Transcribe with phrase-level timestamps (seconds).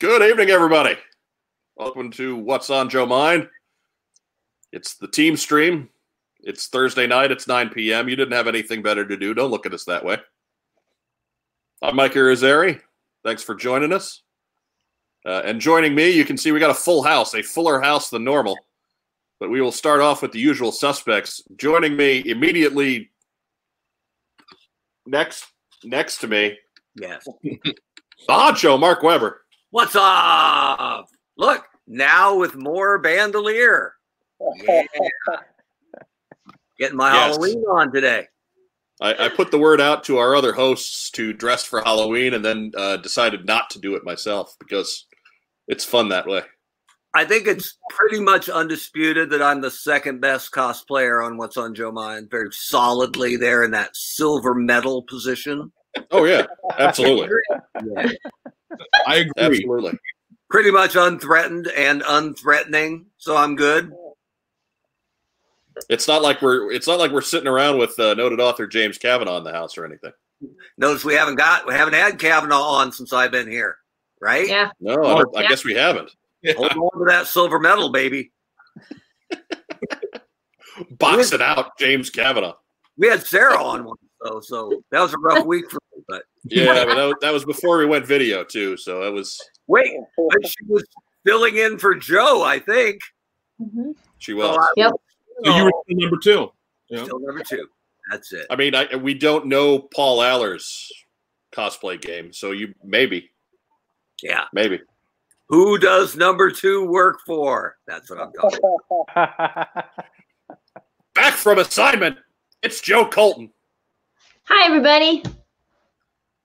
[0.00, 0.96] Good evening, everybody.
[1.76, 3.48] Welcome to What's on Joe Mind.
[4.72, 5.88] It's the team stream.
[6.40, 7.30] It's Thursday night.
[7.30, 8.08] It's 9 p.m.
[8.08, 9.34] You didn't have anything better to do.
[9.34, 10.18] Don't look at us that way.
[11.80, 12.80] I'm Mike Irizarry.
[13.24, 14.22] Thanks for joining us.
[15.24, 18.10] Uh, and joining me, you can see we got a full house, a fuller house
[18.10, 18.58] than normal.
[19.40, 21.42] But we will start off with the usual suspects.
[21.56, 23.10] Joining me immediately
[25.06, 25.46] next
[25.82, 26.58] next to me,
[26.96, 27.26] Yes.
[28.28, 29.43] honcho, Mark Weber.
[29.74, 31.08] What's up?
[31.36, 33.94] Look, now with more bandolier.
[34.62, 34.84] Yeah.
[36.78, 37.34] Getting my Yes.
[37.34, 38.28] Halloween on today.
[39.00, 42.44] I, I put the word out to our other hosts to dress for Halloween and
[42.44, 45.06] then uh, decided not to do it myself because
[45.66, 46.42] it's fun that way.
[47.12, 51.74] I think it's pretty much undisputed that I'm the second best cosplayer on What's on
[51.74, 52.30] Joe Mind.
[52.30, 55.72] Very solidly there in that silver medal position.
[56.12, 56.46] Oh, yeah,
[56.78, 57.28] absolutely.
[57.84, 58.12] Yeah.
[59.06, 59.32] I agree.
[59.38, 59.98] Absolutely.
[60.50, 63.92] Pretty much unthreatened and unthreatening, so I'm good.
[65.88, 68.96] It's not like we're it's not like we're sitting around with uh, noted author James
[68.98, 70.12] Kavanaugh in the house or anything.
[70.78, 73.76] Notice we haven't got we haven't had Kavanaugh on since I've been here,
[74.20, 74.46] right?
[74.48, 74.70] Yeah.
[74.80, 76.10] No, I, don't- I guess we haven't.
[76.56, 78.30] Hold on to that silver medal, baby.
[80.90, 82.54] Box it out, James Kavanaugh.
[82.96, 86.02] We had Sarah on one, so so that was a rough week for me.
[86.08, 89.40] But Yeah, but that was, that was before we went video too, so that was
[89.66, 90.84] wait, but she was
[91.24, 93.00] filling in for Joe, I think.
[93.60, 93.92] Mm-hmm.
[94.18, 94.56] she was.
[94.58, 94.92] I Yep.
[95.44, 96.52] So you were still number two.
[96.88, 97.04] Yeah.
[97.04, 97.66] still number two.
[98.10, 98.46] That's it.
[98.50, 100.92] I mean, I, we don't know Paul Aller's
[101.52, 103.30] cosplay game, so you maybe
[104.22, 104.44] Yeah.
[104.52, 104.80] maybe.
[105.48, 107.76] Who does number two work for?
[107.86, 108.58] That's what I'm talking.
[109.14, 109.84] about.
[111.14, 112.18] Back from assignment.
[112.62, 113.50] It's Joe Colton.
[114.46, 115.22] Hi, everybody.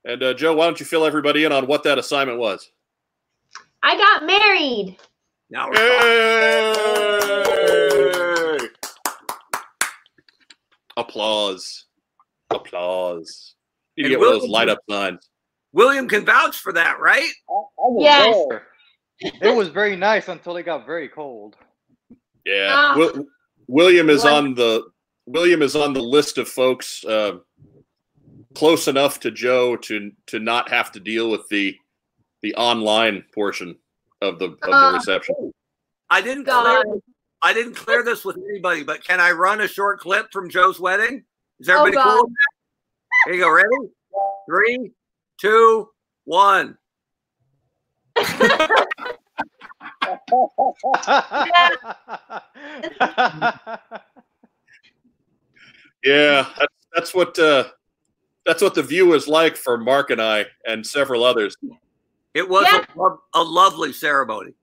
[0.06, 2.72] And uh, Joe, why don't you fill everybody in on what that assignment was?
[3.84, 4.98] I got married.
[5.50, 5.76] Now we're
[8.60, 8.62] talking.
[8.62, 8.68] Yay!
[10.98, 11.86] Applause.
[12.50, 13.56] Applause.
[13.96, 15.30] You And get one of those William- light up signs.
[15.72, 17.30] William can vouch for that, right?
[17.48, 18.36] I was Yes.
[18.50, 18.68] there.
[19.52, 21.56] It was very nice until it got very cold.
[22.46, 22.70] Yeah.
[22.72, 22.96] Ah.
[22.96, 23.26] Wi-
[23.68, 24.34] William is What?
[24.34, 24.90] on the
[25.28, 27.38] William is on the list of folks uh,
[28.56, 31.78] close enough to Joe to to not have to deal with the
[32.42, 33.78] the online portion
[34.22, 35.52] of the of the Uh, reception.
[36.10, 36.84] I didn't God.
[36.84, 37.00] clear,
[37.42, 40.80] I didn't clear this with anybody, but can I run a short clip from Joe's
[40.80, 41.24] wedding?
[41.60, 42.04] Is Oh, everybody God.
[42.18, 42.24] cool?
[42.26, 43.26] with that?
[43.26, 43.50] Here you go.
[43.52, 43.92] Ready?
[44.48, 44.92] Three,
[45.40, 45.90] two,
[46.26, 46.78] one.
[56.04, 57.66] Yeah, that's, that's what uh,
[58.50, 61.56] that's what the view is like for Mark and I and several others.
[62.34, 62.84] It was Yeah.
[62.98, 64.54] a, a lovely ceremony.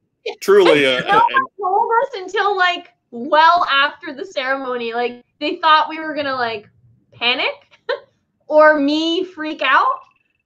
[0.41, 4.93] Truly, uh, No one and, told us until like well after the ceremony.
[4.93, 6.69] Like they thought we were gonna like
[7.13, 7.79] panic
[8.49, 10.01] or me freak out.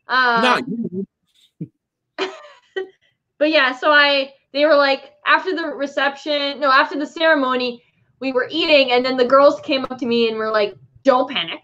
[0.06, 1.06] Um, Not you.
[3.38, 7.82] but yeah, so I they were like after the reception, no, after the ceremony,
[8.18, 11.30] we were eating, and then the girls came up to me and were like, "Don't
[11.30, 11.60] panic.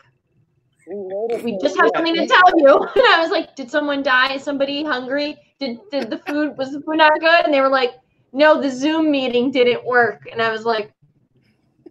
[0.89, 4.35] We just have something to tell you." And I was like, "Did someone die?
[4.35, 5.37] Is somebody hungry?
[5.59, 7.95] Did did the food was the food not good?" And they were like,
[8.33, 10.93] "No, the Zoom meeting didn't work." And I was like,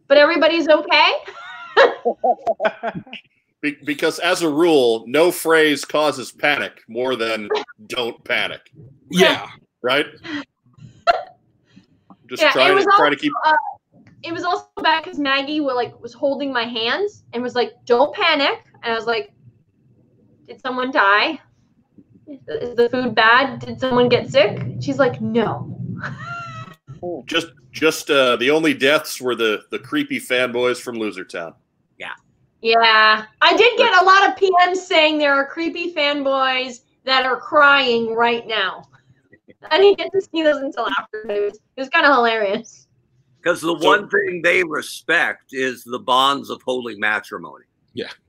[0.08, 1.12] "But everybody's okay."
[3.62, 7.50] be, because as a rule, no phrase causes panic more than
[7.88, 8.62] "don't panic."
[9.10, 9.50] Yeah.
[9.82, 10.06] Right?
[12.28, 13.32] Just Yeah, try to was try to keep.
[13.46, 13.56] uh,
[14.24, 17.74] it was also bad because Maggie was like was holding my hands and was like,
[17.86, 19.34] "Don't panic," and I was like,
[20.48, 21.42] "Did someone die?
[22.48, 23.60] Is the food bad?
[23.60, 25.78] Did someone get sick?" She's like, "No."
[27.26, 31.54] Just, just uh, the only deaths were the the creepy fanboys from Losertown.
[32.00, 32.14] Yeah,
[32.62, 33.26] Yeah.
[33.42, 38.16] I did get a lot of PMs saying there are creepy fanboys that are crying
[38.16, 38.86] right now.
[39.70, 41.30] I didn't get to see those until after.
[41.30, 42.88] It was, it was kind of hilarious.
[43.40, 47.66] Because the So- one thing they respect is the bonds of holy matrimony.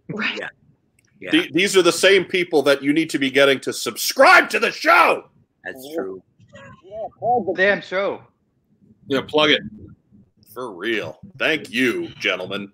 [0.08, 0.38] Right.
[0.38, 0.48] Yeah.
[1.20, 4.48] Yeah, The- these are the same people that you need to be getting to subscribe
[4.50, 5.28] to the show.
[5.64, 6.22] that's true.
[6.84, 8.22] Yeah, plug the damn show.
[9.08, 9.22] Yeah.
[9.22, 9.62] Plug it.
[10.54, 11.18] For real.
[11.38, 12.70] Thank you, gentlemen.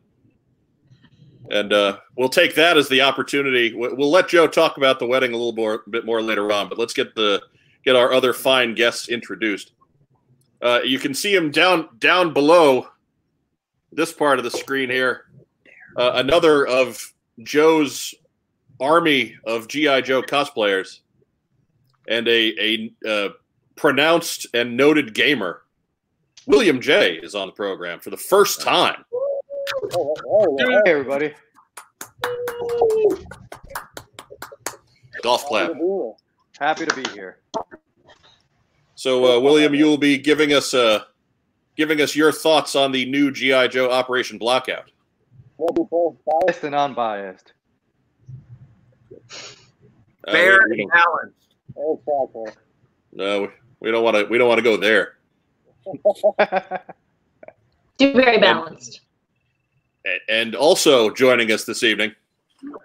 [1.50, 3.72] And uh, we'll take that as the opportunity.
[3.74, 6.68] we- We'll let Joe talk about the wedding a little more, bit more later on,
[6.68, 7.42] but let's get the
[7.84, 9.72] get our other fine guests introduced.
[10.60, 12.86] Uh, you can see him down down below
[13.90, 15.24] this part of the screen here.
[15.96, 17.12] Uh, another of
[17.42, 18.14] Joe's
[18.80, 21.00] army of GI Joe cosplayers,
[22.08, 23.28] and a a uh,
[23.76, 25.62] pronounced and noted gamer,
[26.46, 29.04] William J, is on the program for the first time.
[29.92, 31.34] Hey, everybody.
[35.22, 35.72] Golf clap.
[36.58, 37.38] Happy to be here.
[38.94, 41.04] So, uh, William, you will be giving us uh,
[41.76, 44.90] giving us your thoughts on the new GI Joe Operation Blackout.
[45.66, 47.52] Biased and unbiased.
[50.26, 52.56] Uh, Fair we- we and don't- balanced.
[53.12, 53.50] no,
[53.80, 54.24] we don't want to.
[54.24, 55.16] We don't want to go there.
[57.98, 59.00] Do very balanced.
[60.06, 62.14] A- And also joining us this evening,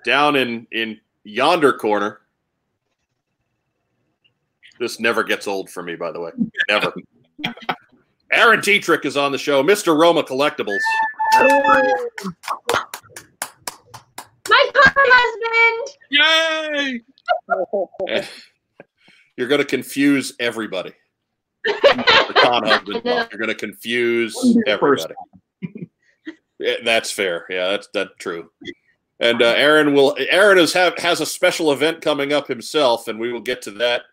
[0.06, 2.22] down in in yonder corner.
[4.80, 6.32] This never gets old for me, by the way.
[6.70, 6.94] Never.
[8.32, 9.98] Aaron Dietrich is on the show, Mr.
[9.98, 10.78] Roma Collectibles.
[14.50, 15.98] My car husband.
[16.10, 17.02] Yay!
[19.38, 20.94] You're going to confuse everybody.
[21.68, 23.02] The con husband.
[23.04, 24.36] You're going to confuse
[24.66, 25.14] everybody.
[26.60, 27.46] Yeah, that's fair.
[27.50, 28.50] Yeah, that's that's true.
[29.20, 30.16] And uh, Aaron will.
[30.18, 33.72] Aaron is have has a special event coming up himself, and we will get to
[33.72, 34.04] that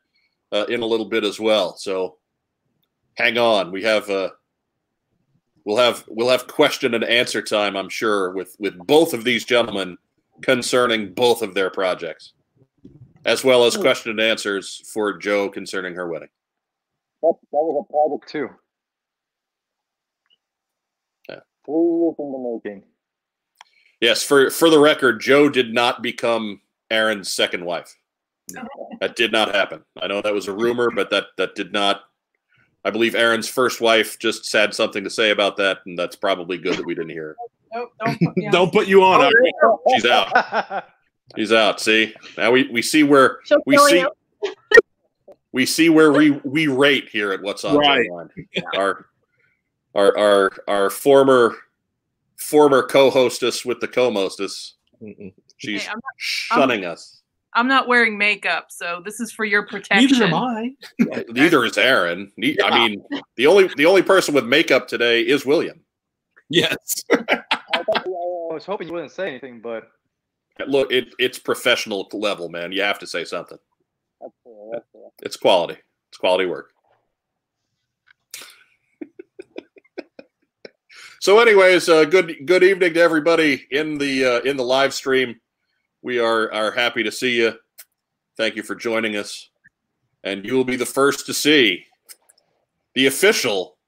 [0.53, 1.77] uh, in a little bit as well.
[1.77, 2.19] So,
[3.15, 3.71] hang on.
[3.73, 4.31] We have uh,
[5.65, 7.77] we'll have we'll have question and answer time.
[7.77, 9.99] I'm sure with with both of these gentlemen
[10.43, 12.33] concerning both of their projects,
[13.25, 16.29] as well as question and answers for Joe concerning her wedding.
[17.23, 18.51] That, that was a project too.
[21.29, 21.41] Yeah.
[21.65, 22.83] Three years in the making.
[24.01, 26.61] Yes, for for the record, Joe did not become
[26.91, 27.97] Aaron's second wife.
[29.01, 29.83] That did not happen.
[30.01, 32.03] I know that was a rumor, but that that did not.
[32.85, 36.59] I believe Aaron's first wife just said something to say about that, and that's probably
[36.59, 37.35] good that we didn't hear.
[37.73, 38.53] Nope, don't put me on.
[38.53, 39.21] Don't put you on.
[39.21, 39.77] Oh, Ira.
[39.95, 40.85] She's out.
[41.37, 41.81] She's out.
[41.81, 44.55] See now we, we see where She'll we see you.
[45.53, 48.07] we see where we we rate here at what's on Right.
[48.55, 49.07] Joe Our
[49.95, 51.57] our our our former
[52.37, 54.75] former co-hostess with the co-mostess.
[55.03, 55.33] Mm-mm.
[55.57, 57.23] She's Hey, I'm shunning us.
[57.55, 60.11] I'm not wearing makeup, so this is for your protection.
[60.11, 60.75] Neither am I.
[61.29, 62.33] Neither is Aaron.
[62.37, 63.05] Ne- I mean,
[63.37, 65.81] the only the only person with makeup today is William.
[66.51, 67.05] Yes.
[67.13, 69.91] I was hoping you wouldn't say anything, but
[70.67, 72.73] Look, it, it's professional level, man.
[72.73, 73.59] You have to say something.
[74.21, 74.53] that's fair.
[74.73, 75.03] That's fair.
[75.23, 75.77] It's quality.
[76.09, 76.71] It's quality work.
[81.21, 85.41] so, anyways, uh, good good evening to everybody in the uh, in the live stream.
[86.05, 87.55] We are are happy to see you.
[88.37, 89.49] Thank you for joining us,
[90.23, 91.87] and you will be the first to see
[92.95, 93.79] the official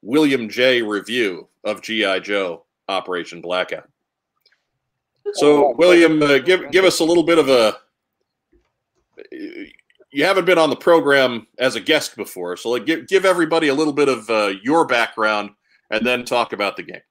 [0.00, 0.80] William J.
[0.80, 3.86] review of GI Joe Operation Blackout.
[5.34, 7.76] So, William, uh, give give us a little bit of a.
[10.10, 13.68] You haven't been on the program as a guest before, so like give give everybody
[13.68, 15.50] a little bit of uh, your background,
[15.90, 17.02] and then talk about the game.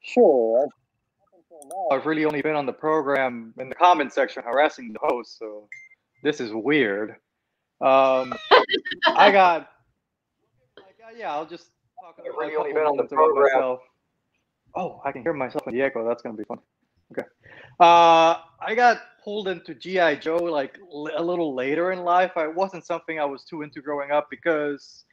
[0.00, 0.68] Sure.
[1.90, 5.68] I've really only been on the program in the comment section harassing the host, so
[6.22, 7.10] this is weird.
[7.80, 8.34] Um,
[9.06, 9.70] I got,
[10.76, 11.68] like, uh, yeah, I'll just
[12.00, 13.54] talk about really only been on the moments about program.
[13.54, 13.80] myself.
[14.76, 16.06] Oh, I can hear myself in the echo.
[16.06, 16.58] That's gonna be fun.
[17.12, 17.26] Okay.
[17.80, 22.32] Uh, I got pulled into GI Joe like l- a little later in life.
[22.36, 25.04] It wasn't something I was too into growing up because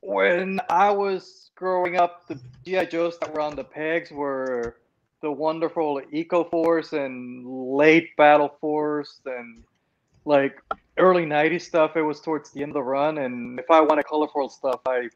[0.00, 4.76] when I was growing up, the GI Joes that were on the pegs were
[5.20, 9.62] the wonderful Eco Force and late Battle Force and
[10.24, 10.60] like
[10.96, 11.96] early '90s stuff.
[11.96, 15.08] It was towards the end of the run, and if I wanted colorful stuff, I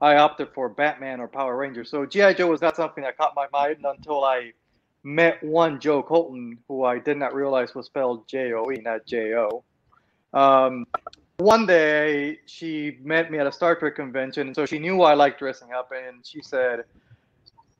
[0.00, 1.90] I opted for Batman or Power Rangers.
[1.90, 4.52] So GI Joe was not something that caught my mind until I
[5.02, 9.06] met one Joe Colton, who I did not realize was spelled J O E, not
[9.06, 9.64] J O.
[10.32, 10.86] Um,
[11.38, 15.14] one day she met me at a Star Trek convention, and so she knew I
[15.14, 16.84] liked dressing up, and she said,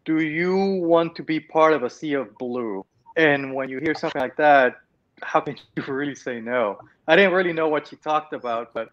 [0.05, 2.85] "Do you want to be part of a sea of blue?"
[3.17, 4.81] And when you hear something like that,
[5.23, 6.79] how can you really say no?
[7.07, 8.91] I didn't really know what she talked about, but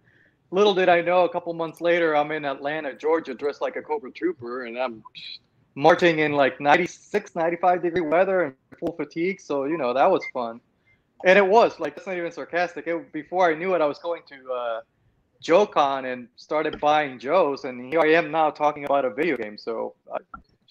[0.52, 3.82] little did I know, a couple months later, I'm in Atlanta, Georgia, dressed like a
[3.82, 5.04] Cobra Trooper, and I'm
[5.76, 9.40] marching in like 96, 95 degree weather and full fatigue.
[9.40, 10.60] So, you know, that was fun.
[11.26, 12.88] And it was like, that's not even sarcastic.
[12.88, 14.82] It, before I knew it, I was going to uh,
[15.42, 17.64] JoeCon and started buying Joes.
[17.64, 19.58] And here I am now talking about a video game.
[19.58, 19.94] So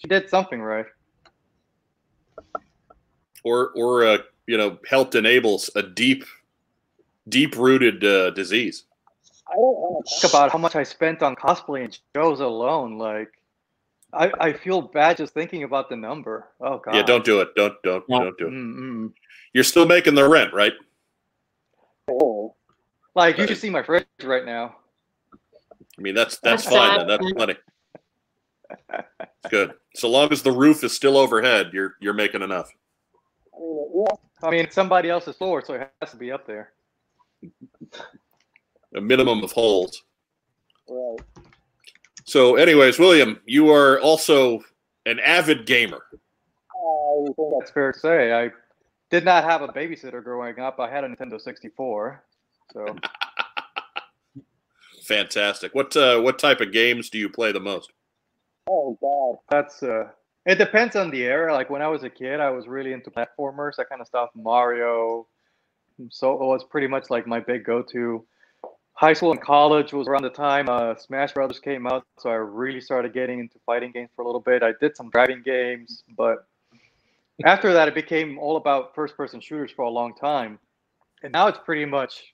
[0.01, 0.85] she did something right.
[3.43, 4.17] or or uh,
[4.47, 6.25] you know helped enables a deep
[7.29, 8.85] deep rooted uh, disease
[9.47, 12.97] I don't want to talk about how much I spent on cosplaying shows alone.
[12.97, 13.33] Like,
[14.13, 16.47] I, I feel bad just thinking about the number.
[16.61, 16.95] Oh, God.
[16.95, 18.23] yeah don't do it don't don't No.
[18.23, 19.13] don't do it Mm-mm.
[19.53, 20.73] you're still making the rent right
[22.07, 22.55] Oh.
[23.13, 24.75] Like, you should see my fridge right now.
[25.33, 26.99] I mean, that's that's, That's fine.
[26.99, 27.07] Then.
[27.07, 27.55] That's plenty.
[29.49, 29.73] Good.
[29.95, 32.69] So long as the roof is still overhead, you're you're making enough.
[34.43, 36.71] I mean, it's somebody else's floor, so it has to be up there.
[38.95, 40.03] A minimum of holes.
[40.89, 41.19] Right.
[42.25, 44.61] So, anyways, William, you are also
[45.05, 46.03] an avid gamer.
[46.13, 48.33] I think That's fair to say.
[48.33, 48.51] I
[49.09, 50.79] did not have a babysitter growing up.
[50.79, 52.23] I had a Nintendo 64.
[52.73, 52.95] So
[55.03, 55.75] Fantastic.
[55.75, 57.91] What uh, what type of games do you play the most?
[58.67, 60.09] Oh God, that's uh.
[60.45, 61.53] It depends on the era.
[61.53, 64.29] Like when I was a kid, I was really into platformers, that kind of stuff.
[64.35, 65.27] Mario.
[66.09, 68.25] So it was pretty much like my big go-to.
[68.93, 72.35] High school and college was around the time uh, Smash Brothers came out, so I
[72.35, 74.63] really started getting into fighting games for a little bit.
[74.63, 76.47] I did some driving games, but
[77.45, 80.59] after that, it became all about first-person shooters for a long time,
[81.23, 82.33] and now it's pretty much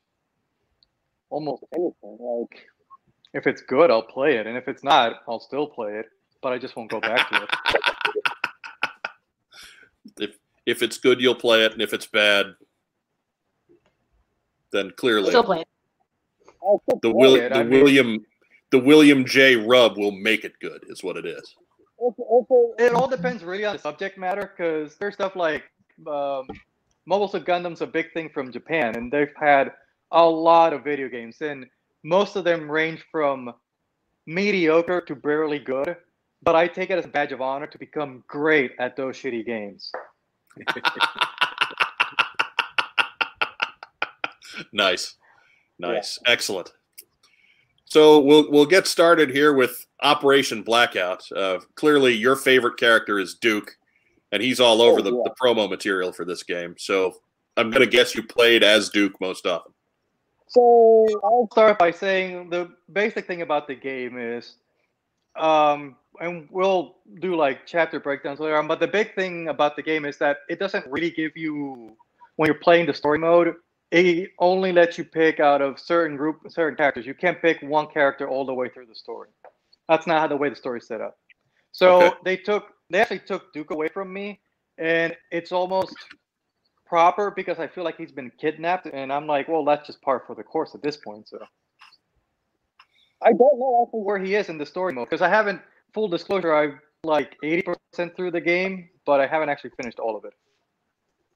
[1.29, 2.17] almost anything.
[2.19, 2.67] Like
[3.33, 6.07] if it's good, I'll play it, and if it's not, I'll still play it,
[6.41, 7.49] but I just won't go back to it.
[10.19, 12.55] If if it's good, you'll play it, and if it's bad,
[14.71, 15.65] then clearly Still playing.
[17.01, 18.25] the Will, it, the I mean- William
[18.71, 19.55] the William J.
[19.55, 20.83] Rub will make it good.
[20.87, 21.55] Is what it is.
[22.79, 25.63] It all depends really on the subject matter because there's stuff like
[26.07, 26.47] um,
[27.05, 29.71] Mobile Suit Gundam's a big thing from Japan, and they've had
[30.11, 31.65] a lot of video games, and
[32.03, 33.53] most of them range from
[34.25, 35.95] mediocre to barely good.
[36.43, 39.45] But I take it as a badge of honor to become great at those shitty
[39.45, 39.91] games.
[44.71, 45.15] Nice,
[45.79, 46.71] nice, excellent.
[47.85, 51.23] So we'll we'll get started here with Operation Blackout.
[51.31, 53.77] Uh, clearly, your favorite character is Duke,
[54.31, 56.75] and he's all over the, the promo material for this game.
[56.77, 57.15] So
[57.55, 59.73] I'm gonna guess you played as Duke most often.
[60.47, 64.55] So I'll start by saying the basic thing about the game is,
[65.37, 68.67] um, and we'll do like chapter breakdowns later on.
[68.67, 71.95] But the big thing about the game is that it doesn't really give you
[72.37, 73.55] when you're playing the story mode.
[73.91, 77.05] It only lets you pick out of certain group, certain characters.
[77.05, 79.29] You can't pick one character all the way through the story.
[79.87, 81.17] That's not how the way the story's set up.
[81.71, 82.15] So Okay.
[82.25, 84.41] they took, they actually took Duke away from me,
[84.77, 85.95] and it's almost
[86.85, 90.23] proper because I feel like he's been kidnapped, and I'm like, well, that's just par
[90.25, 91.29] for the course at this point.
[91.29, 91.39] So
[93.21, 95.61] I don't know actually where he is in the story mode because I haven't.
[95.93, 100.25] Full disclosure, I'm like 80% through the game, but I haven't actually finished all of
[100.25, 100.33] it.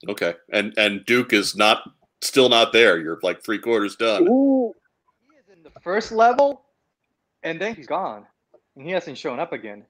[0.10, 1.90] Okay, and and Duke is not
[2.22, 3.00] still not there.
[3.00, 4.24] You're like three quarters done.
[4.26, 4.30] He
[5.40, 6.66] is in the first level,
[7.44, 8.26] and then he's gone,
[8.76, 9.86] and he hasn't shown up again.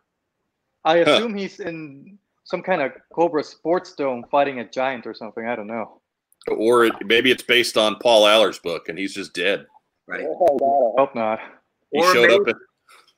[0.86, 1.12] I Huh.
[1.12, 5.48] assume he's in some kind of Cobra Sports Dome fighting a giant or something.
[5.48, 6.02] I don't know.
[6.48, 9.66] Or it, maybe it's based on Paul Aller's book, and he's just dead.
[10.08, 10.26] Right.
[10.26, 11.40] Oh, hope not.
[11.92, 12.40] He Or showed up.
[12.46, 12.56] maybe- At,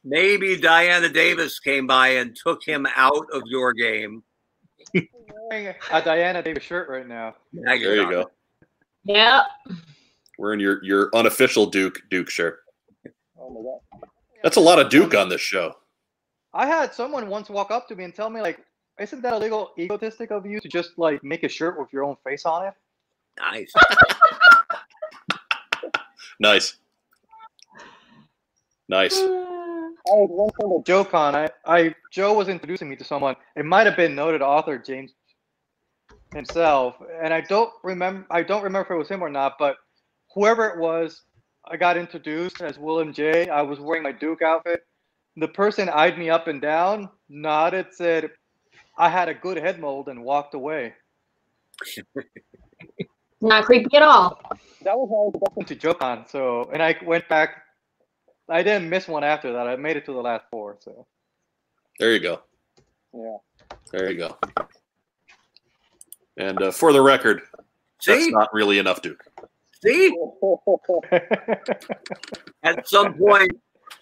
[0.06, 4.22] Maybe Diana Davis came by and took him out of your game.
[5.50, 7.36] Wearing a Diana Davis shirt right now.
[7.54, 8.32] Now you're there you go.
[9.06, 9.44] Yeah.
[10.38, 12.60] Wearing your your unofficial Duke Duke shirt.
[13.40, 14.10] Oh my god.
[14.44, 15.74] That's a lot of Duke on this show.
[16.54, 18.60] I had someone once walk up to me and tell me like,
[19.00, 22.04] "Isn't that a little egotistic of you to just like make a shirt with your
[22.04, 22.74] own face on it?"
[23.40, 23.72] Nice.
[26.40, 26.76] Nice.
[28.94, 29.18] Nice.
[29.20, 33.36] I was once on a JoeCon I, I Joe was introducing me to someone.
[33.56, 35.14] It might have been noted author James
[36.32, 38.28] himself, and I don't remember.
[38.30, 39.78] I don't remember if it was him or not, but
[40.36, 41.24] whoever it was,
[41.66, 43.50] I got introduced as William J.
[43.50, 44.86] I was wearing my Duke outfit.
[45.38, 48.30] The person eyed me up and down, nodded, said,
[49.00, 50.94] "I had a good head mold," and walked away.
[53.42, 54.40] Not creepy at all.
[54.84, 56.30] That was how I got to JoeCon.
[56.30, 57.64] So, and I went back.
[58.54, 59.68] I didn't miss one after that.
[59.68, 60.78] I made it to the last four.
[60.80, 61.08] So,
[62.00, 62.42] There you go.
[63.12, 63.38] yeah.
[63.92, 64.38] There you go.
[66.38, 67.42] And uh, for the record,
[68.06, 68.30] that's See?
[68.30, 69.24] not really enough Duke.
[69.84, 70.16] See?
[72.64, 73.52] At some point,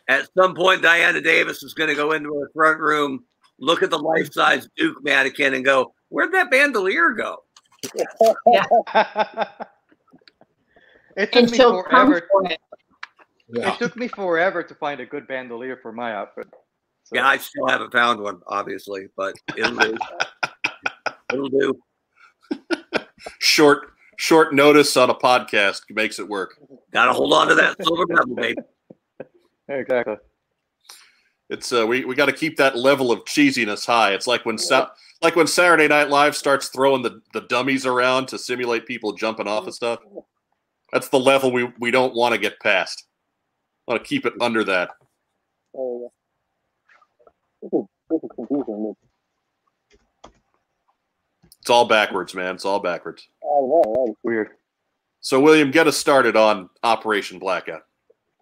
[0.09, 3.23] at some point, Diana Davis is going to go into her front room,
[3.59, 7.37] look at the life-size Duke mannequin, and go, "Where'd that bandolier go?"
[7.95, 8.37] it took
[11.35, 12.27] And me forever.
[13.53, 13.67] For it.
[13.67, 16.47] It took me forever to find a good bandolier for my outfit.
[17.03, 19.97] So, Yeah, I still haven't found one, obviously, but it'll do.
[21.33, 21.81] it'll do.
[23.39, 26.59] Short short notice on a podcast makes it work.
[26.91, 28.57] Got to hold on to that silver medal, babe.
[29.67, 30.17] exactly.
[31.49, 34.13] It's uh, we we got to keep that level of cheesiness high.
[34.13, 34.89] It's like when Sa-
[35.21, 39.47] like when Saturday Night Live starts throwing the, the dummies around to simulate people jumping
[39.47, 39.99] off of stuff.
[40.93, 43.05] That's the level we we don't want to get past.
[43.87, 44.91] Want to keep it under that.
[45.75, 46.11] Oh.
[47.61, 48.95] This is, this is confusing.
[51.61, 52.55] It's all backwards, man.
[52.55, 53.27] It's all backwards.
[53.43, 54.15] I know, right?
[54.23, 54.49] Weird.
[55.19, 57.83] So, William, get us started on Operation Blackout.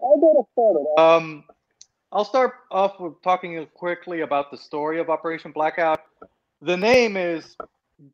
[0.02, 0.86] I get us started.
[0.98, 1.44] Um,
[2.12, 6.02] I'll start off with talking quickly about the story of Operation Blackout.
[6.62, 7.58] The name is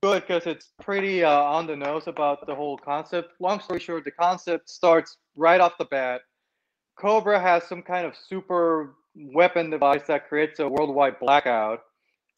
[0.01, 3.33] good because it's pretty uh, on the nose about the whole concept.
[3.39, 6.21] Long story short, the concept starts right off the bat.
[6.95, 11.81] Cobra has some kind of super weapon device that creates a worldwide blackout,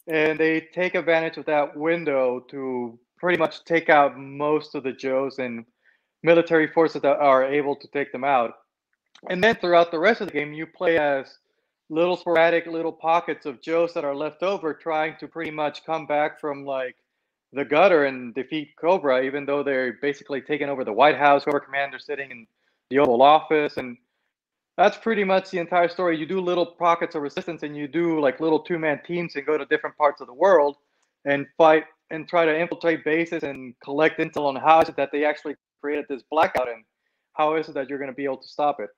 [0.07, 4.91] and they take advantage of that window to pretty much take out most of the
[4.91, 5.65] Joes and
[6.23, 8.53] military forces that are able to take them out.
[9.29, 11.37] And then throughout the rest of the game, you play as
[11.89, 16.05] little sporadic little pockets of Joes that are left over trying to pretty much come
[16.05, 16.95] back from like
[17.53, 21.61] the gutter and defeat Cobra, even though they're basically taking over the White House, Cobra
[21.61, 22.47] Commander sitting in
[22.89, 23.77] the Oval Office.
[23.77, 23.97] And
[24.77, 26.17] that's pretty much the entire story.
[26.17, 29.45] You do little pockets of resistance and you do like little two man teams and
[29.45, 30.77] go to different parts of the world
[31.25, 35.11] and fight and try to infiltrate bases and collect intel on how is it that
[35.11, 36.83] they actually created this blackout and
[37.33, 38.89] how is it that you're going to be able to stop it.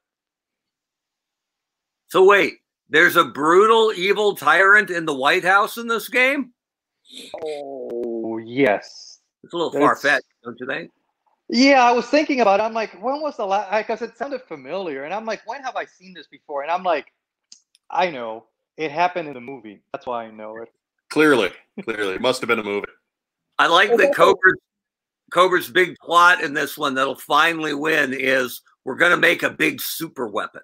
[2.07, 2.55] So wait,
[2.89, 6.51] there's a brutal, evil tyrant in the White House in this game.
[7.43, 9.19] Oh, yes.
[9.43, 10.91] It's a little far fetched, don't you think?
[11.50, 12.63] Yeah, I was thinking about it.
[12.63, 13.75] I'm like, when was the last?
[13.75, 16.62] Because it sounded familiar, and I'm like, when have I seen this before?
[16.62, 17.12] And I'm like,
[17.89, 18.46] I know
[18.77, 19.82] it happened in the movie.
[19.91, 20.70] That's why I know it.
[21.10, 21.50] Clearly,
[21.84, 22.88] clearly, it must have been a movie.
[23.58, 24.60] I like Well, that Cobra's
[25.32, 29.50] Cobra's big plot in this one that'll finally win is we're going to make a
[29.50, 30.62] big super weapon.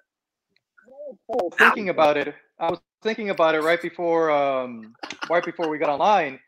[1.58, 4.94] Thinking about it, I was thinking about it right before, um,
[5.28, 6.38] right before we got online,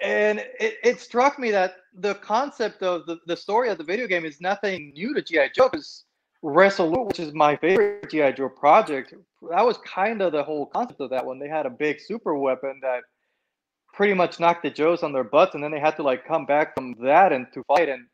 [0.00, 4.06] and it, it struck me that the concept of the, the story of the video
[4.06, 5.68] game is nothing new to GI Joe.
[5.70, 6.04] Because
[6.42, 9.14] Resolute, which is my favorite GI Joe project,
[9.50, 11.38] that was kind of the whole concept of that one.
[11.38, 13.00] They had a big super weapon that
[13.94, 16.44] pretty much knocked the Joes on their butts, and then they had to like come
[16.44, 17.88] back from that and to fight.
[17.88, 18.06] And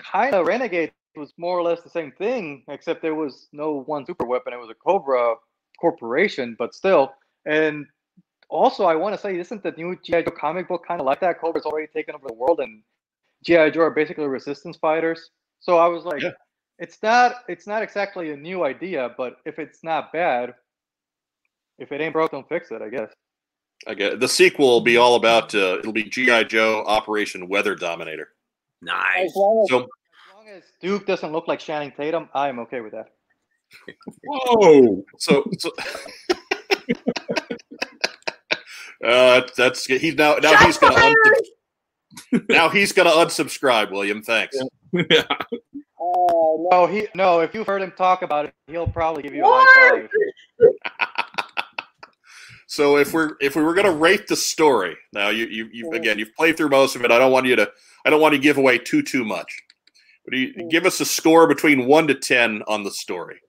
[0.00, 4.04] kind of Renegade was more or less the same thing, except there was no one
[4.04, 4.52] super weapon.
[4.52, 5.36] It was a Cobra
[5.80, 7.14] corporation, but still.
[7.46, 7.86] And
[8.50, 11.20] also, I want to say, isn't the new GI Joe comic book kind of like
[11.20, 11.40] that?
[11.40, 12.82] Cobra's already taken over the world, and
[13.44, 15.30] GI Joe are basically resistance fighters.
[15.60, 16.30] So I was like, Yeah.
[16.78, 20.54] it's not it's not exactly a new idea, but if it's not bad,
[21.78, 22.82] if it ain't broke, don't fix it.
[22.82, 23.10] I guess.
[23.86, 25.54] I guess the sequel will be all about.
[25.54, 28.28] Uh, it'll be GI Joe Operation Weather Dominator.
[28.82, 29.30] Nice.
[29.30, 29.86] As long as So As
[30.34, 33.06] long as Duke doesn't look like Channing Tatum, I'm okay with that.
[34.24, 35.04] Whoa.
[35.18, 35.70] So, so
[39.04, 41.14] uh, that's he's now now he's gonna fired!
[42.32, 43.90] unsub- now he's gonna unsubscribe.
[43.90, 44.56] William, thanks.
[44.92, 45.24] Yeah.
[46.02, 46.80] Oh, no.
[46.80, 47.40] No, he no.
[47.40, 49.68] If you've heard him talk about it, he'll probably give you a What?
[49.70, 50.76] high five.
[52.66, 56.20] So if we're if we were gonna rate the story, now you you you again
[56.20, 57.10] you've played through most of it.
[57.10, 57.68] I don't want you to
[58.06, 59.60] I don't want to give away too too much.
[60.24, 63.40] But you, give us a score between one to ten on the story.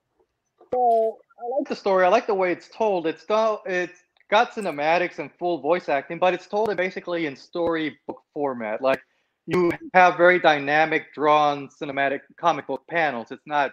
[0.74, 2.04] So, I like the story.
[2.04, 3.06] I like the way it's told.
[3.06, 3.58] It's done.
[3.64, 4.02] It's
[4.32, 8.80] got cinematics and full voice acting, but it's told basically in storybook format.
[8.80, 9.00] Like
[9.46, 13.30] you have very dynamic, drawn cinematic comic book panels.
[13.30, 13.72] It's not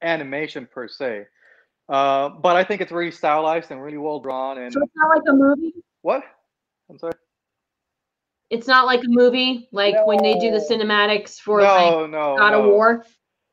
[0.00, 1.26] animation per se.
[1.88, 4.58] Uh, but I think it's really stylized and really well drawn.
[4.58, 5.74] And So it's not like a movie.
[6.02, 6.22] what?
[6.88, 7.14] I'm sorry.
[8.48, 12.36] It's not like a movie, like when they do the cinematics for like No, no,
[12.36, 12.64] God of.
[12.64, 13.04] War.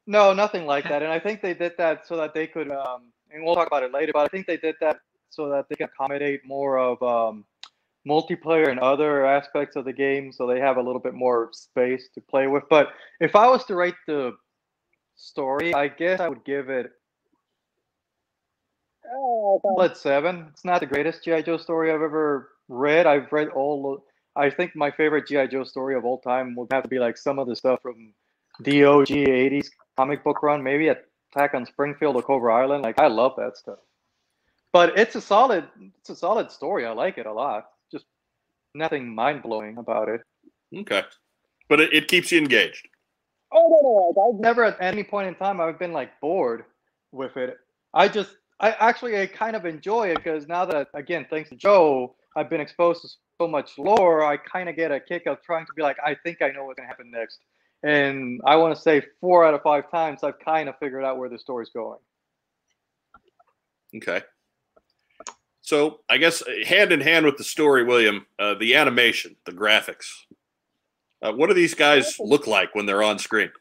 [0.06, 1.02] No, nothing like that.
[1.02, 3.84] And I think they did that so that they could, um, and we'll talk about
[3.84, 4.98] it later, but I think they did that
[5.30, 7.46] so that they can accommodate more of um,
[8.08, 12.10] multiplayer and other aspects of the game so they have a little bit more space
[12.14, 12.64] to play with.
[12.70, 14.36] But if I was to rate the
[15.16, 16.92] story, I guess I would give it
[19.14, 19.94] oh, okay.
[19.94, 20.48] seven.
[20.52, 21.42] It's not the greatest G.I.
[21.42, 23.06] Joe story I've ever read.
[23.06, 25.48] I've read all, I think my favorite G.I.
[25.48, 28.14] Joe story of all time would have to be like some of the stuff from
[28.62, 32.84] the OG 80s comic book run, maybe Attack on Springfield or Cobra Island.
[32.84, 33.80] Like I love that stuff.
[34.78, 35.64] But it's a solid
[35.98, 36.86] it's a solid story.
[36.86, 37.66] I like it a lot.
[37.92, 38.06] Just
[38.76, 40.22] nothing mind blowing about it.
[40.72, 41.02] Okay,
[41.68, 42.88] but it, it keeps you engaged.
[43.52, 44.38] oh no, no, no.
[44.38, 46.66] I, Never at any point in time I've been like bored
[47.12, 47.58] with it.
[47.96, 51.56] I just I actually I kind of enjoy it because now that again, thanks to
[51.56, 53.08] Joe, I've been exposed to
[53.42, 56.16] so much lore, I kind of get a kick of trying to be like, I
[56.24, 57.40] think I know what's gonna happen next.
[57.82, 61.18] And I want to say four out of five times I've kind of figured out
[61.18, 61.98] where the story's going.
[63.96, 64.22] Okay.
[65.68, 69.52] So I guess uh, hand in hand with the story, William, uh, the animation, the
[69.52, 70.06] graphics.
[71.22, 73.52] Uh, what do these guys look like when they're on screen?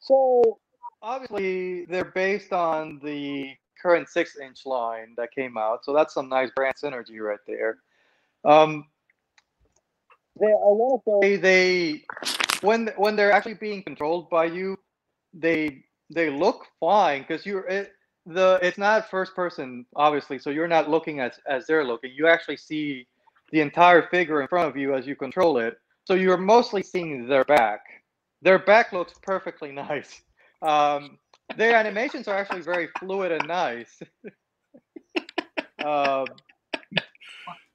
[0.00, 0.58] so
[1.02, 5.82] Obviously, they're based on the current six inch line that came out.
[5.82, 7.78] So that's some nice brand synergy right there.
[8.44, 8.84] Um,
[10.38, 12.04] they, I want to say they
[12.60, 14.76] when when they're actually being controlled by you,
[15.32, 17.92] they they look fine because you're it,
[18.26, 22.12] the it's not first person obviously, so you're not looking as as they're looking.
[22.14, 23.06] You actually see
[23.52, 25.78] the entire figure in front of you as you control it.
[26.04, 27.80] So you're mostly seeing their back.
[28.42, 30.22] Their back looks perfectly nice.
[30.62, 31.18] Um,
[31.56, 34.00] their animations are actually very fluid and nice.
[35.84, 36.26] um,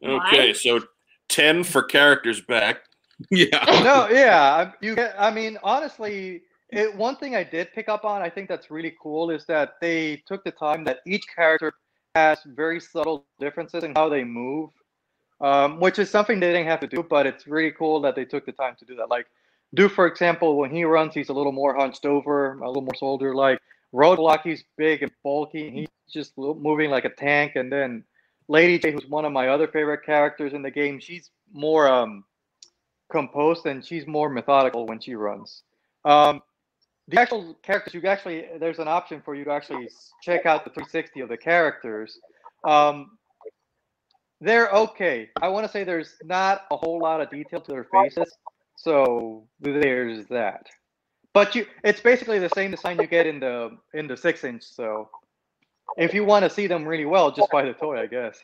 [0.03, 0.81] Okay, so
[1.29, 2.81] ten for characters back.
[3.31, 3.63] Yeah.
[3.81, 5.15] no, yeah, I- you get.
[5.17, 6.41] I mean, honestly,
[6.75, 9.75] it, one thing I did pick up on, I think that's really cool, is that
[9.81, 11.73] they took the time that each character
[12.13, 14.69] has very subtle differences in how they move,
[15.41, 18.25] um, which is something they didn't have to do, but it's really cool that they
[18.25, 19.09] took the time to do that.
[19.09, 19.27] Like,
[19.73, 22.95] do for example, when he runs, he's a little more hunched over, a little more
[22.95, 23.59] soldier-like.
[23.93, 27.55] Roadblock, he's big and bulky, and he's just moving like a tank.
[27.55, 28.03] And then
[28.47, 32.25] Lady Jaye, who's one of my other favorite characters in the game, she's more um,
[33.09, 35.63] composed and she's more methodical when she runs.
[36.03, 36.41] Um,
[37.07, 39.89] the actual characters, you actually there's an option for you to actually
[40.21, 42.19] check out the 360 of the characters.
[42.63, 43.17] Um,
[44.41, 45.29] they're okay.
[45.41, 48.33] I want to say there's not a whole lot of detail to their faces,
[48.75, 50.67] so there's that.
[51.33, 54.63] But you, it's basically the same design you get in the in the six inch.
[54.63, 55.09] So
[55.97, 58.43] if you want to see them really well, just buy the toy, I guess.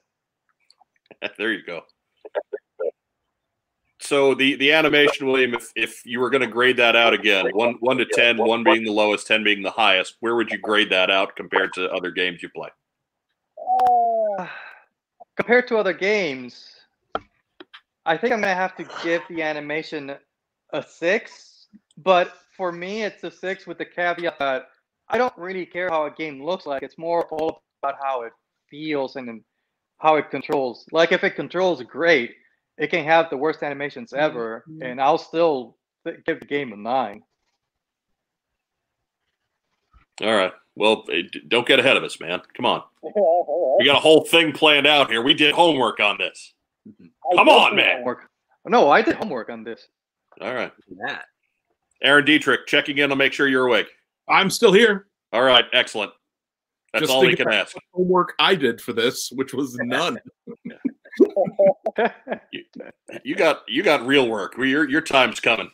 [1.37, 1.81] there you go.
[4.11, 7.49] So the the animation, William, if if you were going to grade that out again,
[7.53, 10.57] one one to ten, one being the lowest, ten being the highest, where would you
[10.57, 12.67] grade that out compared to other games you play?
[14.37, 14.47] Uh,
[15.37, 16.75] compared to other games,
[18.05, 20.17] I think I'm gonna have to give the animation
[20.73, 21.67] a six.
[21.97, 24.71] But for me, it's a six with the caveat that
[25.07, 26.83] I don't really care how a game looks like.
[26.83, 28.33] It's more all about how it
[28.69, 29.41] feels and
[29.99, 30.85] how it controls.
[30.91, 32.35] Like if it controls great,
[32.81, 36.75] it can have the worst animations ever, and I'll still th- give the game a
[36.75, 37.21] nine.
[40.19, 40.51] All right.
[40.75, 42.41] Well, eh, don't get ahead of us, man.
[42.55, 42.81] Come on.
[43.03, 45.21] We got a whole thing planned out here.
[45.21, 46.53] We did homework on this.
[47.35, 47.97] Come on, man.
[47.97, 48.29] Homework.
[48.65, 49.87] No, I did homework on this.
[50.39, 50.71] All right.
[51.05, 51.25] That.
[52.01, 53.89] Aaron Dietrich checking in to make sure you're awake.
[54.27, 55.05] I'm still here.
[55.31, 55.65] All right.
[55.71, 56.11] Excellent.
[56.93, 57.77] That's Just all we can about ask.
[57.93, 60.17] Homework I did for this, which was none.
[63.23, 64.57] You got you got real work.
[64.57, 65.69] Your your time's coming.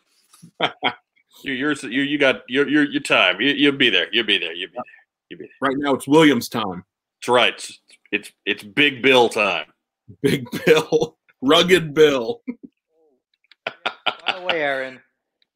[1.44, 3.40] you yours you you got your your your time.
[3.42, 4.08] You you'll be there.
[4.12, 4.54] You'll be there.
[4.54, 4.84] You'll be there.
[5.30, 5.70] You'll be there.
[5.70, 6.84] Right now, it's Williams' time.
[7.20, 7.54] That's right.
[7.56, 7.80] It's
[8.12, 9.66] it's, it's Big Bill time.
[10.22, 12.42] Big Bill, rugged Bill.
[13.66, 15.00] By the way, Aaron.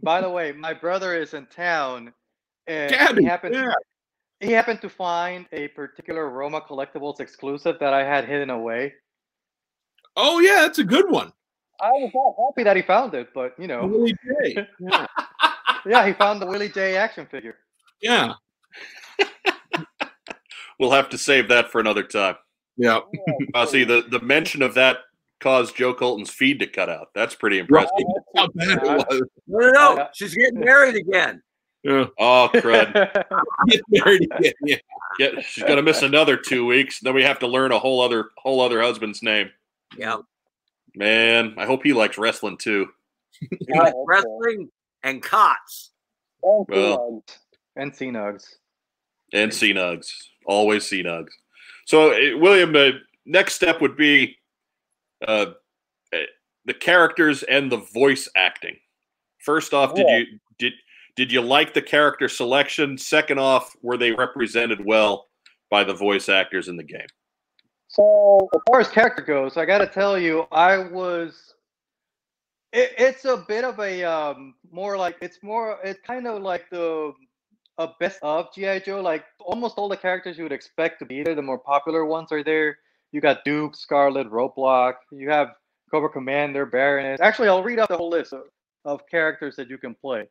[0.03, 2.13] By the way, my brother is in town,
[2.67, 3.73] and Gabby, he happened yeah.
[4.39, 8.93] he happened to find a particular Roma Collectibles exclusive that I had hidden away.
[10.15, 11.32] Oh yeah, that's a good one.
[11.80, 14.67] I was not happy that he found it, but you know, Willie J.
[14.80, 15.08] Yeah.
[15.86, 17.56] yeah, he found the Willie J action figure.
[18.02, 18.34] yeah,
[20.80, 22.36] We'll have to save that for another time.
[22.78, 23.00] yeah.
[23.54, 24.97] Uh, see, the the mention of that
[25.39, 27.08] caused Joe Colton's feed to cut out.
[27.15, 27.88] That's pretty Right.
[27.88, 28.08] impressive.
[28.36, 29.24] How bad it was.
[29.47, 30.08] No, no, no.
[30.13, 31.41] She's getting married again.
[31.84, 32.06] Yeah.
[32.19, 32.93] Oh crud!
[33.67, 34.54] Get married again.
[34.63, 34.78] Yeah.
[35.19, 37.00] Yeah, she's gonna miss another two weeks.
[37.00, 39.50] Then we have to learn a whole other whole other husband's name.
[39.97, 40.17] Yeah.
[40.95, 42.88] Man, I hope he likes wrestling too.
[44.06, 44.69] Wrestling
[45.04, 45.91] and cots.
[46.41, 47.23] Well.
[47.75, 48.45] and C Nugs.
[49.34, 50.12] And C Nugs,
[50.45, 51.30] always C Nugs.
[51.86, 54.38] So, uh, William, the next step would be
[55.27, 55.47] uh,
[56.13, 56.17] uh,
[56.65, 58.75] the characters and the voice acting.
[59.39, 60.17] First off, did Yeah.
[60.17, 60.25] you
[60.60, 60.73] did
[61.15, 62.97] did you like the character selection?
[62.97, 65.27] Second off, were they represented well
[65.69, 67.08] by the voice actors in the game?
[67.91, 71.54] So as far as character goes, I got to tell you, I was.
[72.71, 76.69] It, it's a bit of a um, more like it's more it's kind of like
[76.69, 77.12] the
[77.77, 79.01] a best of GI Joe.
[79.01, 82.32] Like almost all the characters you would expect to be there, the more popular ones
[82.32, 82.77] are there.
[83.12, 84.93] You got Duke, Scarlett, Roadblock.
[85.12, 85.49] You have
[85.91, 87.19] Cobra Commander, Baroness.
[87.19, 88.43] Actually, I'll read out the whole list of,
[88.86, 90.30] of characters that you can play.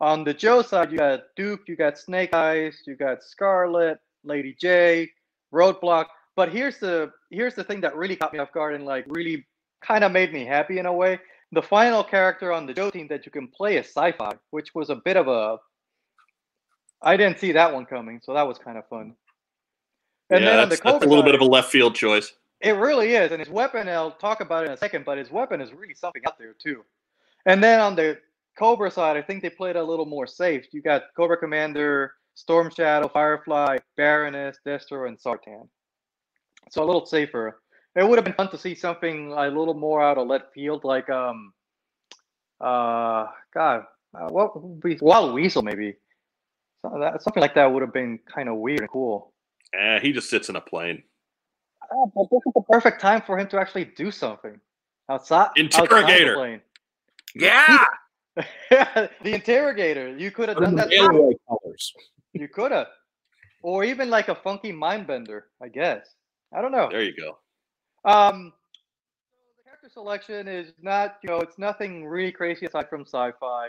[0.00, 4.54] On the Joe side, you got Duke, you got Snake Eyes, you got Scarlett, Lady
[4.62, 5.08] Jaye,
[5.54, 6.06] Roadblock.
[6.38, 9.44] But here's the here's the thing that really caught me off guard and like really
[9.84, 11.18] kind of made me happy in a way.
[11.50, 14.88] The final character on the Joe team that you can play is Sci-Fi, which was
[14.88, 15.58] a bit of a
[17.02, 19.16] I didn't see that one coming, so that was kind of fun.
[20.30, 22.32] And yeah, then on the that's, that's a little bit of a left field choice.
[22.60, 23.88] it really is, and his weapon.
[23.88, 26.52] I'll talk about it in a second, but his weapon is really something out there
[26.52, 26.84] too.
[27.46, 28.16] And then on the
[28.56, 30.66] Cobra side, I think they played a little more safe.
[30.70, 35.66] You got Cobra Commander, Storm Shadow, Firefly, Baroness, Destro, and Zartan.
[36.70, 37.60] So a little safer.
[37.96, 40.84] It would have been fun to see something a little more out of left field,
[40.84, 41.52] like um,
[42.60, 45.96] uh, God, uh, what would be Wild Weasel maybe.
[46.82, 49.32] So that, something like that would have been kind of weird and cool.
[49.74, 51.02] Eh, he just sits in a plane.
[51.82, 54.60] Ah, but this is the perfect time for him to actually do something
[55.08, 55.48] outside.
[55.48, 56.34] outside the Interrogator.
[56.34, 56.60] plane.
[57.34, 57.84] Yeah.
[58.70, 60.16] the interrogator.
[60.16, 60.90] You could have done Under that.
[60.90, 61.92] railway colors.
[62.32, 62.86] You could have,
[63.62, 65.42] or even like a funky Mindbender.
[65.62, 66.06] I guess.
[66.52, 66.88] I don't know.
[66.90, 67.38] There you go.
[68.10, 68.52] Um,
[69.56, 73.68] the character selection is not, you know, it's nothing really crazy aside from sci-fi.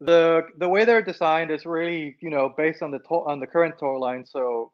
[0.00, 3.46] The the way they're designed is really, you know, based on the to- on the
[3.46, 4.26] current toy line.
[4.26, 4.72] So,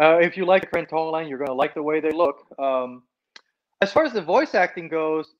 [0.00, 2.46] uh, if you like the current toy line, you're gonna like the way they look.
[2.58, 3.04] Um,
[3.80, 5.34] as far as the voice acting goes,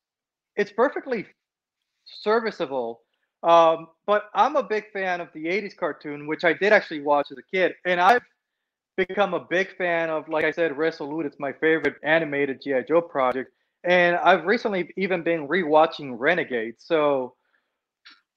[0.55, 1.27] it's perfectly
[2.05, 3.01] serviceable.
[3.43, 7.27] Um, but I'm a big fan of the 80s cartoon, which I did actually watch
[7.31, 8.23] as a kid, and I've
[9.07, 11.25] become a big fan of, like I said, Resolute.
[11.25, 13.51] It's my favorite animated GI Joe project,
[13.83, 16.75] and I've recently even been rewatching Renegade.
[16.77, 17.35] So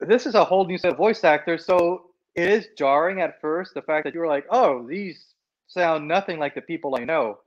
[0.01, 1.65] this is a whole new set of voice actors.
[1.65, 5.35] So it is jarring at first the fact that you're like, oh, these
[5.69, 7.39] sound nothing like the people I know.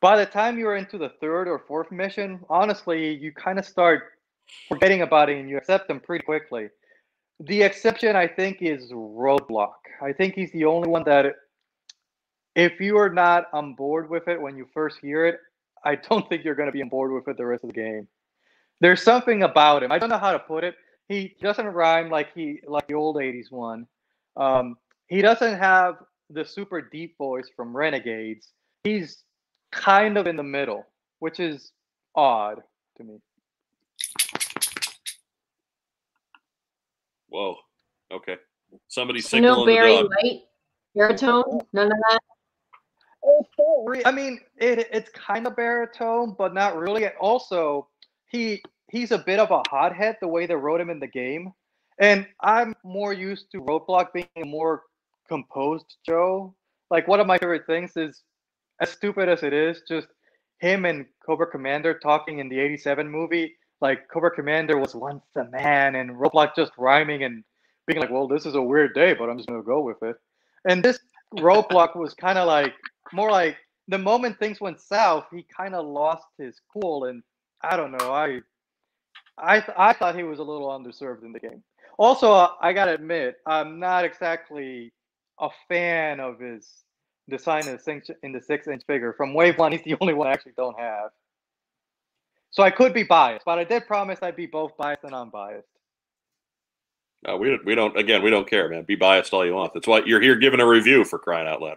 [0.00, 4.02] By the time you're into the third or fourth mission, honestly, you kind of start
[4.68, 6.68] forgetting about it and you accept them pretty quickly.
[7.40, 9.72] The exception, I think, is Roadblock.
[10.02, 11.26] I think he's the only one that,
[12.54, 15.38] if you are not on board with it when you first hear it,
[15.84, 17.74] I don't think you're going to be on board with it the rest of the
[17.74, 18.08] game.
[18.80, 19.92] There's something about him.
[19.92, 20.74] I don't know how to put it.
[21.08, 23.86] He doesn't rhyme like he like the old '80s one.
[24.36, 24.76] Um,
[25.08, 25.96] he doesn't have
[26.30, 28.52] the super deep voice from Renegades.
[28.84, 29.24] He's
[29.72, 30.86] kind of in the middle,
[31.18, 31.72] which is
[32.14, 32.62] odd
[32.96, 33.20] to me.
[37.28, 37.56] Whoa.
[38.12, 38.36] Okay.
[38.88, 40.10] Somebody So no signaling the Barry dog.
[40.22, 40.40] White
[40.94, 42.20] baritone, none of that.
[44.04, 47.04] I mean, it, it's kind of baritone, but not really.
[47.04, 47.88] And Also,
[48.26, 51.52] he he's a bit of a hothead the way they wrote him in the game,
[51.98, 54.82] and I'm more used to Roadblock being a more
[55.28, 56.54] composed Joe.
[56.90, 58.22] Like one of my favorite things is,
[58.80, 60.08] as stupid as it is, just
[60.58, 63.56] him and Cobra Commander talking in the '87 movie.
[63.80, 67.44] Like Cobra Commander was once a man, and Roadblock just rhyming and
[67.86, 70.16] being like, "Well, this is a weird day, but I'm just gonna go with it."
[70.68, 70.98] And this
[71.36, 72.74] Roadblock was kind of like
[73.12, 73.56] more like
[73.88, 77.22] the moment things went south, he kind of lost his cool, and
[77.62, 78.12] I don't know.
[78.12, 78.40] I
[79.38, 81.62] I th- I thought he was a little underserved in the game.
[81.98, 84.92] Also, uh, I gotta admit, I'm not exactly
[85.38, 86.84] a fan of his
[87.28, 87.78] design in
[88.32, 89.12] the six, inch figure.
[89.12, 91.10] From Wave One, he's the only one I actually don't have.
[92.50, 95.68] So I could be biased, but I did promise I'd be both biased and unbiased.
[97.26, 97.58] No, we.
[97.64, 97.96] We don't.
[97.96, 98.84] Again, we don't care, man.
[98.84, 99.74] Be biased all you want.
[99.74, 101.76] That's why you're here giving a review for crying out loud.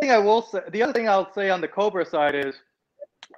[0.00, 2.56] Thing I will say, the other thing I'll say on the Cobra side is,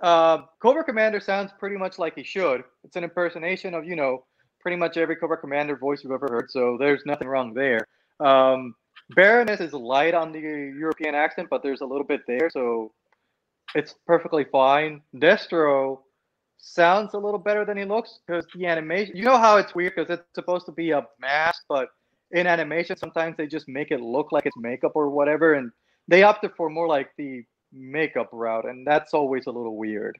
[0.02, 2.64] uh, Cobra Commander sounds pretty much like he should.
[2.84, 4.24] It's an impersonation of you know
[4.60, 7.86] pretty much every Cobra Commander voice you've ever heard, so there's nothing wrong there.
[8.20, 8.74] Um,
[9.10, 12.92] Baroness is light on the European accent, but there's a little bit there, so
[13.74, 15.02] it's perfectly fine.
[15.16, 15.98] Destro
[16.58, 19.16] sounds a little better than he looks because the animation.
[19.16, 21.88] You know how it's weird because it's supposed to be a mask, but
[22.30, 25.70] in animation sometimes they just make it look like it's makeup or whatever, and
[26.08, 30.18] they opted for more like the makeup route, and that's always a little weird.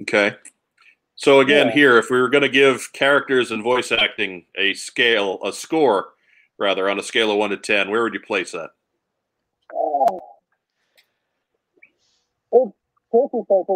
[0.00, 0.36] Okay.
[1.16, 1.74] So again, Yeah.
[1.74, 6.14] here, if we were going to give characters and voice acting a scale, a score,
[6.58, 8.70] rather, on a scale of one to ten, where would you place that?
[9.72, 10.18] Uh,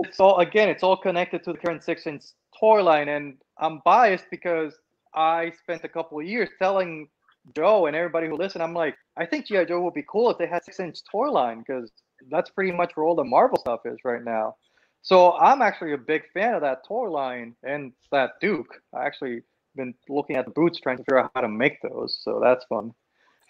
[0.04, 2.24] it's all again, it's all connected to the current six inch
[2.58, 4.74] toy line, and I'm biased because
[5.14, 7.08] I spent a couple of years telling
[7.54, 10.38] Joe and everybody who listened, I'm like, I think GI Joe would be cool if
[10.38, 11.90] they had six inch toy line because
[12.30, 14.56] that's pretty much where all the Marvel stuff is right now.
[15.02, 18.80] So I'm actually a big fan of that toy line and that Duke.
[18.94, 19.42] I actually
[19.76, 22.64] been looking at the boots trying to figure out how to make those, so that's
[22.66, 22.92] fun.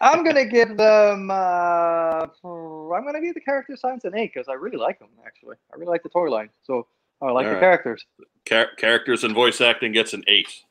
[0.00, 1.30] I'm gonna give them.
[1.30, 5.08] Uh, I'm gonna give the character designs an eight because I really like them.
[5.26, 6.87] Actually, I really like the toy line, so
[7.20, 7.61] I like All the right.
[7.61, 8.04] characters.
[8.46, 10.62] Char- characters and voice acting gets an eight.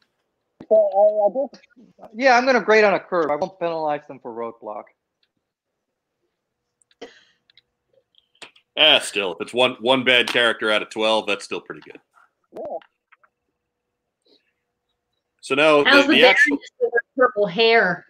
[2.16, 3.30] Yeah, I'm gonna grade on a curve.
[3.30, 4.84] I won't penalize them for roadblock.
[8.78, 12.00] Ah, still, if it's one one bad character out of twelve, that's still pretty good.
[15.42, 16.60] So now the, How's the, the Baroness actual
[17.16, 18.06] purple hair?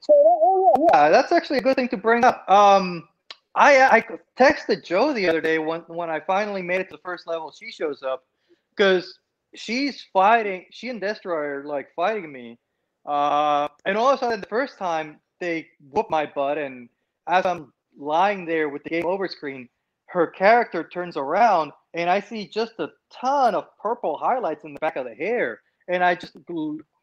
[0.00, 2.48] So Yeah, that's actually a good thing to bring up.
[2.48, 3.08] Um,
[3.54, 4.04] I I
[4.38, 7.52] texted Joe the other day when when I finally made it to the first level.
[7.52, 8.24] She shows up
[8.70, 9.18] because
[9.54, 10.66] she's fighting.
[10.70, 12.58] She and Destro are like fighting me,
[13.06, 16.88] Uh, and all of a sudden, the first time they whoop my butt, and
[17.28, 19.68] as I'm lying there with the game over screen,
[20.06, 24.80] her character turns around, and I see just a ton of purple highlights in the
[24.80, 25.60] back of the hair.
[25.88, 26.36] And I just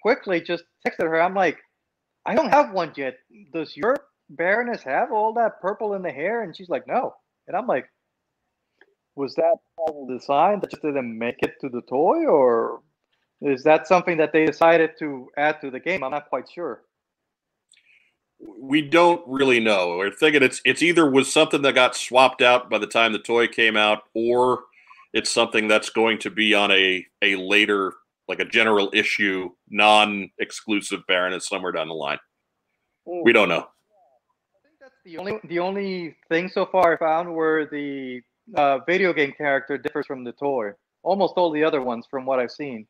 [0.01, 1.21] quickly just texted her.
[1.21, 1.59] I'm like,
[2.25, 3.17] I don't have one yet.
[3.53, 3.95] Does your
[4.29, 6.41] Baroness have all that purple in the hair?
[6.43, 7.13] And she's like, no.
[7.47, 7.87] And I'm like,
[9.15, 12.81] was that part of the design that just didn't make it to the toy, or
[13.41, 16.03] is that something that they decided to add to the game?
[16.03, 16.83] I'm not quite sure.
[18.59, 19.97] we don't really know.
[19.97, 23.19] We're thinking it's it's either was something that got swapped out by the time the
[23.19, 24.63] toy came out, or
[25.13, 27.93] it's something that's going to be on a a later,
[28.27, 32.19] like a general issue, non-exclusive Baroness somewhere down the line.
[33.05, 33.67] We don't know.
[33.67, 38.21] I think that's the only the only thing so far I found where the
[38.55, 40.71] uh, video game character differs from the toy.
[41.03, 42.85] Almost all the other ones, from what I've seen,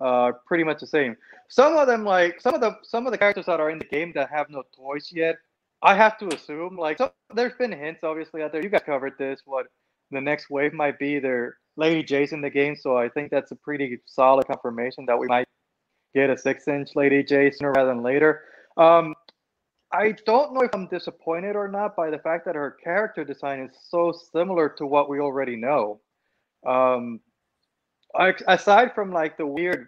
[0.00, 1.16] uh, pretty much the same.
[1.48, 3.84] Some of them, like some of the some of the characters that are in the
[3.84, 5.36] game that have no toys yet,
[5.82, 6.76] I have to assume.
[6.76, 8.62] Like, so, there's been hints, obviously, out there.
[8.62, 9.42] You guys covered this.
[9.44, 9.66] What
[10.10, 11.18] the next wave might be?
[11.18, 15.18] There, Lady Jaye's in the game, so I think that's a pretty solid confirmation that
[15.18, 15.48] we might
[16.14, 18.44] get a six-inch Lady Jaye sooner rather than later.
[18.76, 19.14] Um,
[19.96, 23.60] I don't know if I'm disappointed or not by the fact that her character design
[23.60, 26.00] is so similar to what we already know.
[26.66, 27.20] Um,
[28.46, 29.86] aside from like the weird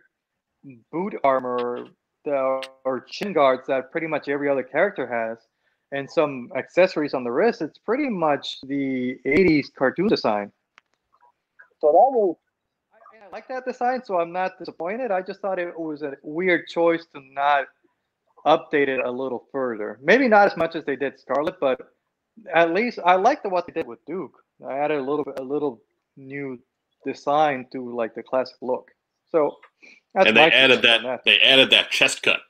[0.90, 1.88] boot armor
[2.24, 5.38] the, or chin guards that pretty much every other character has,
[5.92, 10.50] and some accessories on the wrist, it's pretty much the 80s cartoon design.
[11.80, 12.36] So that was
[12.94, 15.10] I, I like that design, so I'm not disappointed.
[15.10, 17.66] I just thought it was a weird choice to not
[18.46, 19.98] update it a little further.
[20.02, 21.80] Maybe not as much as they did Scarlett, but
[22.54, 24.32] at least I like the what they did with Duke.
[24.66, 25.80] I added a little bit, a little
[26.16, 26.58] new
[27.04, 28.90] design to like the classic look.
[29.30, 29.56] So
[30.14, 32.40] that's and they added feedback that they added that chest cut.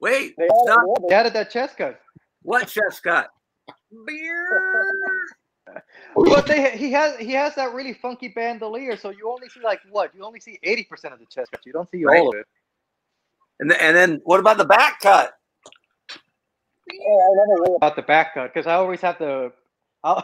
[0.00, 0.80] Wait, they stop.
[0.80, 2.00] added, They added that chest cut.
[2.42, 3.28] What chest cut?
[4.06, 4.48] Beer.
[6.16, 9.78] But they he has he has that really funky bandolier, so you only see like
[9.90, 10.12] what?
[10.14, 11.64] You only see eighty percent of the chest cut.
[11.64, 12.18] You don't see Right.
[12.20, 12.46] all of it.
[13.62, 15.34] And, th- and then what about the back cut?
[16.92, 17.76] Yeah, I never realized.
[17.76, 19.52] About the back cut, because I always have to.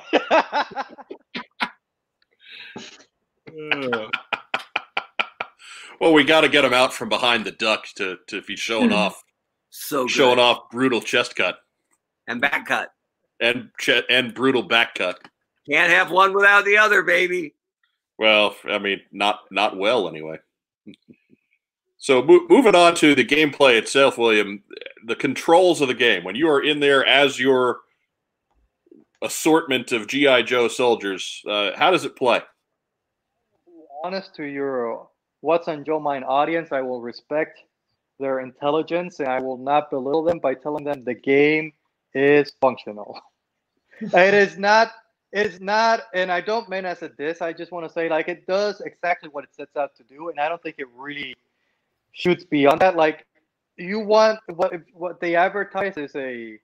[6.01, 8.91] Well, we got to get him out from behind the duck to to be showing
[8.91, 8.97] hmm.
[8.97, 9.23] off
[9.71, 10.11] So good.
[10.11, 11.59] showing off brutal chest cut
[12.27, 12.93] and back cut.
[13.41, 15.21] and che- and brutal back cut.
[15.69, 17.55] Can't have one without the other, baby.
[18.19, 20.39] Well, I mean, not not well anyway.
[21.99, 24.63] So mo- moving on to the gameplay itself, William,
[25.05, 27.81] the controls of the game when you are in there as your
[29.21, 32.41] assortment of GI Joe soldiers, uh, how does it play?
[34.05, 35.09] honest to your
[35.41, 37.61] what's on Joe Mind audience, I will respect
[38.19, 41.73] their intelligence and I will not belittle them by telling them the game
[42.15, 43.21] is functional.
[44.01, 44.93] it is not
[45.33, 48.09] it is not and I don't mean as a diss, I just want to say
[48.09, 50.89] like it does exactly what it sets out to do, and I don't think it
[50.97, 51.37] really
[52.13, 52.97] shoots beyond that.
[52.97, 53.27] Like
[53.79, 56.59] you want what what they advertise is a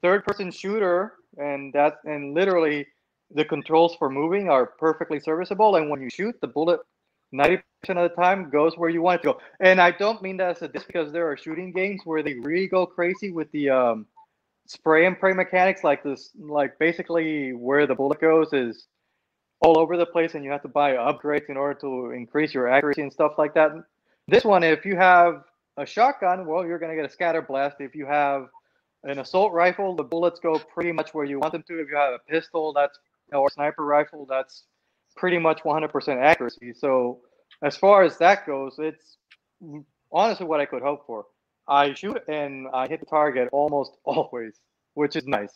[0.00, 2.86] third person shooter and that and literally
[3.34, 6.80] the controls for moving are perfectly serviceable and when you shoot the bullet
[7.34, 10.36] 90% of the time goes where you want it to go and i don't mean
[10.36, 13.50] that as a diss because there are shooting games where they really go crazy with
[13.52, 14.06] the um,
[14.66, 18.86] spray and pray mechanics like this like basically where the bullet goes is
[19.60, 22.68] all over the place and you have to buy upgrades in order to increase your
[22.68, 23.70] accuracy and stuff like that
[24.28, 25.42] this one if you have
[25.76, 28.46] a shotgun well you're going to get a scatter blast if you have
[29.04, 31.96] an assault rifle the bullets go pretty much where you want them to if you
[31.96, 32.98] have a pistol that's
[33.38, 34.64] or sniper rifle, that's
[35.16, 36.72] pretty much 100% accuracy.
[36.72, 37.20] So
[37.62, 39.16] as far as that goes, it's
[40.10, 41.26] honestly what I could hope for.
[41.68, 44.60] I shoot and I hit the target almost always,
[44.94, 45.54] which is nice.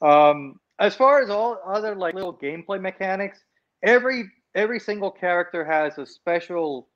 [0.00, 3.40] Um, as far as all other like little gameplay mechanics,
[3.82, 6.88] every every single character has a special,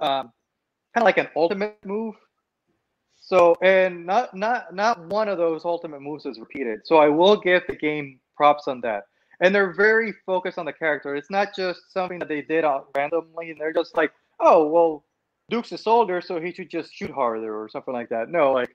[0.00, 0.32] um,
[0.94, 2.14] kind of like an ultimate move.
[3.20, 6.80] So and not not not one of those ultimate moves is repeated.
[6.84, 9.04] So I will give the game props on that
[9.40, 11.14] and they're very focused on the character.
[11.16, 15.04] It's not just something that they did out randomly, and they're just like, oh, well,
[15.50, 18.28] Duke's a soldier, so he should just shoot harder or something like that.
[18.30, 18.74] No, like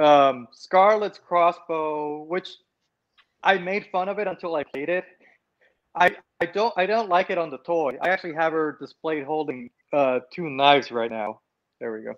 [0.00, 2.48] um, Scarlett's crossbow, which
[3.42, 5.04] I made fun of it until I played it.
[5.94, 7.96] I I don't I don't like it on the toy.
[8.00, 11.40] I actually have her displayed holding uh, two knives right now.
[11.80, 12.14] There we go.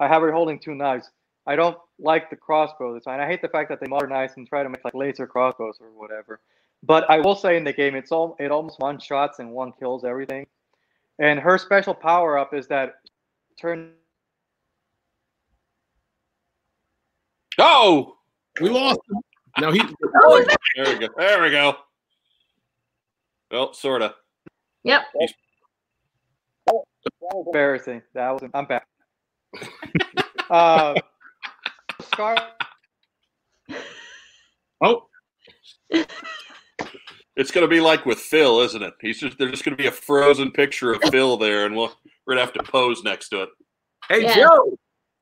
[0.00, 1.10] I have her holding two knives.
[1.46, 3.20] I don't like the crossbow design.
[3.20, 5.88] I hate the fact that they modernize and try to make like laser crossbows or
[5.90, 6.40] whatever.
[6.84, 9.72] But I will say in the game, it's all it almost one shots and one
[9.72, 10.46] kills everything.
[11.18, 12.94] And her special power up is that
[13.60, 13.92] turn
[17.58, 18.16] Oh,
[18.60, 19.20] We lost him.
[19.58, 19.80] Now he.
[20.76, 21.08] there we go.
[21.16, 21.76] There we go.
[23.50, 24.14] Well, sorta.
[24.84, 25.02] Yep.
[27.46, 28.02] Embarrassing.
[28.14, 28.42] That was.
[28.54, 28.86] I'm back.
[30.50, 30.94] uh,
[32.12, 32.36] Scar.
[34.84, 35.06] Oh,
[37.36, 38.94] It's gonna be like with Phil, isn't it?
[39.00, 41.92] He's just there's just gonna be a frozen picture of Phil there, and we'll
[42.26, 43.48] we're gonna have to pose next to it.
[44.08, 44.34] Hey Yeah.
[44.34, 44.76] Joe,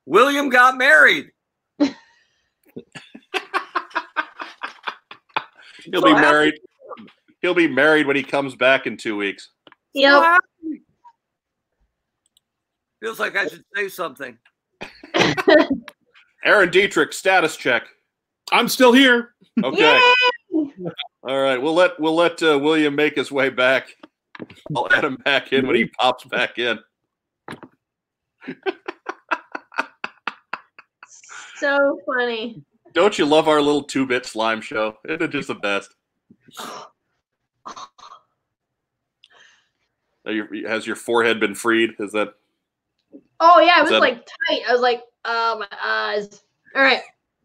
[0.05, 1.29] William got married.
[1.79, 1.93] He'll
[5.95, 6.21] So be happy.
[6.21, 6.53] married.
[7.41, 9.49] He'll be married when he comes back in two weeks.
[9.93, 10.39] Yep.
[13.01, 14.37] Feels like I should say something.
[16.45, 17.83] Aaron Dietrich, status check.
[18.51, 19.33] I'm still here.
[19.63, 19.99] Okay.
[20.53, 20.71] Yay!
[21.23, 21.61] All right.
[21.61, 23.87] We'll let we'll let uh, William make his way back.
[24.75, 26.79] I'll add him back in when he pops back in.
[31.57, 32.63] So funny.
[32.93, 34.97] Don't you love our little two bit slime show?
[35.07, 35.93] Isn't it just the best?
[40.25, 41.91] Are you- Has your forehead been freed?
[41.99, 42.33] Is that
[43.39, 44.61] Oh yeah, it was that- like tight.
[44.67, 46.41] I was like, oh my eyes.
[46.75, 47.01] All right.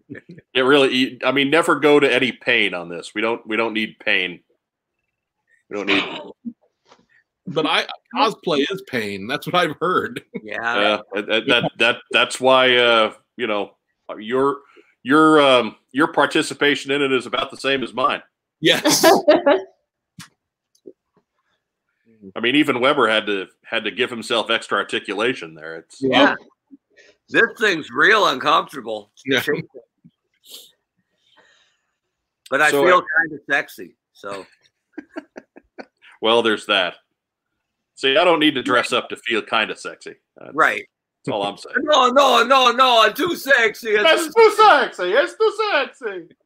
[0.08, 0.60] it?
[0.60, 1.18] Really?
[1.24, 3.14] I mean, never go to any pain on this.
[3.14, 3.46] We don't.
[3.46, 4.40] We don't need pain.
[5.68, 6.02] We don't need.
[7.48, 9.28] But I cosplay is pain.
[9.28, 10.20] That's what I've heard.
[10.42, 10.98] Yeah.
[11.14, 13.76] Uh, that, that that that's why uh, you know
[14.18, 14.62] your
[15.04, 18.20] your um, your participation in it is about the same as mine.
[18.60, 19.06] Yes.
[22.36, 25.76] I mean, even Weber had to had to give himself extra articulation there.
[25.76, 26.34] It's Yeah.
[27.30, 29.10] This thing's real uncomfortable.
[29.24, 29.42] Yeah.
[32.48, 33.96] But I So, feel uh, kind of sexy.
[34.12, 34.46] So
[36.22, 36.94] well, there's that.
[37.96, 40.14] See, I don't need to dress up to feel kind of sexy.
[40.40, 40.86] Uh, right.
[41.24, 41.74] That's all I'm saying.
[41.82, 43.02] No, no, no, no.
[43.02, 43.88] I'm too sexy.
[43.88, 45.10] It's It's too sexy.
[45.12, 46.36] It's too sexy.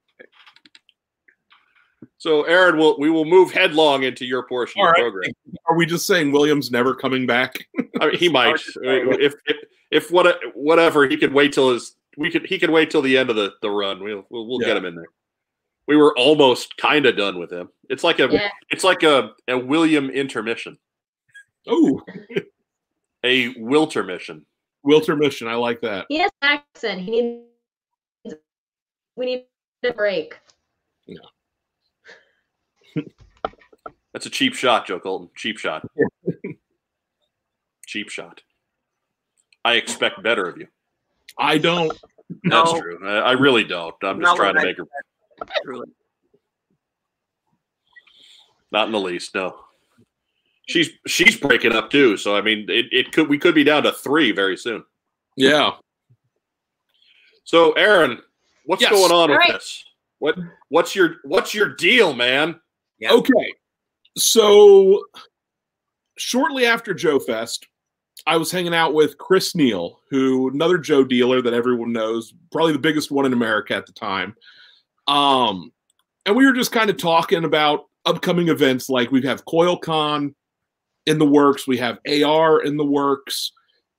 [2.21, 5.11] So, Aaron, we'll, we will move headlong into your portion All of the right.
[5.11, 5.33] program.
[5.67, 7.57] Are we just saying William's never coming back?
[7.99, 8.61] I mean, he might.
[8.83, 9.57] If if
[9.91, 13.17] if what whatever he could wait till his we could he could wait till the
[13.17, 14.05] end of the, the run.
[14.05, 14.67] We'll we'll, we'll Yeah.
[14.69, 15.07] get him in there.
[15.89, 17.71] We were almost kind of done with him.
[17.89, 18.51] It's like a Yeah.
[18.69, 20.77] it's like a, a William intermission,
[21.67, 22.03] Oh,
[23.25, 24.45] a Wilter mission.
[24.87, 25.49] Wilter mission.
[25.49, 26.05] I like that.
[26.11, 27.01] He has an accent.
[27.01, 27.11] He
[28.27, 28.35] needs.
[29.17, 29.45] We need
[29.85, 30.39] a break.
[34.13, 35.31] That's a cheap shot, Joe Colton.
[35.37, 35.87] Cheap shot.
[37.87, 38.43] cheap shot.
[39.65, 40.67] I expect better of you.
[41.39, 41.93] I don't.
[42.45, 42.81] That's No.
[42.81, 42.99] true.
[43.07, 43.95] I, I really don't.
[44.03, 44.85] I'm just Not trying to I make her
[45.65, 45.89] Truly.
[48.73, 49.35] not in the least.
[49.35, 49.57] No.
[50.69, 52.17] She's she's breaking up too.
[52.17, 54.85] So I mean, it, it could we could be down to three very soon.
[55.37, 55.73] Yeah.
[57.45, 58.21] So Aaron,
[58.65, 58.93] what's Yes.
[58.93, 59.53] going on with All right.
[59.55, 59.85] this?
[60.21, 60.37] What
[60.69, 62.61] what's your what's your deal, man?
[63.01, 63.13] Yeah.
[63.13, 63.55] Okay.
[64.17, 65.05] So
[66.19, 67.67] shortly after Joe Fest,
[68.27, 72.73] I was hanging out with Chris Neal, who another Joe dealer that everyone knows, probably
[72.73, 74.37] the biggest one in America at the time.
[75.09, 75.73] Um,
[76.27, 80.35] and we were just kind of talking about upcoming events like we have CoilCon
[81.07, 83.53] in the works, we have AR in the works.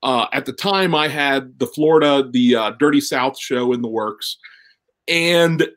[0.04, 3.88] Uh, at the time, I had the Florida, the uh, Dirty South show in the
[3.88, 4.38] works.
[5.08, 5.68] And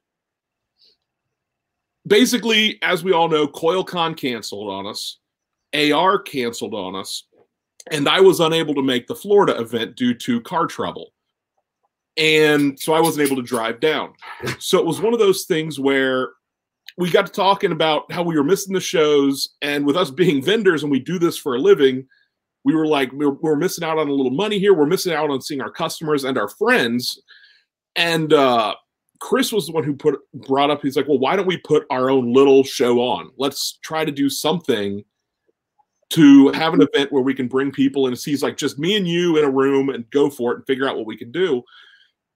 [2.07, 5.19] basically, as we all know, CoilCon canceled on us,
[5.75, 7.25] AR canceled on us,
[7.91, 11.13] and I was unable to make the Florida event due to car trouble.
[12.17, 14.13] And so I wasn't able to drive down.
[14.59, 16.31] So it was one of those things where
[16.97, 19.51] we got to talking about how we were missing the shows.
[19.63, 22.07] And with us being vendors and we do this for a living,
[22.65, 24.75] we were like, we're, we're missing out on a little money here.
[24.75, 27.21] We're missing out on seeing our customers and our friends.
[27.97, 28.77] And uh,
[29.25, 30.83] Chris was the one who put brought up.
[30.83, 33.31] He's like, "Well, why don't we put our own little show on?
[33.39, 35.03] Let's try to do something
[36.11, 39.09] to have an event where we can bring people and he's like, just me and
[39.09, 41.63] you in a room and go for it and figure out what we can do."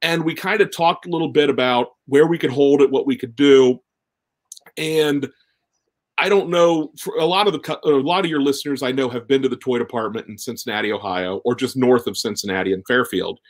[0.01, 3.07] And we kind of talked a little bit about where we could hold it, what
[3.07, 3.83] we could do,
[4.79, 5.29] and
[6.17, 6.95] I don't know.
[7.21, 9.57] A lot of the a lot of your listeners, I know, have been to the
[9.57, 13.41] toy department in Cincinnati, Ohio, or just north of Cincinnati in Fairfield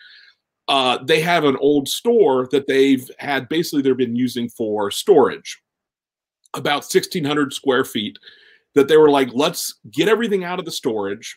[0.69, 5.61] uh, they have an old store that they've had basically they've been using for storage
[6.55, 8.19] about 1600 square feet
[8.75, 11.37] that they were like let's get everything out of the storage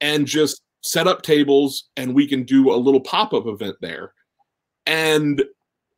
[0.00, 4.12] and just set up tables and we can do a little pop-up event there.
[4.86, 5.42] And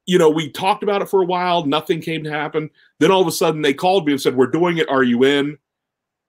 [0.06, 2.70] you know we talked about it for a while nothing came to happen.
[3.00, 5.24] Then all of a sudden they called me and said we're doing it are you
[5.24, 5.58] in?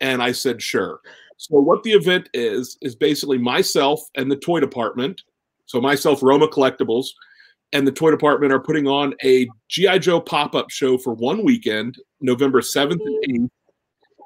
[0.02, 1.02] And i said sure.
[1.38, 5.22] So what the event is is basically myself and the toy department
[5.70, 7.10] so myself, Roma Collectibles,
[7.74, 11.44] and the toy department are putting on a GI Joe pop up show for one
[11.44, 13.52] weekend, November seventh and eighth,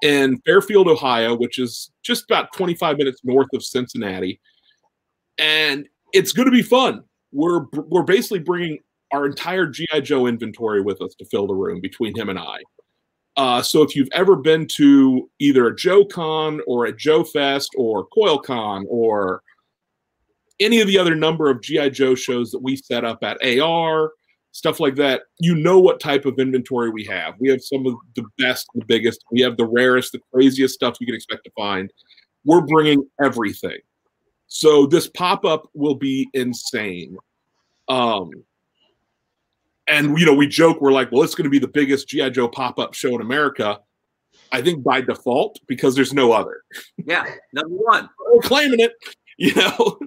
[0.02, 4.40] in Fairfield, Ohio, which is just about 25 minutes north of Cincinnati,
[5.38, 7.04] and it's going to be fun.
[7.34, 8.80] We're we're basically bringing
[9.12, 12.60] our entire GI Joe inventory with us to fill the room between him and I.
[13.36, 18.08] Uh, so if you've ever been to either a JoeCon or a Joe Fest or
[18.18, 19.42] CoilCon or
[20.64, 24.12] any of the other number of GI Joe shows that we set up at AR,
[24.52, 27.36] stuff like that, you know what type of inventory we have.
[27.40, 29.24] We have some of the best, the biggest.
[29.32, 31.92] We have the rarest, the craziest stuff you can expect to find.
[32.46, 33.80] We're bringing everything.
[34.48, 37.18] So this pop up will be insane.
[37.88, 38.30] Um,
[39.88, 42.30] and you know, we joke, we're like, well, it's going to be the biggest GI
[42.32, 43.80] Joe pop up show in America.
[44.52, 46.62] I think by default because there's no other.
[47.04, 48.10] Yeah, number one.
[48.32, 48.94] We're claiming it.
[49.40, 49.98] You know,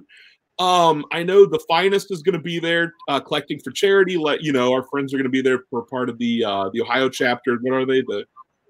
[0.59, 4.17] um, I know the finest is going to be there uh, collecting for charity.
[4.17, 6.69] Let you know, our friends are going to be there for part of the uh,
[6.73, 7.57] the Ohio chapter.
[7.61, 8.01] What are they?
[8.01, 8.25] The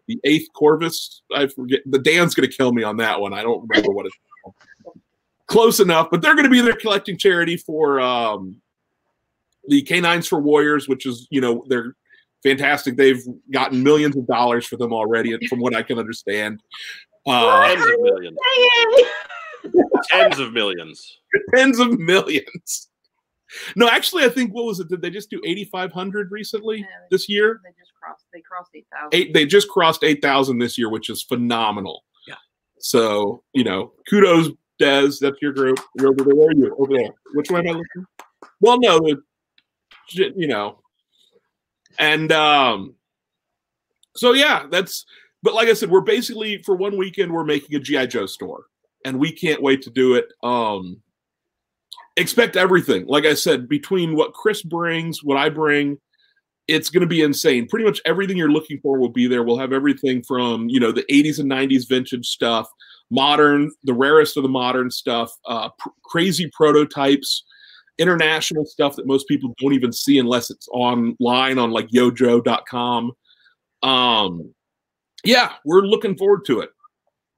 [0.08, 1.22] the eighth Corvus.
[1.34, 1.82] I forget.
[1.86, 3.34] The Dan's going to kill me on that one.
[3.34, 4.56] I don't remember what it's called.
[5.48, 8.62] Close enough, but they're going to be there collecting charity for um,
[9.70, 11.96] the Canines for Warriors, which is you know they're
[12.44, 12.98] fantastic.
[12.98, 13.24] They've
[13.54, 16.62] gotten millions of dollars for them already, from what I can understand.
[17.26, 17.76] Uh,
[20.10, 21.20] Tens of millions.
[21.56, 21.90] Tens of millions.
[21.90, 22.90] tens of millions.
[23.76, 24.90] No, actually, I think what was it?
[24.90, 27.62] Did they just do eighty five hundred recently Yeah, they- this year?
[27.64, 28.26] They just crossed.
[28.34, 29.10] They crossed eight thousand.
[29.14, 29.34] Eight.
[29.34, 32.04] They just crossed eight thousand this year, which is phenomenal.
[32.28, 32.36] Yeah.
[32.80, 34.50] So you know, kudos,
[34.80, 35.12] Des.
[35.22, 35.80] That's your group.
[35.98, 36.36] You're over there.
[36.36, 36.76] Where are you?
[36.78, 37.12] Over there.
[37.34, 38.06] Which way am I looking?
[38.60, 39.22] Well, no, the,
[40.36, 40.80] you know,
[42.00, 42.96] and um,
[44.16, 45.06] so yeah, that's.
[45.44, 48.66] But like I said, we're basically for one weekend we're making a GI Joe store,
[49.08, 50.26] and we can't wait to do it.
[50.44, 51.02] Um,
[52.18, 53.08] expect everything.
[53.08, 55.98] Like I said, between what Chris brings, what I bring,
[56.68, 57.70] it's going to be insane.
[57.70, 59.44] Pretty much everything you're looking for will be there.
[59.44, 62.68] We'll have everything from you know the 80s and 90s vintage stuff,
[63.10, 67.46] modern, the rarest of the modern stuff, uh, pr- crazy prototypes,
[67.98, 73.14] international stuff that most people don't even see unless it's online on like yojoe.com.
[73.84, 74.54] Um,
[75.24, 76.72] yeah, we're looking forward to it.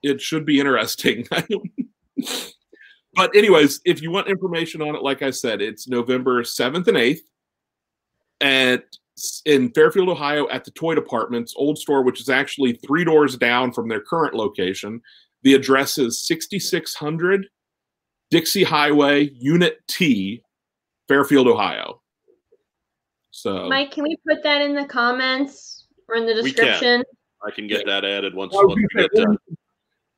[0.04, 1.28] It should be interesting.
[3.14, 6.98] but anyways, if you want information on it, like I said, it's November 7th and
[6.98, 7.20] 8th
[8.42, 8.84] at
[9.46, 13.72] in Fairfield, Ohio, at the Toy Department's old store, which is actually three doors down
[13.72, 15.02] from their current location.
[15.44, 17.48] The address is 6600
[18.30, 20.44] Dixie Highway, Unit T,
[21.08, 22.02] Fairfield, Ohio.
[23.32, 26.66] So Mike, can we put that in the comments or in the We can.
[26.66, 27.04] description?
[27.46, 29.38] I can get that added once, once we we get done.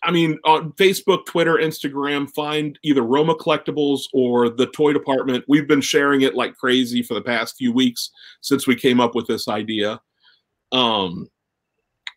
[0.03, 5.45] I mean, on Facebook, Twitter, Instagram, find either Roma Collectibles or the Toy Department.
[5.47, 8.09] We've been sharing it like crazy for the past few weeks
[8.41, 10.01] since we came up with this idea.
[10.71, 11.29] Um,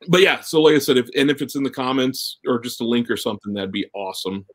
[0.09, 2.81] but yeah, so like I said, if and if it's in the comments or just
[2.81, 4.47] a link or something, that'd be awesome.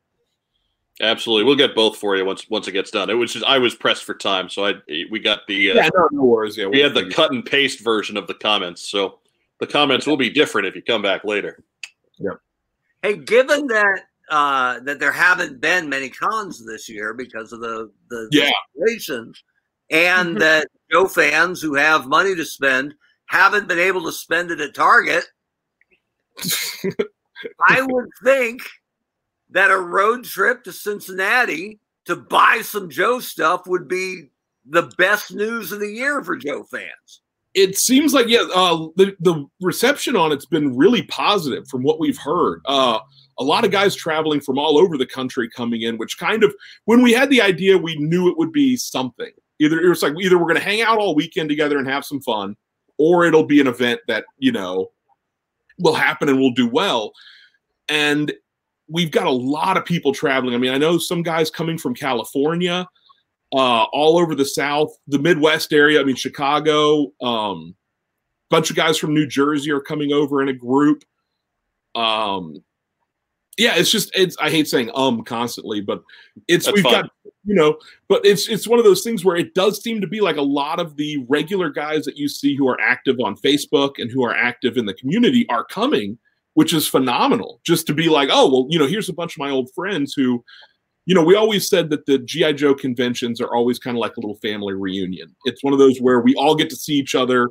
[1.01, 3.09] Absolutely, we'll get both for you once once it gets done.
[3.09, 4.73] It was just I was pressed for time, so I
[5.09, 6.57] we got the uh, Yeah, no, no worries.
[6.57, 9.19] Yeah, we had the cut and paste version of the comments, so
[9.59, 11.63] the comments will be different if you come back later.
[13.01, 17.91] Hey, given that uh, that there haven't been many cons this year because of the
[18.09, 18.51] the Yeah.
[19.89, 22.93] and that Joe fans who have money to spend
[23.25, 25.23] haven't been able to spend it at Target,
[27.67, 28.61] I would think
[29.49, 34.29] that a road trip to Cincinnati to buy some Joe stuff would be
[34.65, 37.21] the best news of the year for Joe fans.
[37.59, 41.99] It seems like yeah uh, the, the reception on it's been really positive from what
[41.99, 42.61] we've heard.
[42.65, 42.99] Uh,
[43.37, 46.53] a lot of guys traveling from all over the country coming in which kind of
[46.85, 49.31] when we had the idea we knew it would be something.
[49.59, 52.05] Either it was like either we're going to hang out all weekend together and have
[52.05, 52.55] some fun
[52.97, 54.89] or it'll be an event that you know
[55.79, 57.11] will happen and will do well.
[57.87, 58.31] And
[58.87, 60.55] we've got a lot of people traveling.
[60.55, 62.87] I mean i know some guys coming from california
[63.53, 65.99] uh, all over the South, the Midwest area.
[65.99, 67.11] I mean, Chicago.
[67.21, 67.75] Um,
[68.49, 71.03] bunch of guys from New Jersey are coming over in a group.
[71.95, 72.63] Um,
[73.57, 74.37] yeah, it's just it's.
[74.39, 76.01] I hate saying um constantly, but
[76.47, 77.01] it's That's we've fine.
[77.01, 77.11] got
[77.43, 77.77] you know,
[78.07, 80.41] but it's it's one of those things where it does seem to be like a
[80.41, 84.23] lot of the regular guys that you see who are active on Facebook and who
[84.23, 86.17] are active in the community are coming,
[86.53, 87.59] which is phenomenal.
[87.65, 90.13] Just to be like, oh well, you know, here's a bunch of my old friends
[90.13, 90.43] who
[91.09, 94.15] you know, we always said that the GI Joe conventions are always kind of like
[94.15, 95.35] a little family reunion.
[95.43, 97.49] It's one of those where we all get to see each other,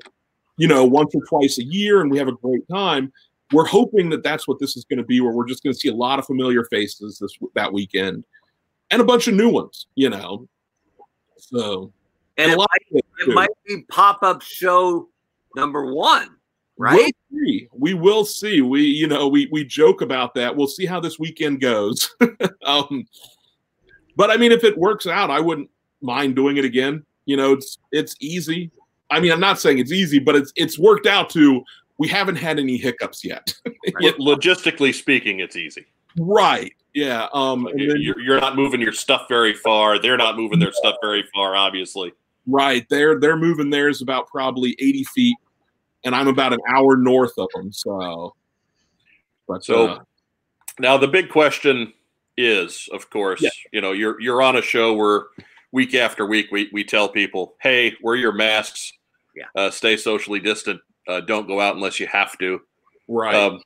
[0.59, 3.13] you know, once or twice a year, and we have a great time.
[3.53, 5.79] We're hoping that that's what this is going to be, where we're just going to
[5.79, 8.25] see a lot of familiar faces this that weekend,
[8.93, 10.47] and a bunch of new ones, you know.
[11.39, 11.93] So
[12.37, 15.09] And a it might, it might be pop up show
[15.57, 16.29] number one,
[16.77, 17.13] right?
[17.33, 17.69] We'll see.
[17.73, 18.61] We will see.
[18.61, 20.55] We, you know, we we joke about that.
[20.55, 22.09] We'll see how this weekend goes.
[22.65, 23.05] um,
[24.19, 25.71] but I mean, if it works out, I wouldn't
[26.03, 27.07] mind doing it again.
[27.25, 28.71] You know, it's it's easy.
[29.11, 31.63] I mean, I'm not saying it's easy, but it's it's worked out to
[31.99, 33.55] we haven't had any hiccups yet.
[34.01, 35.87] Yeah, logistically speaking, it's easy.
[36.19, 36.73] right.
[36.95, 37.29] Yeah.
[37.33, 37.65] Um.
[37.65, 39.99] Like, then- you're, you're not moving your stuff very far.
[39.99, 42.13] They're not moving their stuff very far, obviously.
[42.47, 42.85] Right.
[42.91, 45.37] They're they're moving theirs about probably 80 feet,
[46.05, 47.73] and I'm about an hour north of them.
[47.73, 48.35] So,
[49.47, 49.99] but So uh,
[50.79, 51.93] now the big question
[52.39, 53.51] is, of course, Yeah.
[53.73, 55.27] you know, you're you're on a show where
[55.73, 58.93] week after week we, we tell people, hey, wear your masks,
[59.37, 59.45] Yeah.
[59.55, 62.61] uh, stay socially distant, uh, don't go out unless you have to.
[63.09, 63.35] right.
[63.35, 63.61] Um,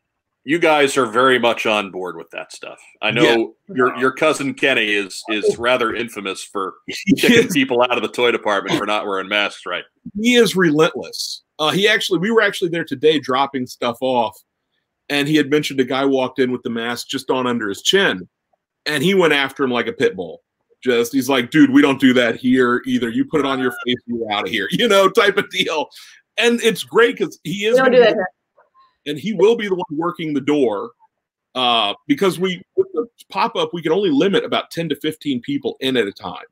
[0.44, 2.80] you guys are very much on board with that stuff.
[3.00, 6.74] I know your your cousin Kenny is is rather infamous for
[7.16, 9.84] kicking people out of the toy department for not wearing masks right.
[10.20, 11.42] he is relentless.
[11.60, 14.36] Uh, he actually, we were actually there today dropping stuff off,
[15.08, 17.82] and he had mentioned a guy walked in with the mask just on under his
[17.82, 18.28] chin,
[18.86, 20.42] and he went after him like a pit bull.
[20.82, 23.08] Just he's like, dude, we don't do that here either.
[23.08, 25.88] You put it on your face, you're out of here, you know, type of deal.
[26.38, 28.14] And it's great because he is don't do that.
[28.14, 28.26] here.
[29.06, 30.92] and he will be the one working the door
[31.54, 35.40] uh, because we with the pop up we can only limit about 10 to 15
[35.42, 36.44] people in at a time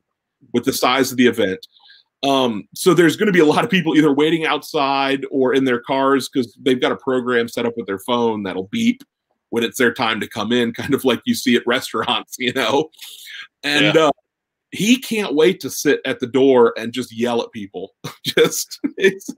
[0.53, 1.67] with the size of the event
[2.23, 5.65] um, so there's going to be a lot of people either waiting outside or in
[5.65, 9.03] their cars because they've got a program set up with their phone that'll beep
[9.51, 12.51] when it's their time to come in kind of like you see at restaurants you
[12.53, 12.89] know?
[13.63, 14.11] And uh,
[14.71, 17.93] he can't wait to sit at the door and just yell at people.
[18.25, 19.29] Just it's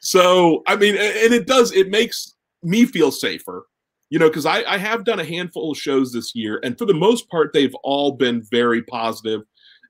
[0.00, 3.66] so i mean and it does it makes me feel safer
[4.10, 6.84] you know because I, I have done a handful of shows this year and for
[6.84, 9.42] the most part they've all been very positive.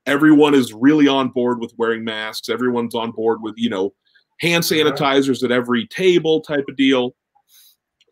[0.05, 2.49] Everyone is really on board with wearing masks.
[2.49, 3.93] Everyone's on board with you know
[4.39, 7.15] hand sanitizers at every table type of deal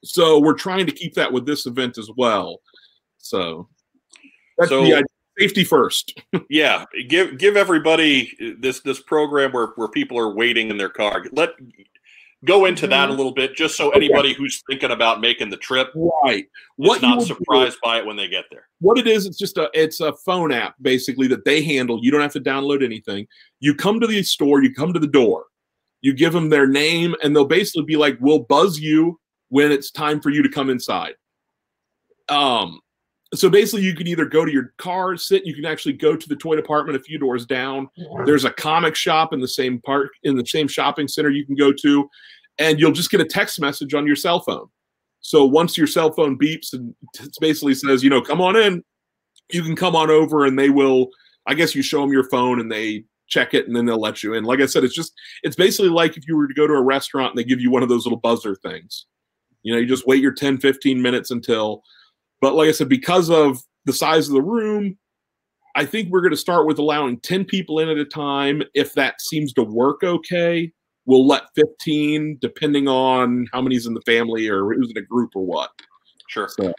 [0.05, 2.61] so we're trying to keep that with this event as well.
[3.17, 3.67] So
[4.57, 5.03] that's So- the idea.
[5.39, 6.21] safety first.
[6.49, 11.25] Yeah, give give everybody this this program where where people are waiting in their car.
[11.31, 11.51] Let
[12.43, 13.17] go into that a mm-hmm.
[13.17, 15.91] little bit, just so anybody who's thinking about making the trip
[16.23, 16.45] right.
[16.75, 18.67] what not will do- surprised by it when they get there.
[18.79, 21.99] what it is it's just a it's a phone app basically that they handle.
[22.03, 23.27] You don't have to download anything.
[23.59, 25.45] You come to the store you come to the door.
[26.01, 29.19] You give them their name and they'll basically be like we'll buzz you
[29.49, 31.13] when it's time for you to come inside
[32.29, 32.79] um
[33.33, 36.27] so basically you can either go to your car sit you can actually go to
[36.29, 37.87] the toy department a few doors down
[38.25, 41.55] there's a comic shop in the same park in the same shopping center you can
[41.55, 42.09] go to
[42.57, 44.67] and you'll just get a text message on your cell phone
[45.25, 46.93] so once your cell phone beeps and
[47.41, 48.83] basically says, you know, come on in,
[49.51, 51.07] you can come on over and they will,
[51.47, 54.21] I guess you show them your phone and they check it and then they'll let
[54.21, 54.43] you in.
[54.43, 56.81] Like I said, it's just, it's basically like if you were to go to a
[56.83, 59.07] restaurant and they give you one of those little buzzer things.
[59.65, 61.81] You know, you just wait your 10, 15 minutes until,
[62.39, 64.95] but like I said, because of the size of the room,
[65.73, 68.61] I think we're going to start with allowing 10 people in at a time.
[68.75, 70.71] If that seems to work okay,
[71.07, 75.31] we'll let 15, depending on how many's in the family or who's in a group
[75.35, 75.71] or what.
[76.27, 76.71] Sure, So,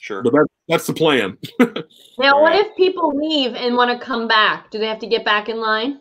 [0.00, 0.22] sure.
[0.24, 1.38] but that, that's the plan.
[2.18, 4.70] Now, what if people leave and want to come back?
[4.72, 6.00] Do they have to get back in line?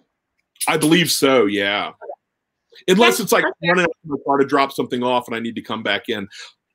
[0.68, 1.92] I believe so, yeah.
[2.88, 5.40] Unless it's like that's running out to the car to drop something off and I
[5.40, 6.28] need to come back in.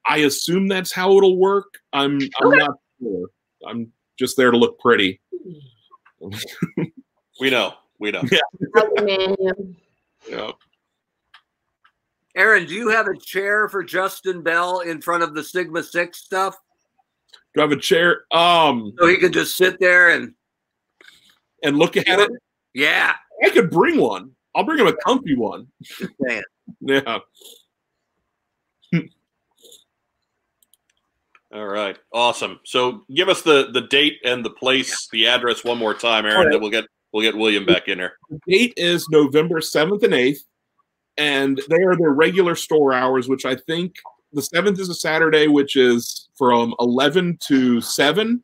[0.06, 1.78] I assume that's how it'll work.
[1.92, 2.56] I'm I'm Okay.
[2.58, 3.26] not sure.
[3.66, 5.20] I'm just there to look pretty.
[7.40, 8.20] We know, we know.
[8.20, 9.50] Okay, yeah.
[10.28, 10.50] Yeah.
[12.36, 16.18] Aaron, do you have a chair for Justin Bell in front of the Sigma Six
[16.18, 16.56] stuff
[17.54, 18.22] Do I have a chair?
[18.32, 20.32] Um so he can just sit there and
[21.64, 22.30] and look at it.
[22.72, 24.30] yeah, I could bring one.
[24.54, 25.66] I'll bring him a comfy one.
[26.80, 27.18] Yeah.
[31.54, 32.58] All right, awesome.
[32.64, 36.36] So give us the the date and the place, the address one more time, Aaron.
[36.36, 36.52] All right.
[36.52, 38.14] Then we'll get we'll get William back in here.
[38.48, 40.40] date is November 7th and 8th,
[41.16, 43.94] and they are their regular store hours, which I think
[44.32, 48.42] the 7th is a Saturday, which is from 11 to 7.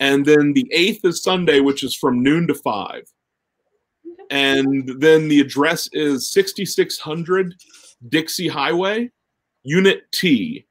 [0.00, 3.02] And then the 8th is Sunday, which is from noon to 5.
[4.32, 7.54] And then the address is 6600
[8.08, 9.10] Dixie Highway,
[9.62, 10.66] Unit T,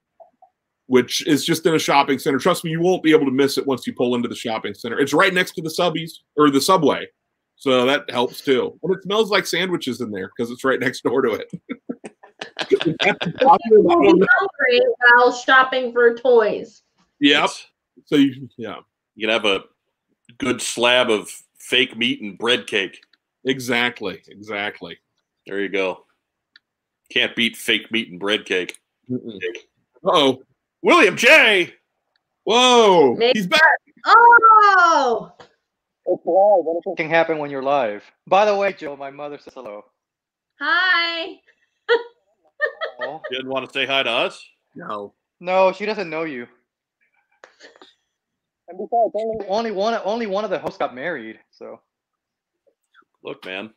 [0.88, 2.40] which is just in a shopping center.
[2.40, 4.74] Trust me, you won't be able to miss it once you pull into the shopping
[4.74, 5.00] center.
[5.00, 7.08] It's right next to the subbies or the subway.
[7.56, 8.80] So that helps too.
[8.82, 11.52] And it smells like sandwiches in there because it's right next door to it.
[15.16, 16.82] While shopping for toys.
[17.20, 17.52] yep.
[18.06, 18.78] So you, yeah.
[19.14, 19.66] You can have a
[20.40, 23.02] good slab of fake meat and bread cake.
[23.46, 24.22] Exactly.
[24.28, 24.98] Exactly.
[25.48, 26.06] There you go.
[27.10, 28.78] Can't beat fake meat and bread cake.
[30.04, 30.42] Oh.
[30.82, 31.74] William J.
[32.44, 33.16] Whoa.
[33.16, 33.62] Maybe- He's back.
[34.06, 35.32] Oh,
[36.08, 36.66] It's live.
[36.70, 38.04] Anything Can happen when you're live.
[38.28, 39.84] By the way, Joe, my mother says hello.
[40.60, 41.36] hi.
[43.04, 43.22] Oh.
[43.32, 44.44] Didn't want to say hi to us.
[44.76, 45.14] No.
[45.40, 46.48] No, she doesn't know you.
[48.68, 51.80] and besides, only Only one only one of the hosts got married, so
[53.24, 53.72] Look, man.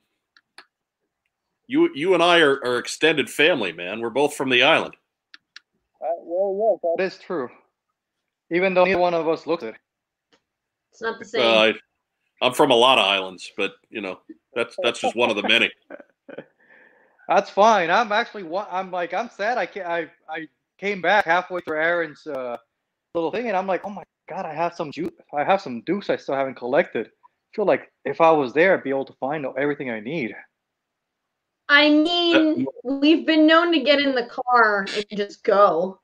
[1.67, 4.01] You you and I are, are extended family, man.
[4.01, 4.95] We're both from the island.
[6.01, 7.49] uh, well, yes, that is true.
[8.51, 9.75] Even though neither one of us looks it.
[10.93, 11.41] It's not the same.
[11.43, 11.75] Uh, I,
[12.43, 14.21] I'm from a lot of islands, but you know
[14.55, 15.71] that's that's just one of the many.
[17.27, 17.91] That's fine.
[17.91, 19.57] I'm actually wa- I'm like I'm sad.
[19.57, 22.59] I ca- I I came back halfway through Aaron's uh,
[23.15, 25.09] little thing, and I'm like, oh my god, I have some juice.
[25.33, 27.11] I have some deuce I still haven't collected.
[27.55, 30.35] I feel like if I was there, I'd be able to find everything I need.
[31.69, 36.01] I mean, we've been known to get in the car and just go.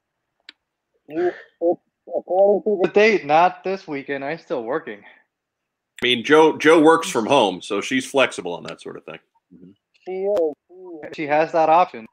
[1.09, 4.25] you, it's, The date, not this weekend.
[4.25, 5.01] I'm still working.
[5.01, 9.19] I mean, Joe Joe works from home, so she's flexible on that sort of thing.
[9.51, 9.75] the,
[10.07, 12.07] she is, she, She has that option.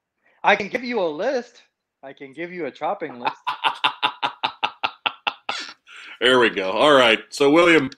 [0.43, 1.61] I can give you a list.
[2.01, 3.35] I can give you a chopping list.
[6.21, 6.71] there we go.
[6.71, 7.19] All right.
[7.29, 7.91] So William,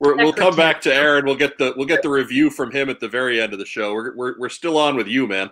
[0.00, 1.24] we're, we'll come back to Aaron.
[1.24, 3.66] We'll get the we'll get the review from him at the very end of the
[3.66, 3.92] show.
[3.92, 5.50] We're we're, we're still on with you, man.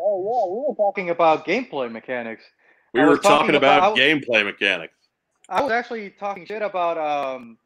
[0.00, 1.06] oh yeah, we were talking.
[1.06, 2.44] Talking about gameplay mechanics.
[2.92, 4.94] We were talking, talking about, about- gameplay mechanics.
[5.48, 7.56] I was actually talking shit about um,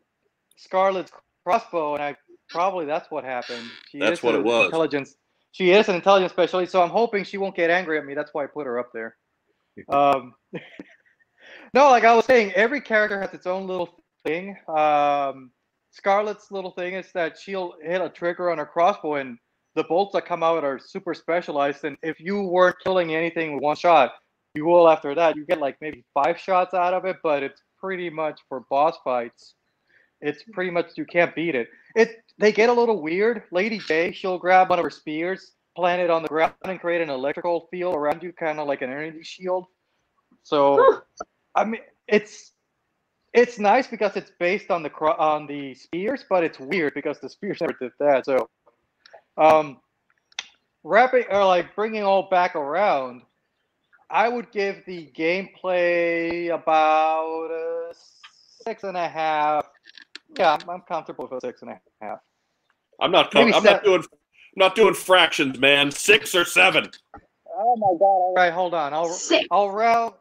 [0.56, 1.12] Scarlett's
[1.44, 2.16] crossbow, and I
[2.50, 3.64] probably that's what happened.
[3.90, 4.66] She That's is what an it was.
[4.66, 5.16] Intelligence.
[5.52, 8.14] She is an intelligence specialist, so I'm hoping she won't get angry at me.
[8.14, 9.16] That's why I put her up there.
[9.88, 10.34] Um,
[11.72, 13.88] no, like I was saying, every character has its own little
[14.26, 14.56] thing.
[14.68, 15.52] Um,
[15.90, 19.38] Scarlett's little thing is that she'll hit a trigger on her crossbow, and
[19.74, 21.84] the bolts that come out are super specialized.
[21.84, 24.12] And if you weren't killing anything with one shot,
[24.54, 25.36] you will after that.
[25.36, 28.96] You get like maybe five shots out of it, but it's pretty much for boss
[29.04, 29.54] fights.
[30.20, 31.68] It's pretty much you can't beat it.
[31.96, 33.44] It they get a little weird.
[33.50, 37.00] Lady Jaye, she'll grab one of her spears, plant it on the ground, and create
[37.00, 39.66] an electrical field around you, kind of like an energy shield.
[40.42, 41.02] So,
[41.54, 42.52] I mean, it's
[43.32, 47.28] it's nice because it's based on the on the spears, but it's weird because the
[47.28, 48.24] spears never did that.
[48.24, 48.48] So,
[49.36, 49.78] um,
[50.82, 53.22] wrapping or like bringing all back around,
[54.10, 57.94] I would give the gameplay about a
[58.64, 59.66] six and a half.
[60.36, 62.18] Yeah, I'm, I'm comfortable with a six and a half.
[63.00, 63.30] I'm not.
[63.30, 64.00] Com- Maybe I'm not doing.
[64.00, 65.92] I'm not doing fractions, man.
[65.92, 66.90] Six or seven.
[67.54, 68.04] Oh my god!
[68.04, 68.92] All right, hold on.
[68.92, 69.46] I'll Six.
[69.50, 70.14] I'll round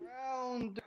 [0.00, 0.80] round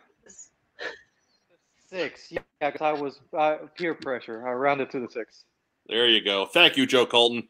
[1.90, 2.32] six.
[2.32, 4.48] Yeah, because I was uh, peer pressure.
[4.48, 5.46] I rounded to the six.
[5.88, 6.46] There you go.
[6.46, 7.48] Thank you, Joe Colton.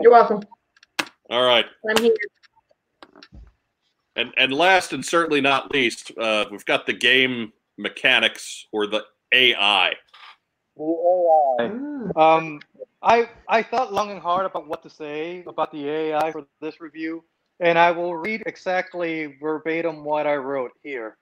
[0.00, 0.42] You're welcome.
[1.30, 1.66] All right.
[1.88, 2.14] I'm here.
[4.16, 9.04] And and last and certainly not least, uh, we've got the game mechanics or the
[9.32, 9.92] AI.
[10.76, 12.36] The AI.
[12.36, 12.60] Um,
[13.02, 16.80] I I thought long and hard about what to say about the AI for this
[16.80, 17.24] review,
[17.60, 21.16] and I will read exactly verbatim what I wrote here.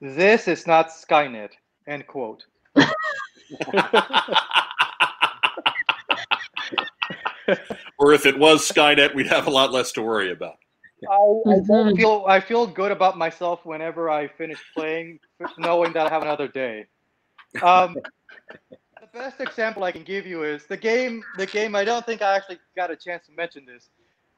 [0.00, 1.52] This is not Skynet.
[1.86, 2.44] End quote.
[7.98, 10.56] or if it was Skynet, we'd have a lot less to worry about.
[11.08, 15.20] I, I don't feel I feel good about myself whenever I finish playing,
[15.58, 16.86] knowing that I have another day.
[17.62, 17.96] Um,
[18.70, 21.22] the best example I can give you is the game.
[21.36, 21.74] The game.
[21.74, 23.90] I don't think I actually got a chance to mention this.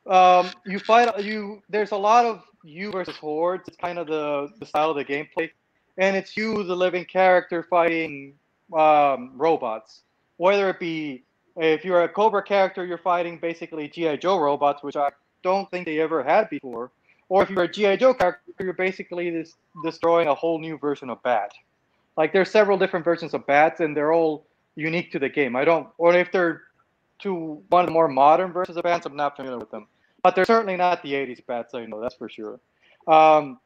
[0.08, 1.22] Um, you fight.
[1.22, 3.68] You there's a lot of you versus hordes.
[3.68, 5.50] It's kind of the, the style of the gameplay,
[5.98, 8.34] and it's you, the living character, fighting
[8.76, 10.02] um, robots.
[10.38, 11.24] Whether it be
[11.56, 15.10] if you're a Cobra character, you're fighting basically GI Joe robots, which I
[15.42, 16.90] don't think they ever had before.
[17.28, 19.54] Or if you're a GI Joe character, you're basically this,
[19.84, 21.52] destroying a whole new version of Bat.
[22.16, 24.46] Like there's several different versions of Bats, and they're all
[24.76, 25.54] unique to the game.
[25.54, 26.62] I don't, or if they're
[27.20, 29.86] to one of the more modern versions of Bats, I'm not familiar with them.
[30.28, 31.72] But they're certainly not the 80s Bats.
[31.72, 32.60] I know that's for sure.
[33.06, 33.58] Um,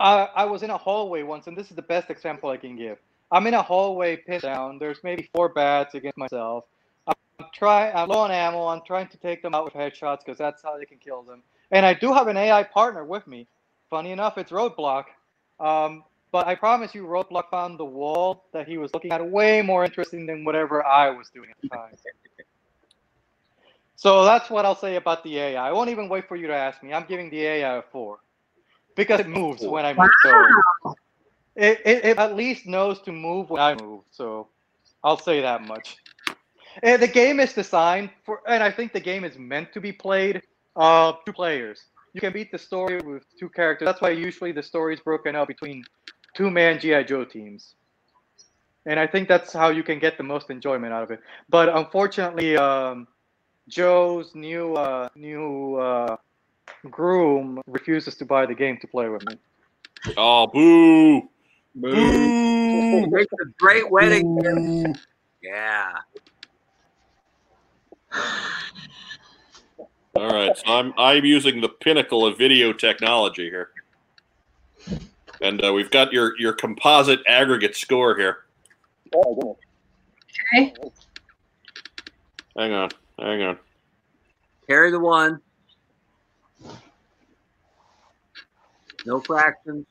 [0.00, 2.76] I, I was in a hallway once, and this is the best example I can
[2.76, 2.96] give.
[3.30, 4.78] I'm in a hallway, pinned down.
[4.78, 6.64] There's maybe four bats against myself.
[7.06, 7.14] I'm
[7.52, 7.94] trying.
[7.94, 8.68] I'm low on ammo.
[8.68, 11.42] I'm trying to take them out with headshots because that's how they can kill them.
[11.70, 13.46] And I do have an AI partner with me.
[13.90, 15.04] Funny enough, it's Roadblock.
[15.60, 19.60] Um, but I promise you, Roadblock found the wall that he was looking at way
[19.60, 21.92] more interesting than whatever I was doing at the time.
[23.96, 25.68] So that's what I'll say about the AI.
[25.70, 26.94] I won't even wait for you to ask me.
[26.94, 28.20] I'm giving the AI a four
[28.96, 30.14] because it moves when I move.
[30.18, 30.58] So
[31.56, 34.02] it, it, it at least knows to move when I move.
[34.10, 34.48] So
[35.04, 35.98] I'll say that much.
[36.82, 39.92] And the game is designed for, and I think the game is meant to be
[39.92, 40.42] played
[40.76, 41.80] uh, two players.
[42.14, 43.86] You can beat the story with two characters.
[43.86, 45.84] That's why usually the story is broken up between
[46.36, 47.74] two man GI Joe teams.
[48.86, 51.20] And I think that's how you can get the most enjoyment out of it.
[51.48, 53.08] But unfortunately, um,
[53.68, 56.16] Joe's new uh, new uh,
[56.90, 59.36] groom refuses to buy the game to play with me.
[60.16, 61.28] Oh, boo!
[61.74, 62.52] Boo.
[63.08, 64.94] It's a great wedding.
[65.42, 65.92] Yeah.
[70.16, 73.70] All right, so I'm I'm using the pinnacle of video technology here,
[75.42, 78.44] and uh, we've got your your composite aggregate score here.
[79.14, 79.56] Oh
[80.54, 80.76] my goodness.
[80.80, 80.90] Okay.
[82.56, 83.58] Hang on, hang on.
[84.66, 85.40] Carry the one.
[89.04, 89.86] No fractions.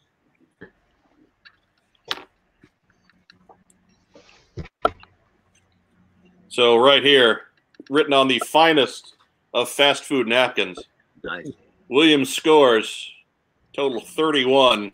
[6.49, 7.41] So right here,
[7.89, 9.15] written on the finest
[9.53, 10.79] of fast food napkins,
[11.23, 11.51] Nice.
[11.89, 13.11] Williams scores
[13.73, 14.91] total 31.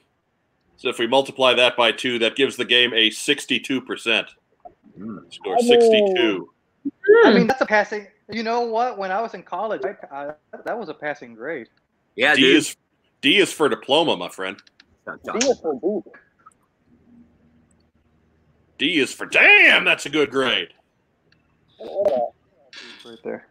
[0.77, 4.25] So if we multiply that by two, that gives the game a 62%.
[4.99, 5.33] Mm.
[5.33, 6.49] Score 62.
[7.25, 8.07] I mean, that's a passing.
[8.31, 8.97] You know what?
[8.97, 10.33] When I was in college, I, I,
[10.65, 11.67] that was a passing grade.
[12.15, 12.55] Yeah, D dude.
[12.55, 12.75] is
[13.21, 14.57] D is for diploma, my friend.
[15.05, 16.13] D is for deep.
[18.77, 19.85] D is for damn.
[19.85, 20.69] That's a good grade.
[21.79, 22.35] And all
[23.03, 23.09] that.
[23.09, 23.47] Right there.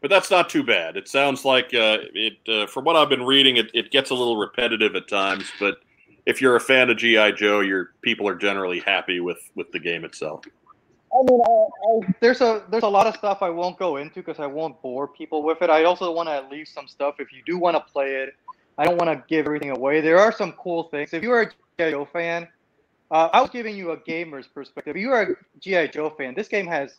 [0.00, 0.96] But that's not too bad.
[0.96, 2.38] It sounds like uh, it.
[2.48, 5.44] Uh, from what I've been reading, it, it gets a little repetitive at times.
[5.60, 5.76] But
[6.26, 9.78] if you're a fan of GI Joe, your people are generally happy with with the
[9.78, 10.44] game itself.
[11.14, 14.16] I mean, I, I There's a there's a lot of stuff I won't go into
[14.16, 15.68] because I won't bore people with it.
[15.68, 18.34] I also want to leave some stuff if you do want to play it.
[18.78, 20.00] I don't want to give everything away.
[20.00, 21.12] There are some cool things.
[21.12, 22.48] If you are a GI Joe fan,
[23.10, 24.96] uh, I was giving you a gamer's perspective.
[24.96, 26.96] If you are a GI Joe fan, this game has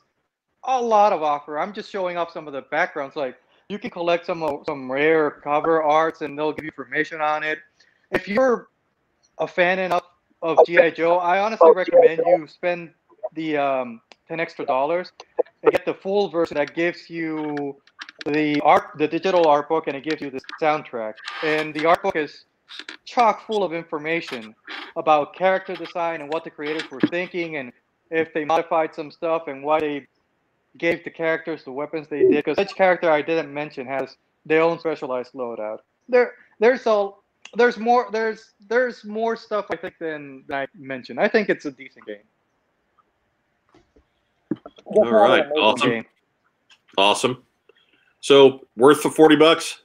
[0.64, 1.58] a lot of offer.
[1.58, 3.16] I'm just showing off some of the backgrounds.
[3.16, 3.38] Like
[3.70, 7.60] you can collect some some rare cover arts, and they'll give you information on it.
[8.12, 8.70] If you're
[9.40, 10.06] a fan enough
[10.44, 12.92] of GI Joe, I honestly recommend you spend
[13.34, 15.12] the um, ten extra dollars
[15.72, 17.76] get the full version that gives you
[18.26, 21.14] the art, the digital art book, and it gives you the soundtrack.
[21.44, 22.46] And the art book is
[23.06, 24.56] chock full of information
[24.96, 27.72] about character design and what the creators were thinking, and
[28.12, 30.08] if they modified some stuff and why they
[30.78, 32.44] gave the characters the weapons they did.
[32.44, 35.80] Because each character I didn't mention has their own specialized loadout.
[36.10, 37.12] There, there's a
[37.56, 41.20] there's more there's there's more stuff I think than, than I mentioned.
[41.20, 42.26] I think it's a decent game.
[44.86, 46.06] All right, awesome, game.
[46.98, 47.44] awesome.
[48.20, 49.82] So worth the forty bucks.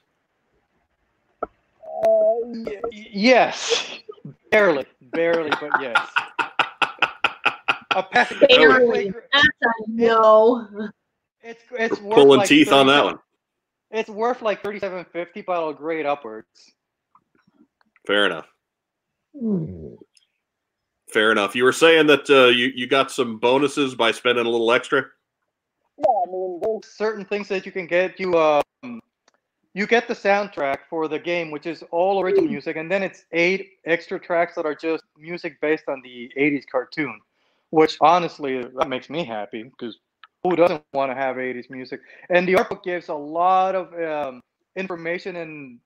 [1.43, 1.47] Uh,
[2.51, 3.99] Y- y- yes,
[4.51, 5.99] barely, barely, but yes.
[7.95, 9.11] A pass- Barely.
[9.33, 10.69] That's a no.
[11.43, 13.19] It's it's We're worth pulling like teeth on that one.
[13.91, 16.73] It's worth like thirty-seven fifty, but it'll grade upwards.
[18.07, 18.47] Fair enough.
[21.13, 21.55] Fair enough.
[21.55, 25.07] You were saying that uh, you you got some bonuses by spending a little extra.
[25.99, 29.01] yeah, I mean, there's Certain things that you can get, you um,
[29.75, 33.25] you get the soundtrack for the game, which is all original music, and then it's
[33.33, 37.21] eight extra tracks that are just music based on the '80s cartoon.
[37.71, 39.99] Which honestly, that makes me happy because
[40.43, 42.01] who doesn't want to have 80s music?
[42.31, 44.43] And the art book gives a lot of um,
[44.77, 45.81] information and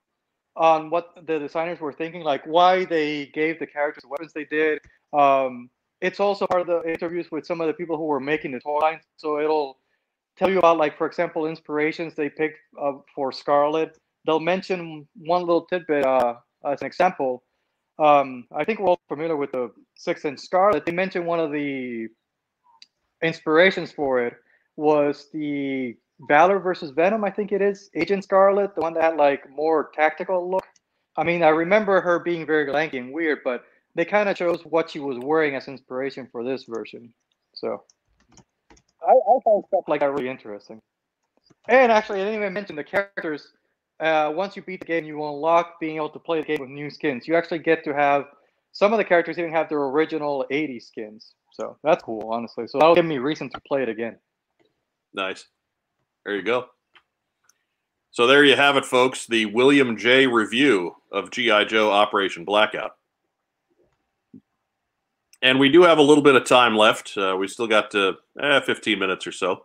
[0.54, 4.44] on what the designers were thinking, like why they gave the characters the weapons they
[4.44, 4.80] did.
[5.12, 8.52] Um, it's also part of the interviews with some of the people who were making
[8.52, 9.78] the toy line, so it'll
[10.36, 13.98] tell you about, like, for example, inspirations they picked uh, for Scarlett.
[14.26, 16.34] They'll mention one little tidbit uh,
[16.64, 17.44] as an example.
[17.98, 20.86] Um, I think we're all familiar with the six-inch Scarlett.
[20.86, 22.08] They mentioned one of the
[23.22, 24.34] inspirations for it
[24.76, 25.94] was the
[26.28, 29.90] Valor versus Venom, I think it is, Agent Scarlett, the one that had like more
[29.94, 30.64] tactical look.
[31.16, 33.64] I mean, I remember her being very lanky and weird, but
[33.94, 37.12] they kind of chose what she was wearing as inspiration for this version.
[37.54, 37.82] So
[39.02, 40.80] I, I find stuff like that really interesting.
[41.68, 43.52] And actually, I didn't even mention the characters.
[44.00, 46.70] Uh, once you beat the game, you unlock being able to play the game with
[46.70, 47.28] new skins.
[47.28, 48.24] You actually get to have
[48.72, 51.34] some of the characters even have their original 80s skins.
[51.52, 52.66] So that's cool, honestly.
[52.66, 54.16] So that'll give me reason to play it again.
[55.12, 55.46] Nice.
[56.24, 56.66] There you go.
[58.10, 59.26] So there you have it, folks.
[59.26, 60.26] The William J.
[60.26, 62.92] review of GI Joe Operation Blackout.
[65.42, 67.16] And we do have a little bit of time left.
[67.16, 69.64] Uh, we still got uh, eh, 15 minutes or so.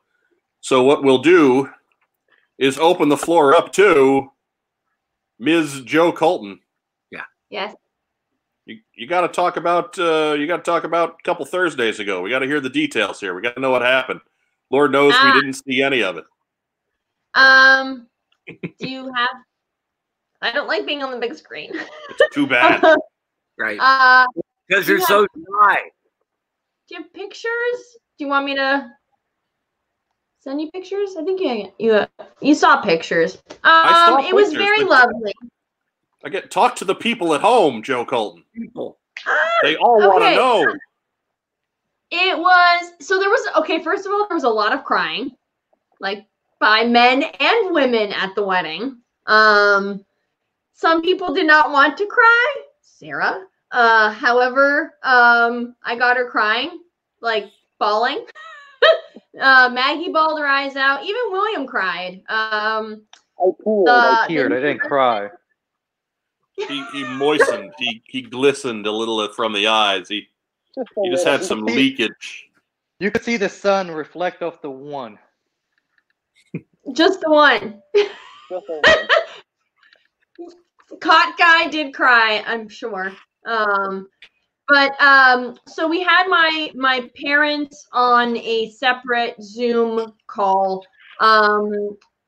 [0.61, 1.69] So what we'll do
[2.57, 4.31] is open the floor up to
[5.39, 5.81] Ms.
[5.85, 6.59] Joe Colton.
[7.11, 7.23] Yeah.
[7.51, 7.75] Yes.
[8.65, 11.99] You you got to talk about uh, you got to talk about a couple Thursdays
[11.99, 12.21] ago.
[12.21, 13.33] We got to hear the details here.
[13.35, 14.19] We got to know what happened.
[14.71, 15.31] Lord knows Ah.
[15.33, 16.25] we didn't see any of it.
[17.35, 18.07] Um,
[18.47, 19.29] do you have?
[20.41, 21.71] I don't like being on the big screen.
[22.09, 22.83] It's too bad.
[23.59, 23.79] Right.
[23.79, 24.27] uh,
[24.67, 25.77] Because you you're so shy.
[26.87, 27.97] do you have pictures?
[28.17, 28.89] Do you want me to
[30.39, 31.15] send you pictures?
[31.17, 32.05] I think you you
[32.41, 33.41] you saw pictures.
[33.63, 35.33] Um, saw it was very lovely.
[36.25, 38.43] I get talk to the people at home, Joe Colton.
[38.53, 38.99] People.
[39.63, 40.35] They all want to Okay.
[40.35, 40.73] know.
[42.09, 43.81] It was so there was okay.
[43.83, 45.31] First of all, there was a lot of crying,
[45.99, 46.25] like
[46.59, 48.97] by men and women at the wedding.
[49.25, 50.05] Um,
[50.73, 52.55] some people did not want to cry.
[52.81, 56.79] Sarah, uh, however, um, I got her crying,
[57.21, 57.45] like
[57.79, 58.25] bawling.
[59.39, 61.03] uh, Maggie bawled her eyes out.
[61.03, 62.23] Even William cried.
[62.29, 63.03] Um,
[63.39, 63.87] I peeled.
[63.87, 64.57] the- I teared.
[64.57, 65.29] I didn't cry.
[66.55, 67.71] He, he moistened.
[67.77, 70.09] He he glistened a little from the eyes.
[70.09, 70.27] He
[70.73, 71.47] just he just had little.
[71.47, 72.49] some leakage.
[72.99, 75.19] You could see the sun reflect off the one.
[76.93, 77.79] just the one.
[78.49, 79.07] Just a little.
[80.99, 83.13] Cot guy did cry, I'm sure.
[83.45, 84.07] Um,
[84.67, 90.85] but um, so we had my my parents on a separate Zoom call
[91.19, 91.71] um,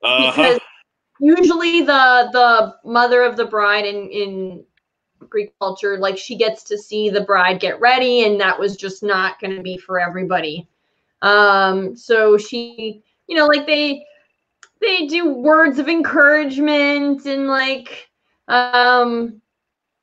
[0.03, 0.41] Uh-huh.
[0.41, 0.59] because
[1.19, 4.63] usually the the mother of the bride in in
[5.29, 9.03] Greek culture, like she gets to see the bride get ready, and that was just
[9.03, 10.67] not going to be for everybody.
[11.21, 14.05] Um, so she, you know, like they
[14.81, 18.09] they do words of encouragement and like
[18.49, 19.41] um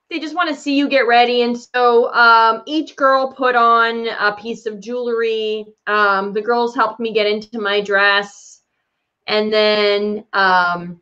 [0.08, 1.42] they just want to see you get ready.
[1.42, 5.66] And so um each girl put on a piece of jewelry.
[5.86, 8.62] Um the girls helped me get into my dress.
[9.26, 11.00] And then um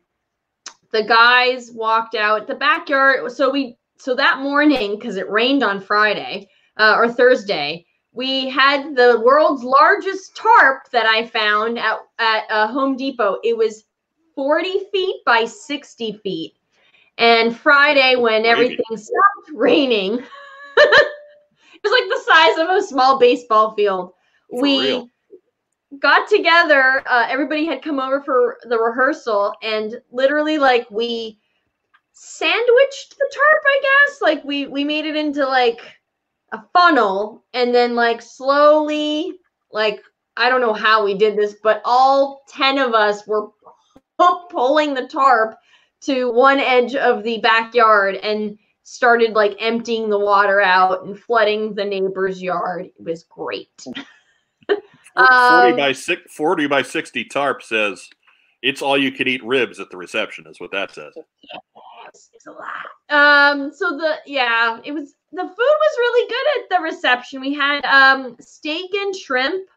[0.91, 3.31] the guys walked out the backyard.
[3.31, 6.47] So we so that morning because it rained on friday
[6.77, 12.67] uh, or thursday we had the world's largest tarp that i found at, at uh,
[12.67, 13.37] home depot.
[13.43, 13.83] It was
[14.35, 16.53] 40 feet by 60 feet
[17.17, 20.23] and friday when everything stopped raining
[20.77, 24.11] it was like the size of a small baseball field.
[24.49, 25.09] For we real.
[25.99, 31.39] got together uh, everybody had come over for the rehearsal and literally like we
[32.11, 34.21] sandwiched the tarp i guess.
[34.21, 35.79] Like we we made it into like
[36.51, 39.33] a funnel and then like slowly
[39.71, 40.01] like
[40.37, 43.49] i don't know how we did this but all 10 of us were
[44.49, 45.57] pulling the tarp
[46.05, 51.73] to one edge of the backyard and started like emptying the water out and flooding
[51.73, 53.83] the neighbor's yard it was great
[55.15, 58.09] Forty Um, by six, forty by sixty tarp says
[58.61, 60.45] it's all you can eat ribs at the reception.
[60.47, 61.13] Is what that says.
[61.15, 62.85] Yes, it's a lot.
[63.09, 67.39] Um, so the yeah, it was the food was really good at the reception.
[67.39, 69.69] We had um steak and shrimp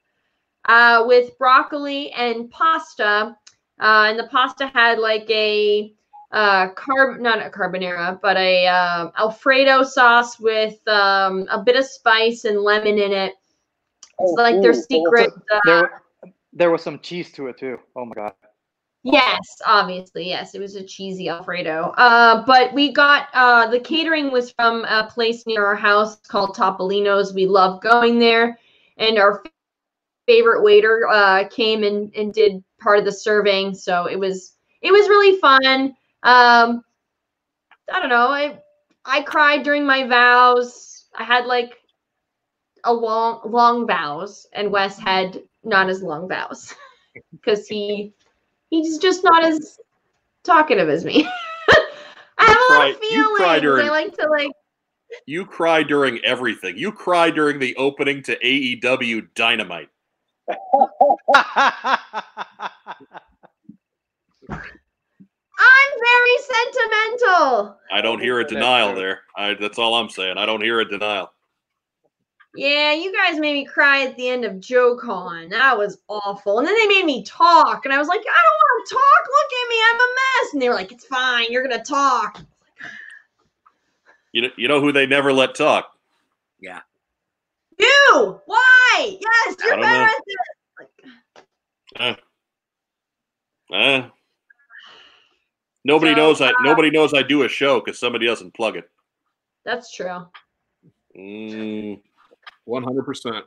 [0.64, 3.36] uh with broccoli and pasta.
[3.80, 5.94] Uh and the pasta had like a
[6.32, 11.84] uh carb not a carbonara, but a uh, alfredo sauce with um a bit of
[11.84, 13.34] spice and lemon in it.
[14.20, 16.02] It's Oh, like their ooh, secret uh, There,
[16.52, 17.78] there was some cheese to it too.
[17.96, 18.32] Oh my god.
[19.04, 20.54] Yes, obviously, yes.
[20.54, 21.94] It was a cheesy Alfredo.
[21.96, 26.54] Uh, but we got uh, the catering was from a place near our house called
[26.56, 27.32] Topolino's.
[27.32, 28.58] We love going there,
[28.98, 29.42] and our
[30.26, 33.74] favorite waiter uh, came and, and did part of the serving.
[33.74, 35.96] So it was it was really fun.
[36.22, 36.82] Um,
[37.92, 38.28] I don't know.
[38.28, 38.58] I
[39.04, 41.06] I cried during my vows.
[41.16, 41.72] I had like
[42.84, 46.74] a long long vows, and Wes had not as long vows
[47.32, 48.12] because he
[48.70, 49.78] he's just not as
[50.44, 51.26] talkative as me.
[52.40, 53.60] I have a lot cry- of feelings.
[53.62, 54.50] during- I like to like
[55.26, 56.76] You cry during everything.
[56.76, 59.88] You cry during the opening to AEW Dynamite.
[65.60, 67.78] I'm very sentimental.
[67.98, 69.22] I don't hear a denial there.
[69.36, 70.38] I, that's all I'm saying.
[70.38, 71.32] I don't hear a denial.
[72.54, 75.50] Yeah, you guys made me cry at the end of JoeCon.
[75.50, 76.58] That was awful.
[76.60, 79.28] And then they made me talk, and I was like, I don't want to talk.
[79.28, 80.52] Look at me, I'm a mess.
[80.52, 81.46] And they were like, It's fine.
[81.50, 82.40] You're gonna talk.
[84.32, 85.90] You know, you know who they never let talk?
[86.60, 86.80] Yeah.
[87.78, 88.40] You?
[88.46, 89.18] Why?
[89.20, 90.04] Yes, I you're don't better know.
[90.04, 90.36] at this.
[92.00, 92.22] Like,
[93.72, 94.08] Eh.
[95.88, 98.76] Nobody So, knows I uh, nobody knows I do a show because somebody doesn't plug
[98.76, 98.90] it.
[99.64, 100.26] that's true.
[101.18, 102.00] Mm,
[102.64, 103.46] One hundred percent.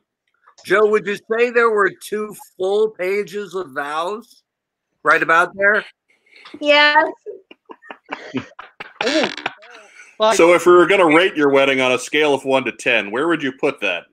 [0.65, 4.41] Joe, would you say there were two full pages of vows
[5.03, 5.85] right about there?
[6.59, 7.07] Yes.
[10.33, 12.71] So if we were going to rate your wedding on a scale of one to
[12.71, 14.03] ten, where would you put that?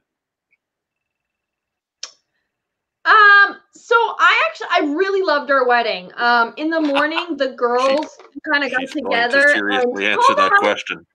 [3.05, 3.58] Um,
[3.89, 6.11] so I actually I really loved our wedding.
[6.17, 8.19] Um, in the morning, the girls
[8.53, 9.43] kind of got She's going together.
[9.43, 10.59] to seriously and- answer that on.
[10.59, 11.07] question.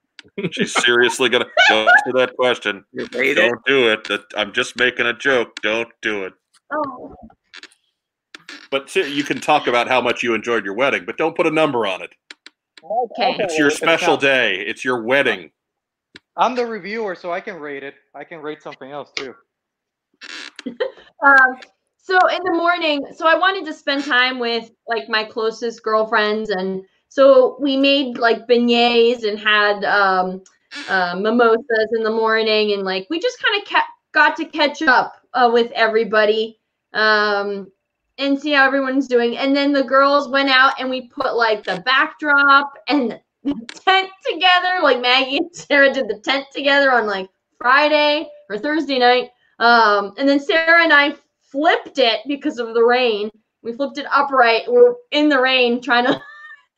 [0.51, 2.83] She's seriously going to answer that question.
[2.93, 3.41] You hate it.
[3.47, 4.07] Don't do it.
[4.35, 5.61] I'm just making a joke.
[5.61, 6.33] Don't do it.
[6.71, 7.13] Oh,
[8.71, 11.51] But you can talk about how much you enjoyed your wedding, but don't put a
[11.51, 12.09] number on it.
[12.83, 13.35] Okay.
[13.39, 14.61] It's your special day.
[14.61, 15.51] It's your wedding.
[16.35, 17.93] I'm the reviewer, so I can rate it.
[18.15, 19.35] I can rate something else too.
[21.25, 21.57] Um,
[22.03, 26.49] so in the morning, so I wanted to spend time with like my closest girlfriends,
[26.49, 30.43] and so we made like beignets and had um,
[30.89, 34.81] uh, mimosas in the morning, and like we just kind of kept got to catch
[34.81, 36.59] up uh, with everybody
[36.93, 37.71] um,
[38.17, 39.37] and see how everyone's doing.
[39.37, 44.09] And then the girls went out and we put like the backdrop and the tent
[44.29, 44.79] together.
[44.81, 49.29] Like Maggie and Sarah did the tent together on like Friday or Thursday night.
[49.59, 51.15] Um, and then Sarah and I
[51.53, 53.29] flipped it because of the rain.
[53.61, 54.63] We flipped it upright.
[54.67, 56.21] We're in the rain trying to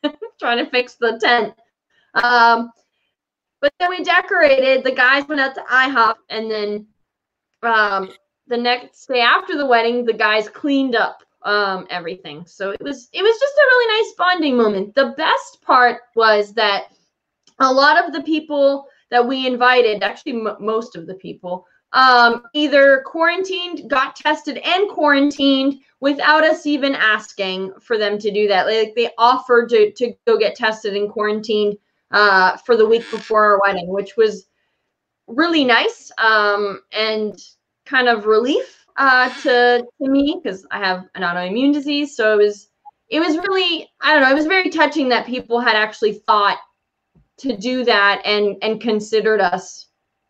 [0.38, 1.54] trying to fix the tent.
[2.14, 2.70] Um,
[3.60, 4.84] but then we decorated.
[4.84, 6.86] The guys went out to IHOP, and then
[7.62, 8.10] um,
[8.46, 12.44] the next day after the wedding, the guys cleaned up um, everything.
[12.46, 14.94] So it was it was just a really nice bonding moment.
[14.94, 16.88] The best part was that
[17.58, 22.42] a lot of the people that we invited, actually m- most of the people, um,
[22.54, 28.66] either quarantined, got tested, and quarantined without us even asking for them to do that.
[28.66, 31.76] Like they offered to to go get tested and quarantined
[32.10, 34.46] uh, for the week before our wedding, which was
[35.26, 37.38] really nice um, and
[37.84, 42.16] kind of relief uh, to to me because I have an autoimmune disease.
[42.16, 42.68] So it was
[43.08, 44.30] it was really I don't know.
[44.30, 46.58] It was very touching that people had actually thought
[47.38, 49.85] to do that and and considered us.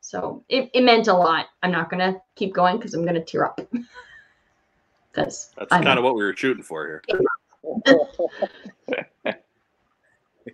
[0.07, 1.47] So it, it meant a lot.
[1.65, 3.61] I'm not gonna keep going because I'm gonna tear up.
[5.13, 7.03] Because That's kind of what we were shooting for here.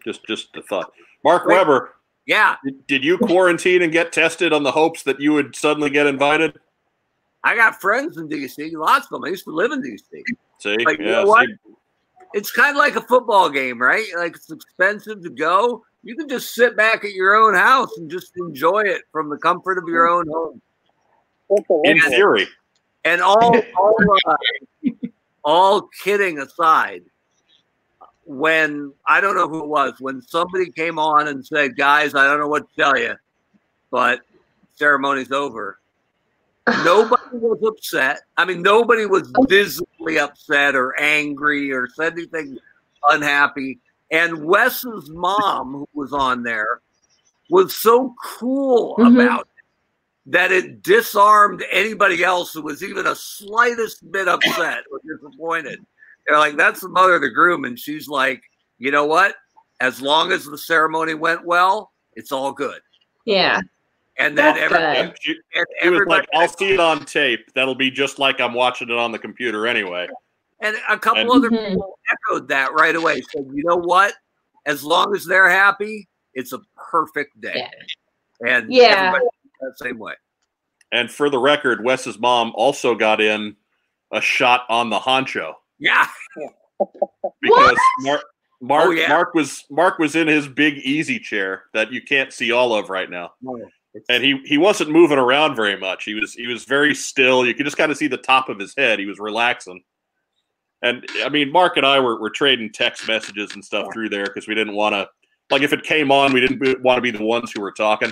[0.04, 0.92] Just, just a thought.
[1.24, 1.56] Mark Wait.
[1.56, 1.94] Weber,
[2.26, 5.90] Yeah, did- did you quarantine and get tested on the hopes that you would suddenly
[5.90, 6.58] get invited?
[7.44, 9.24] I got friends in DC, lots of them.
[9.24, 10.22] I used to live in DC.
[10.58, 11.48] See, Like, you yeah, know what?
[11.48, 11.54] see,
[12.34, 14.06] It's kind of like a football game, right?
[14.16, 15.84] Like it's expensive to go.
[16.02, 19.36] You can just sit back at your own house and just enjoy it from the
[19.36, 20.60] comfort of your own home.
[21.48, 22.48] In wonderful- theory,
[23.04, 23.96] And all, all,
[24.26, 24.36] uh,
[25.44, 27.02] all kidding aside,
[28.24, 32.26] when I don't know who it was, when somebody came on and said, "Guys, I
[32.26, 33.14] don't know what to tell you,
[33.90, 34.20] but
[34.76, 35.78] ceremony's over."
[36.84, 38.20] Nobody was upset.
[38.36, 42.56] I mean, nobody was visibly upset or angry or said anything
[43.10, 43.80] unhappy.
[44.12, 46.82] And Wes's mom, who was on there,
[47.48, 49.14] was so cool Mhm.
[49.14, 49.46] about it
[50.26, 55.84] that it disarmed anybody else who was even a slightest bit upset or disappointed.
[56.26, 57.64] They're like, that's the mother of the groom.
[57.64, 58.40] And she's like,
[58.78, 59.34] you know what?
[59.80, 62.80] As long as the ceremony went well, it's all good.
[63.24, 63.60] yeah,
[64.18, 67.52] And then That's everybody, and she, and she was like, "I'll see it on tape.
[67.54, 70.06] That'll be just like I'm watching it on the computer anyway."
[70.62, 71.68] And a couple and- other Mhm.
[71.70, 73.20] people echoed that right away.
[73.20, 74.14] Said, you know what?
[74.66, 77.68] As long as they're happy, it's a perfect day.
[78.46, 79.12] And Yeah.
[79.60, 80.14] that same way.
[80.92, 83.56] And for the record, Wes's mom also got in
[84.12, 86.06] a shot on the honcho Yeah.
[87.40, 88.24] because Mark,
[88.60, 89.08] Mark, Oh, yeah.
[89.08, 92.90] Mark was Mark was in his big easy chair that you can't see all of
[92.90, 93.32] right now,
[94.08, 96.04] and he he wasn't moving around very much.
[96.04, 97.44] He was he was very still.
[97.46, 98.98] You could just kind of see the top of his head.
[98.98, 99.82] He was relaxing.
[100.82, 104.26] And I mean, Mark and I were, were trading text messages and stuff through there
[104.26, 105.08] because we didn't want to,
[105.50, 108.10] like, if it came on, we didn't want to be the ones who were talking.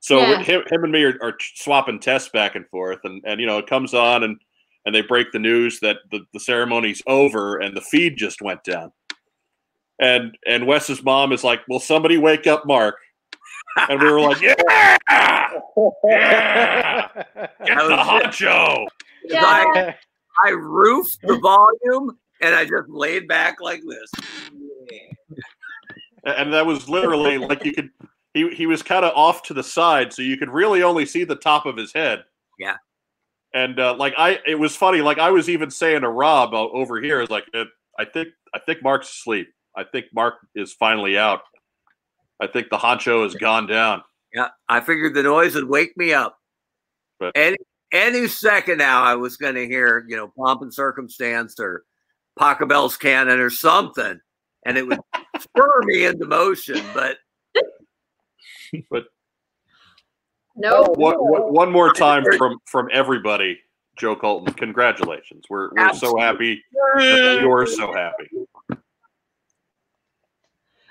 [0.00, 0.42] So Yeah.
[0.42, 3.58] him, him and me are, are swapping tests back and forth, and, and you know
[3.58, 4.38] it comes on and
[4.84, 8.62] and they break the news that the, the ceremony's over and the feed just went
[8.62, 8.92] down.
[9.98, 12.96] And and Wes's mom is like, "Will somebody wake up Mark?"
[13.88, 14.54] And we were like, "Yeah,
[16.04, 18.86] yeah, get the honcho."
[19.24, 19.94] yeah.
[20.44, 24.10] I, roofed the volume and I just laid back like this.
[26.24, 27.90] and that was literally like you could
[28.34, 31.24] he he was kind of off to the side so you could really only see
[31.24, 32.24] the top of his head
[32.58, 32.76] Yeah.
[33.54, 36.68] and uh, like i it was funny like i was even saying to rob uh,
[36.70, 37.44] over here is like
[37.98, 41.42] i think i think mark's asleep i think mark is finally out
[42.40, 44.02] i think the honcho has gone down
[44.34, 46.38] Yeah, I figured the noise would wake me up.
[47.20, 47.32] But-
[47.92, 51.84] any second now, I was going to hear you know pomp and circumstance or
[52.38, 54.20] Pachelbel's canon or something,
[54.64, 55.00] and it would
[55.40, 56.82] spur me into motion.
[56.94, 57.18] But
[60.58, 60.96] Nope.
[60.96, 63.60] one more time from from everybody,
[63.96, 64.54] Joe Colton.
[64.54, 65.44] Congratulations.
[65.50, 66.62] We're we're so happy.
[66.72, 68.28] You're so happy.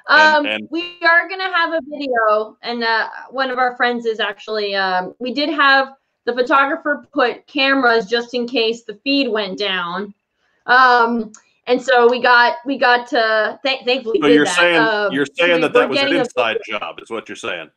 [0.07, 4.05] Um, And- and- we are gonna have a video, and uh, one of our friends
[4.05, 4.75] is actually.
[4.75, 5.93] Um, we did have
[6.25, 10.13] the photographer put cameras just in case the feed went down,
[10.65, 11.31] um,
[11.67, 14.19] and so we got we got to th- thankfully.
[14.21, 14.55] So you're that.
[14.55, 17.29] saying Um, you're saying we that that was an getting a- inside job, is what
[17.29, 17.69] you're saying.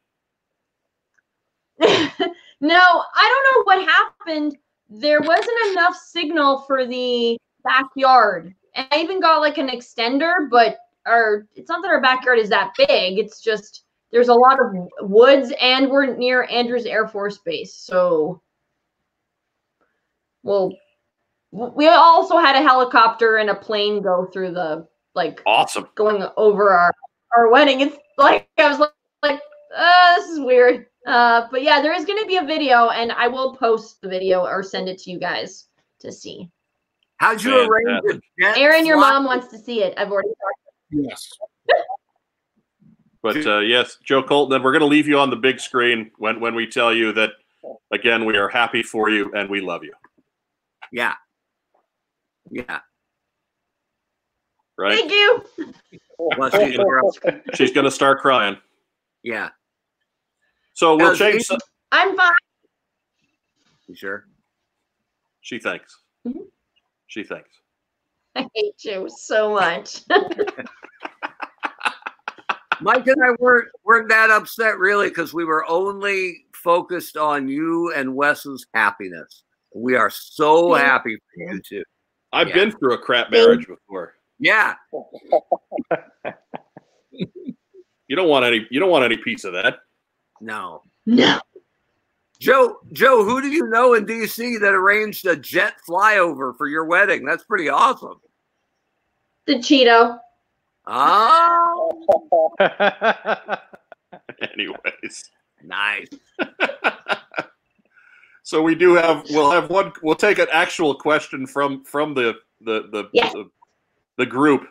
[1.81, 2.23] no, I
[2.61, 4.57] don't know what happened.
[4.91, 8.55] There wasn't enough signal for the backyard.
[8.75, 12.49] And I even got like an extender, but our it's not that our backyard is
[12.49, 13.19] that big.
[13.19, 17.75] It's just there's a lot of woods and we're near Andrews Air Force Base.
[17.75, 18.43] So
[20.43, 20.73] well
[21.51, 25.89] we also had a helicopter and a plane go through the like Awesome.
[25.95, 26.93] going over our
[27.37, 27.81] our wedding.
[27.81, 29.41] It's like I was like, like
[29.77, 30.87] uh, this is weird.
[31.07, 34.09] Uh, but yeah, there is going to be a video, and I will post the
[34.09, 35.67] video or send it to you guys
[36.01, 36.51] to see.
[37.17, 38.23] How'd you arrange it?
[38.57, 39.95] Aaron, your mom wants to see it.
[39.97, 40.29] I've already.
[40.29, 40.75] Talked.
[40.91, 41.29] Yes.
[43.23, 46.11] But uh, yes, Joe Colton, then we're going to leave you on the big screen
[46.19, 47.31] when, when we tell you that,
[47.91, 49.93] again, we are happy for you and we love you.
[50.93, 51.15] Yeah.
[52.51, 52.81] Yeah.
[54.77, 54.99] Right?
[54.99, 55.45] Thank you.
[56.19, 57.17] Well, she's girl.
[57.55, 58.57] She's going to start crying.
[59.23, 59.51] Yeah.
[60.75, 61.43] So we'll How's change.
[61.43, 61.59] Some,
[61.91, 62.33] I'm fine.
[63.89, 64.27] You sure?
[65.41, 65.97] she thinks.
[66.27, 66.47] Mhm.
[67.07, 67.49] She thinks.
[68.37, 70.03] I hate you so much.
[72.81, 77.93] Mike and I weren't weren't that upset really because we were only focused on you
[77.95, 79.43] and Wes's happiness.
[79.75, 80.83] We are so Yeah.
[80.83, 81.85] happy for you too.
[82.33, 82.55] I've Yeah.
[82.55, 84.15] been through a crap marriage before.
[84.39, 84.75] Yeah.
[88.11, 88.67] You don't want any.
[88.71, 89.81] You don't want any piece of that.
[90.41, 90.83] No.
[91.05, 91.39] no.
[92.41, 96.87] Joe, Joe, who do you know in DC that arranged a jet flyover for your
[96.87, 97.27] wedding?
[97.27, 98.19] That's pretty awesome.
[99.47, 100.19] The Cheeto.
[100.91, 102.55] Oh,
[104.53, 105.31] Anyways.
[105.63, 106.09] nice.
[108.45, 109.27] So we do have.
[109.29, 109.93] We'll have one.
[110.03, 112.33] We'll take an actual question from from the
[112.63, 113.29] the the Yeah.
[113.35, 113.51] the,
[114.17, 114.67] the group.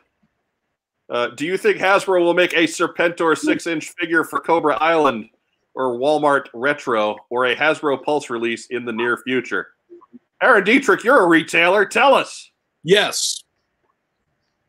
[1.11, 5.29] Uh, do you think Hasbro will make a Serpentor six-inch figure for Cobra Island
[5.75, 9.67] or Walmart Retro or a Hasbro Pulse release in the near future?
[10.41, 11.85] Aaron Dietrich, you're a retailer.
[11.85, 12.49] Tell us.
[12.83, 13.43] Yes.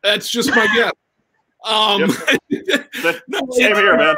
[0.03, 0.91] That's just my guess.
[1.65, 2.01] Um,
[2.49, 4.15] no, Same here, man.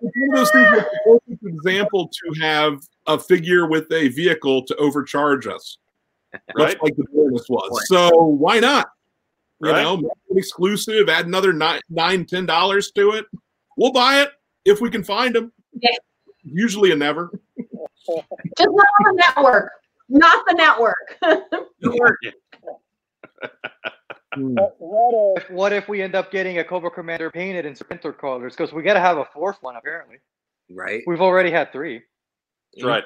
[0.00, 4.08] It's one of those things that's a perfect example to have a figure with a
[4.08, 5.78] vehicle to overcharge us,
[6.56, 6.76] Right?
[6.76, 7.88] much like the bonus was.
[7.88, 8.88] So why not?
[9.60, 9.82] You Right.
[9.82, 13.26] know, make it exclusive, add another nine, nine, ten dollars to it.
[13.76, 14.30] We'll buy it
[14.64, 15.52] if we can find them.
[15.80, 15.90] Yeah.
[16.42, 17.30] Usually a never.
[17.56, 18.18] Just
[18.58, 19.70] not on the network.
[20.08, 21.18] Not the network.
[21.84, 22.28] Hmm.
[24.36, 28.54] What if what if we end up getting a Cobra Commander painted in Serpentor colors?
[28.56, 30.16] Because we got to have a fourth one, apparently.
[30.70, 31.02] Right.
[31.06, 32.02] We've already had three.
[32.74, 33.04] That's right.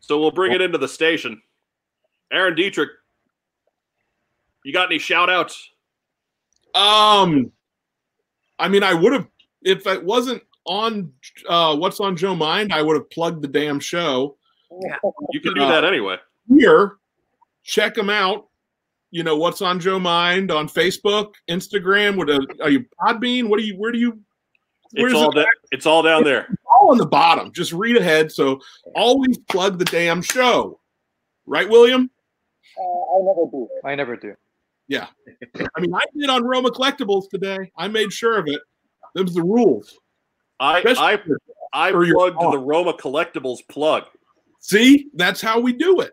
[0.00, 1.40] So we'll bring it into the station.
[2.32, 2.90] Aaron Dietrich,
[4.64, 5.70] you got any shout outs?
[6.74, 7.52] Um,
[8.58, 9.28] I mean, I would have
[9.62, 11.12] if it wasn't on
[11.48, 14.36] uh, what's on Joe Mind, I would have plugged the damn show.
[14.70, 14.96] Yeah.
[15.32, 16.16] You can do that anyway.
[16.48, 16.96] Here,
[17.62, 18.48] check them out.
[19.12, 22.16] You know what's on Joe Mind on Facebook, Instagram.
[22.16, 23.48] What are, are you Podbean?
[23.48, 23.76] What do you?
[23.76, 24.18] Where do you?
[24.94, 25.42] Where's It's all it?
[25.42, 26.48] da- it's all down there.
[26.74, 27.52] all on the bottom.
[27.52, 28.32] Just read ahead.
[28.32, 28.60] So
[28.94, 30.80] always plug the damn show,
[31.46, 32.10] right, William?
[32.78, 33.68] uh, I never do.
[33.84, 34.34] I never do.
[34.88, 35.06] Yeah,
[35.76, 37.70] I mean, I did on Roma Collectibles today.
[37.76, 38.60] I made sure of it.
[39.14, 39.98] Them's the rules.
[40.58, 41.34] I I Especially-
[41.74, 44.04] I Or plugged the Roma Collectibles plug
[44.60, 46.12] See, that's how we do it.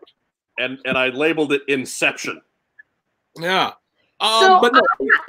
[0.58, 2.40] and and I labeled it Inception.
[3.38, 3.72] Yeah.
[4.20, 4.82] Um, So, but no,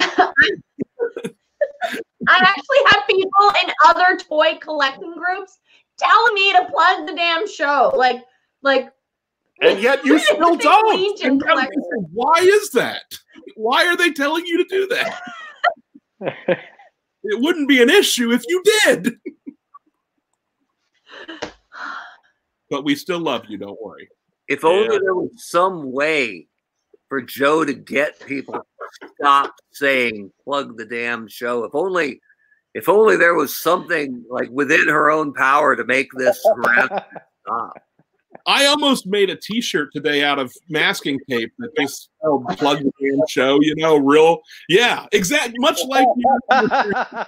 [2.28, 5.58] I actually have people in other toy collecting groups
[5.98, 7.92] telling me to plug the damn show.
[7.96, 8.22] Like,
[8.62, 8.92] like.
[9.60, 10.96] And yet you still don't.
[10.96, 11.78] Legion And now collecting.
[11.80, 13.02] listen, why is that?
[13.56, 15.20] Why are they telling you to do that?
[17.24, 19.14] It wouldn't be an issue if you did.
[22.68, 23.58] but we still love you.
[23.58, 24.08] Don't worry.
[24.48, 24.98] If only Yeah.
[25.04, 26.48] there was some way
[27.12, 31.64] for Joe to get people to stop saying plug the damn show.
[31.64, 32.22] If only
[32.72, 36.42] if only there was something like within her own power to make this
[37.42, 37.82] stop.
[38.46, 42.90] I almost made a T-shirt today out of masking tape that just oh, plug the
[42.98, 43.58] damn show.
[43.60, 44.40] You know, real,
[44.70, 45.56] yeah, exactly.
[45.58, 46.08] Much like,
[46.50, 47.26] yeah,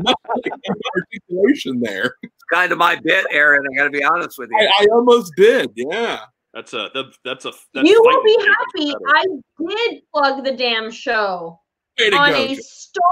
[0.00, 0.52] much like
[0.96, 2.16] articulation there.
[2.24, 3.62] It's kind of my bit, Aaron.
[3.72, 4.58] I got to be honest with you.
[4.58, 5.70] I, I almost did.
[5.76, 6.18] Yeah.
[6.54, 8.94] That's a that, that's a that's you will be happy.
[9.08, 9.24] I
[9.68, 11.60] did plug the damn show
[12.00, 12.36] on go.
[12.36, 12.60] a Joe.
[12.60, 13.04] Star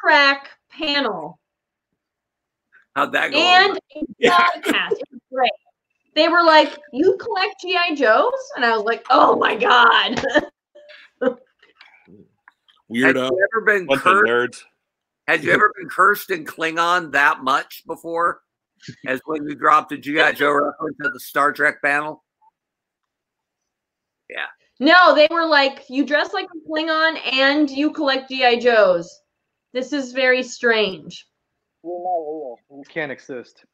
[0.00, 1.38] Trek panel
[2.96, 3.38] How'd that go?
[3.38, 3.78] and over?
[3.96, 4.36] a Yeah.
[4.38, 4.92] podcast.
[4.92, 5.50] It was great.
[6.14, 10.18] They were like, "You collect GI Joes," and I was like, "Oh my god!"
[11.20, 11.36] Had
[12.90, 13.30] Weirdo.
[13.30, 14.26] you ever been Bunch cursed?
[14.30, 14.62] nerds.
[15.28, 18.40] Had you ever been cursed in Klingon that much before?
[19.06, 22.24] As when you dropped a GI Joe reference at the Star Trek panel?
[24.78, 29.20] No, they were like, "You dress like a Klingon and you collect GI Joes."
[29.72, 31.26] This is very strange.
[31.84, 32.56] You're not real.
[32.70, 33.64] You can't exist.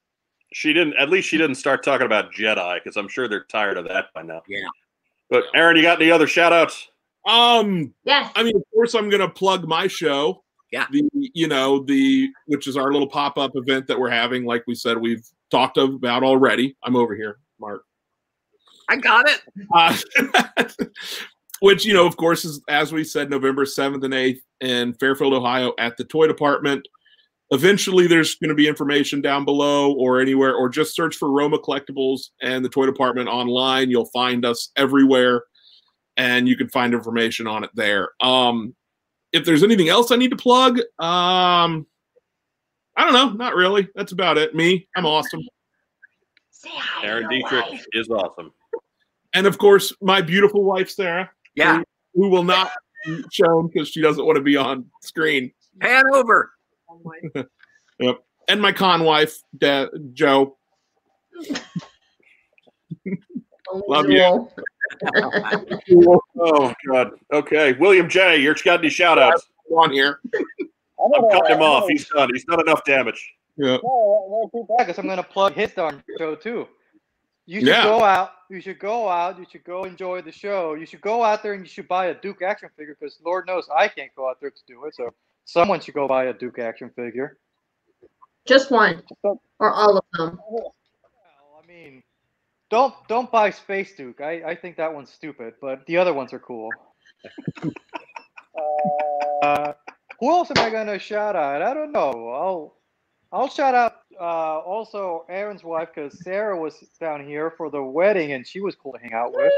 [0.52, 0.94] She didn't.
[0.98, 4.06] At least she didn't start talking about Jedi because I'm sure they're tired of that
[4.14, 4.43] by now.
[4.48, 4.66] Yeah.
[5.31, 6.89] But Aaron, you got any other shout outs?
[7.26, 8.31] Um, Yes.
[8.36, 10.43] I mean, of course, I'm going to plug my show.
[10.70, 10.86] Yeah.
[10.90, 14.44] The you know the which is our little pop up event that we're having.
[14.44, 16.76] Like we said, we've talked about already.
[16.82, 17.85] I'm over here, Mark.
[18.89, 19.43] I got it.
[19.73, 19.97] Uh,
[21.61, 25.32] which you know, of course, is as we said, November seventh and eighth in Fairfield,
[25.32, 26.86] Ohio, at the toy department.
[27.51, 31.59] Eventually, there's going to be information down below or anywhere, or just search for Roma
[31.59, 33.90] Collectibles and the toy department online.
[33.90, 35.44] You'll find us everywhere,
[36.16, 38.11] and you can find information on it there.
[38.20, 38.74] Um,
[39.32, 41.86] if there's anything else I need to plug, um,
[42.97, 43.31] I don't know.
[43.31, 43.89] Not really.
[43.94, 44.55] That's about it.
[44.55, 45.43] Me, I'm awesome.
[46.51, 47.06] Say hi.
[47.06, 48.52] Aaron Dietrich is awesome.
[49.35, 51.31] And of course, my beautiful wife, Sarah.
[51.56, 51.82] Yeah.
[52.15, 52.70] who will not
[53.05, 55.52] be shown because she doesn't want to be on screen.
[55.81, 56.52] Pan over.
[58.47, 60.56] And my con wife, Da- Joe.
[63.89, 64.48] Love you.
[66.39, 67.12] Oh God.
[67.32, 68.36] Okay, William J.
[68.36, 69.48] You're got any shout outs?
[69.70, 70.20] On here.
[70.98, 71.81] Oh, I'm I'm gonna- cutting him oh, off.
[71.85, 72.28] gonna- He's done.
[72.32, 73.32] He's done enough damage.
[73.56, 73.78] Yeah.
[73.82, 76.69] No, no, keep Yeah, because I'm gonna plug his darn show too.
[77.47, 77.85] You should Yeah.
[77.85, 78.31] go out.
[78.49, 79.39] You should go out.
[79.39, 80.75] You should go enjoy the show.
[80.75, 83.47] You should go out there and you should buy a Duke action figure because Lord
[83.47, 84.95] knows I can't go out there to do it.
[84.95, 85.12] So
[85.45, 87.39] someone should go buy a Duke action figure.
[88.47, 89.03] Just one
[89.59, 90.39] or all of them.
[90.51, 90.75] Well,
[91.62, 92.03] I mean,
[92.71, 94.21] don't don't buy Space Duke.
[94.21, 96.71] I, I think that one's stupid, but the other ones are cool.
[99.43, 99.73] Uh,
[100.21, 101.61] who else am I gonna shout out?
[101.61, 102.29] I don't know.
[102.31, 102.77] I'll
[103.33, 108.32] I'll shout out uh, also Aaron's wife because Sarah was down here for the wedding
[108.32, 109.53] and she was cool to hang out with.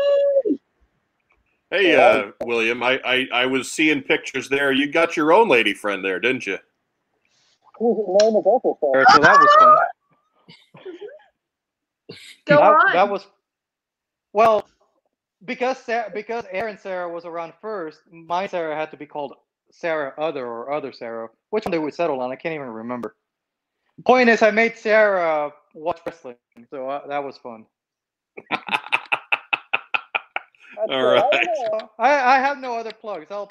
[1.70, 2.83] Hey, uh, William.
[2.83, 4.73] I, I I was seeing pictures there.
[4.73, 6.59] You got your own lady friend there, didn't you?
[7.78, 9.05] Whose name is also Sarah.
[9.12, 9.77] So that was fun.
[12.47, 12.93] Go that, on.
[12.93, 13.27] that was
[14.33, 14.69] well
[15.45, 18.01] because Sarah, because Aaron Sarah was around first.
[18.11, 19.35] My Sarah had to be called
[19.73, 21.28] Sarah Other or Other Sarah.
[21.51, 22.31] Which one did we settle on?
[22.31, 23.16] I can't even remember.
[24.05, 26.36] Point is, I made Sarah watch wrestling,
[26.70, 27.64] so uh, that was fun.
[30.77, 31.18] That's All good.
[31.18, 31.31] I right.
[31.32, 31.90] don't know.
[31.98, 33.27] I, I have no other plugs.
[33.31, 33.48] I'll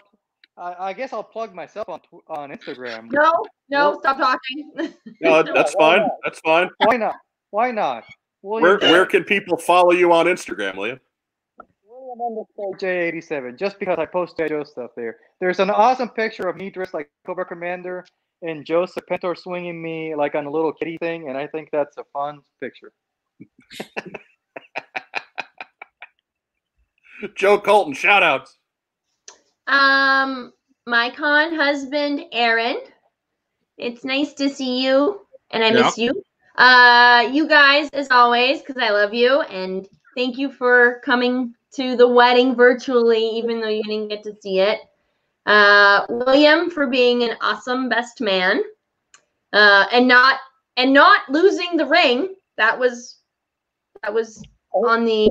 [0.57, 3.11] I, I guess I'll plug myself on on Instagram.
[3.11, 4.93] no, no, Well- stop talking.
[5.21, 6.07] No, that's fine.
[6.23, 6.69] That's fine.
[6.85, 7.15] Why not?
[7.49, 8.03] Why not?
[8.41, 10.99] Where William where can people follow you on Instagram, William?
[11.83, 14.49] William underscore J87, just because I post J.
[14.49, 15.17] Joe stuff there.
[15.39, 18.05] There's an awesome picture of me dressed like Cobra Commander
[18.45, 21.97] and Joseph Pentor swinging me like on a little kitty thing, and I think that's
[21.97, 22.91] a fun picture.
[27.35, 28.57] Joe Colton, shout outs.
[29.67, 30.53] Um,
[30.85, 32.77] my con husband, Aaron.
[33.77, 36.23] It's nice to see you, and I miss you.
[36.57, 41.97] Uh, you guys, as always, because I love you, and thank you for coming to
[41.97, 44.79] the wedding virtually, even though you didn't get to see it.
[45.45, 48.63] Uh, William for being an awesome best man,
[49.53, 50.39] uh, and not
[50.77, 52.35] and not losing the ring.
[52.57, 53.19] That was
[54.01, 54.41] that was
[54.73, 55.29] on the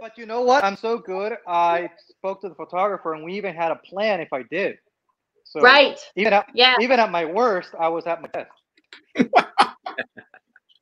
[0.00, 0.64] But you know what?
[0.64, 1.36] I'm so good.
[1.46, 4.78] I spoke to the photographer, and we even had a plan if I did.
[5.44, 5.98] So right.
[6.16, 6.76] even at Yeah.
[6.80, 8.50] even at my worst, I was at my best.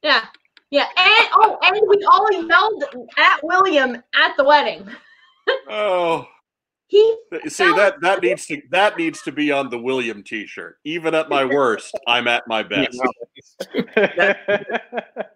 [0.02, 0.24] Yeah.
[0.70, 0.86] Yeah.
[0.97, 2.85] And oh, and we all yelled
[3.18, 4.89] at William at the wedding.
[5.70, 6.27] Oh,
[6.89, 7.17] He
[7.49, 10.79] see that that needs to that needs to be on the William T-shirt.
[10.85, 12.97] Even at my worst, I'm at my best.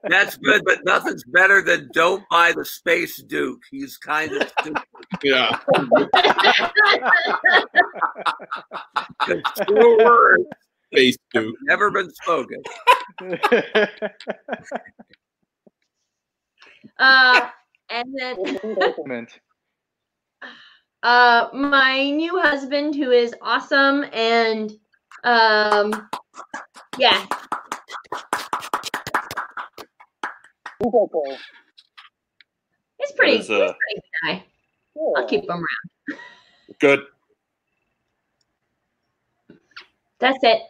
[0.09, 3.63] That's good, but nothing's better than don't buy the Space Duke.
[3.69, 4.83] He's kind of stupid.
[5.25, 5.59] Yeah.
[9.19, 10.45] Because two words
[10.93, 11.57] Face Duke.
[11.63, 12.63] never been spoken.
[16.99, 17.49] uh
[17.91, 19.41] And then Compliment.
[21.03, 24.73] Uh my new husband who is awesome and
[25.25, 26.09] um
[26.99, 27.27] yeah.
[30.83, 31.37] He's okay.
[32.99, 34.45] he's pretty, is, he's uh, a pretty good guy.
[35.17, 35.67] I'll keep him around.
[36.81, 37.01] Good.
[40.19, 40.63] that's it.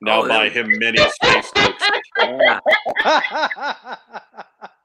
[0.00, 1.90] Now Oh, buy him many space dukes.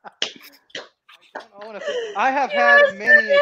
[1.36, 1.42] Yeah.
[1.62, 1.82] I wanna-
[2.18, 3.38] I have had many.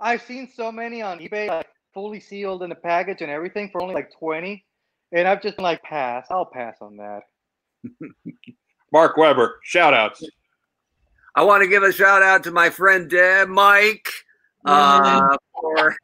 [0.00, 3.82] I've seen so many on eBay, like fully sealed in a package and everything for
[3.82, 4.64] only like twenty,
[5.12, 6.26] and I've just been like, pass.
[6.30, 7.22] I'll pass on that.
[8.92, 10.22] Mark Weber, shout outs.
[11.34, 14.08] I want to give a shout out to my friend Deb, Mike,
[14.64, 15.96] uh, for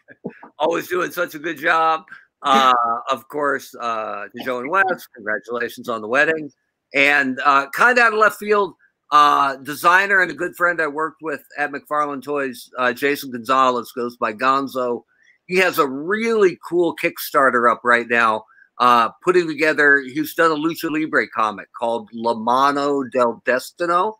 [0.58, 2.04] always doing such a good job.
[2.42, 2.72] Uh,
[3.10, 6.50] of course, uh, to Joe and Wes, congratulations on the wedding.
[6.94, 8.74] And uh, kind of out of left field,
[9.10, 13.92] uh, designer and a good friend I worked with at McFarlane Toys, uh, Jason Gonzalez,
[13.92, 15.04] goes by Gonzo.
[15.46, 18.44] He has a really cool Kickstarter up right now,
[18.78, 24.18] uh, putting together, he's done a Lucha Libre comic called La Mano del Destino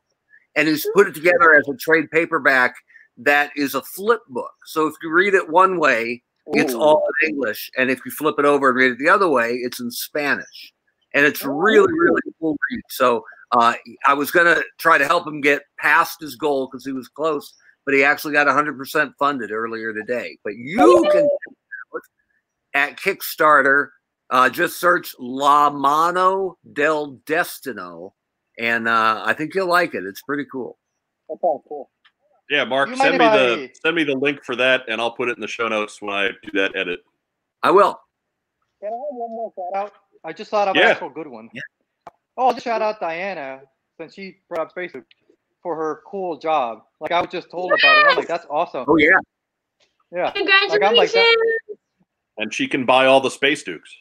[0.59, 2.75] and he's put it together as a trade paperback
[3.17, 4.53] that is a flip book.
[4.67, 8.37] So if you read it one way, it's all in English, and if you flip
[8.39, 10.73] it over and read it the other way, it's in Spanish,
[11.13, 12.81] and it's really really cool read.
[12.89, 13.75] So uh,
[14.07, 17.55] I was gonna try to help him get past his goal because he was close,
[17.85, 20.39] but he actually got 100% funded earlier today.
[20.45, 21.29] But you can
[22.75, 23.89] at Kickstarter.
[24.31, 28.13] Uh, just search La Mano del Destino,
[28.59, 30.05] and uh, I think you'll like it.
[30.05, 30.77] It's pretty cool.
[31.31, 31.89] That sounds cool.
[32.51, 35.13] Yeah, Mark, You send me the I- send me the link for that, and I'll
[35.13, 37.01] put it in the show notes when I do that edit.
[37.63, 37.99] I will.
[38.83, 39.93] Can I have one more shout Out.
[40.25, 40.83] I just thought of Yeah.
[40.83, 41.49] an actual good one.
[41.55, 41.63] Yeah.
[42.39, 43.61] Oh, I'll just shout out Diana
[44.01, 45.05] since she brought up Facebook
[45.63, 46.83] for her cool job.
[47.01, 48.07] Like I was just told about it.
[48.09, 48.85] I'm like, that's awesome.
[48.89, 49.11] Oh yeah.
[50.13, 50.31] Yeah.
[50.31, 51.79] congratulations I'm like.
[52.39, 53.93] And she can buy all the space dukes.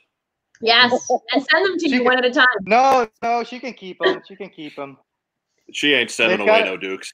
[0.61, 0.91] yes
[1.33, 3.73] and send them to She you can- one at a time No, no, she can
[3.73, 4.21] keep them.
[4.27, 4.97] She can keep them.
[5.73, 7.11] She ain't sending They've away got- no dukes.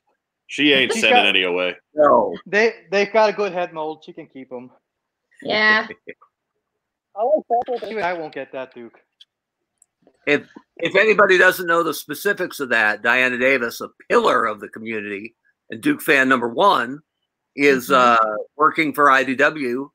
[0.48, 1.76] She ain't sending got- any away.
[1.96, 2.36] No.
[2.46, 4.04] They they've got a good head mold.
[4.06, 4.70] She can keep them.
[5.42, 5.88] yeah
[7.16, 7.44] I like
[7.80, 7.90] that.
[7.90, 9.00] Even I won't get that Duke.
[10.26, 10.48] If
[10.78, 15.36] if anybody doesn't know the specifics of that, Diana Davis, a pillar of the community
[15.70, 17.00] and Duke fan number one,
[17.56, 18.18] is uh,
[18.58, 19.88] working for IDW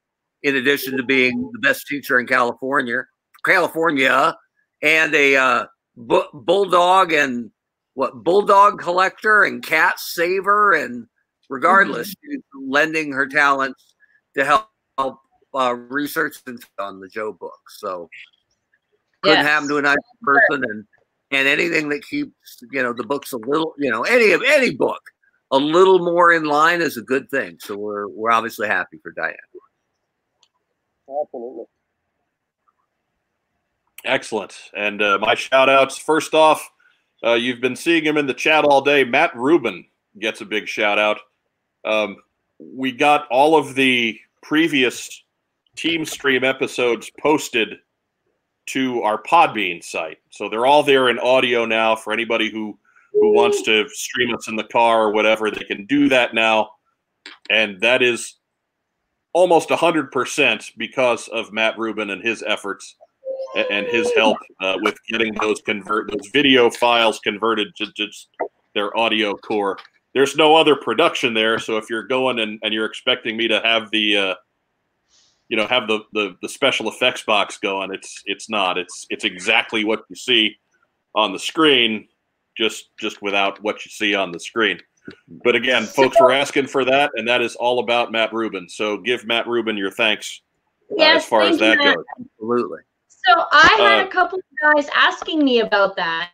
[0.42, 3.04] in addition to being the best teacher in California,
[3.44, 4.36] California,
[4.82, 7.50] and a uh, bu- bulldog and
[7.94, 11.06] what bulldog collector and cat saver, and
[11.50, 13.94] regardless, she's lending her talents
[14.36, 15.18] to help, help
[15.54, 16.36] uh, research
[16.78, 17.58] on the Joe book.
[17.68, 18.08] So
[19.22, 19.46] couldn't Yes.
[19.46, 20.84] happen to a nice person and
[21.30, 24.70] and anything that keeps you know the books a little you know any of any
[24.74, 25.02] book
[25.50, 29.12] a little more in line is a good thing so we're we're obviously happy for
[29.12, 29.36] diane
[31.22, 31.64] Absolutely.
[34.04, 34.54] Excellent.
[34.76, 36.70] And uh, my shout outs first off,
[37.24, 39.04] uh, you've been seeing him in the chat all day.
[39.04, 39.84] Matt Rubin
[40.18, 41.18] gets a big shout out.
[41.84, 42.16] Um,
[42.58, 45.24] we got all of the previous
[45.76, 47.78] Team Stream episodes posted
[48.68, 50.18] to our Podbean site.
[50.30, 52.78] So they're all there in audio now for anybody who,
[53.12, 55.50] who wants to stream us in the car or whatever.
[55.50, 56.70] They can do that now.
[57.50, 58.36] And that is
[59.32, 62.96] almost 100% because of Matt Rubin and his efforts
[63.70, 68.28] and his help uh, with getting those convert those video files converted to just
[68.74, 69.78] their audio core.
[70.14, 73.60] There's no other production there, so if you're going and, and you're expecting me to
[73.60, 74.34] have the uh,
[75.48, 78.78] you know have the, the the special effects box going, it's it's not.
[78.78, 80.56] It's it's exactly what you see
[81.14, 82.06] on the screen,
[82.56, 84.78] just just without what you see on the screen.
[85.42, 88.68] But again, folks were asking for that, and that is all about Matt Rubin.
[88.68, 90.42] So give Matt Rubin your thanks
[90.98, 92.04] uh, as far as that you, goes.
[92.20, 94.44] absolutely So I had Uh, a couple of
[94.74, 96.30] guys asking me about that,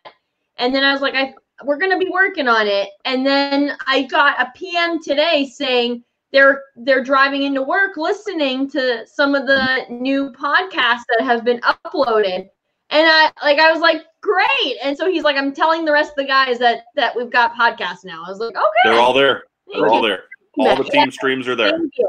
[0.57, 4.03] and then I was like, "I we're gonna be working on it." And then I
[4.03, 6.03] got a PM today saying
[6.35, 11.61] they're they're driving into work listening to some of the new podcasts that have been
[11.61, 12.49] uploaded,
[12.91, 16.11] and I like I was like, "Great!" And so he's like, "I'm telling the rest
[16.11, 19.15] of the guys that that we've got podcasts now." I was like, "Okay." They're all
[19.15, 19.45] there.
[19.73, 20.25] thank They're all there.
[20.59, 22.09] All the team streams are there, Thank you.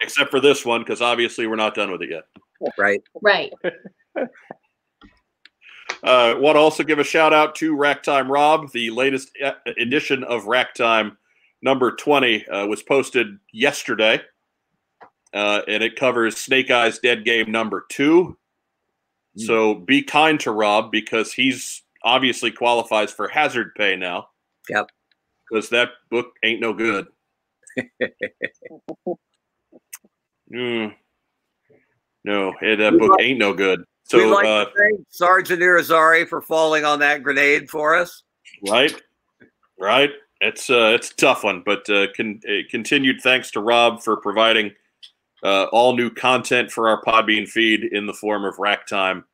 [0.00, 2.24] except for this one, because obviously we're not done with it yet.
[2.78, 3.52] right Right.
[6.02, 8.70] Uh, want to also give a shout out to rack time Rob.
[8.72, 11.16] The latest e- edition of Racktime,
[11.66, 14.20] number 20, uh, was posted yesterday.
[15.34, 18.38] Uh, and it covers Snake Eyes Dead Game number two.
[19.36, 24.28] So be kind to Rob because he's obviously qualifies for hazard pay now.
[24.70, 24.88] Yep.
[25.50, 27.08] Because that book ain't no good.
[30.52, 30.94] Mm.
[32.24, 33.80] No, eh, that book ain't no good.
[33.80, 38.22] We'd So, like uh, to thank Sergeant Irizarry for falling on that grenade for us.
[38.68, 38.94] right,
[39.80, 40.10] right.
[40.40, 44.18] It's uh, it's a tough one, but uh, con- uh, continued thanks to Rob for
[44.18, 44.72] providing
[45.42, 49.24] uh, all new content for our Podbean feed in the form of Rack Time.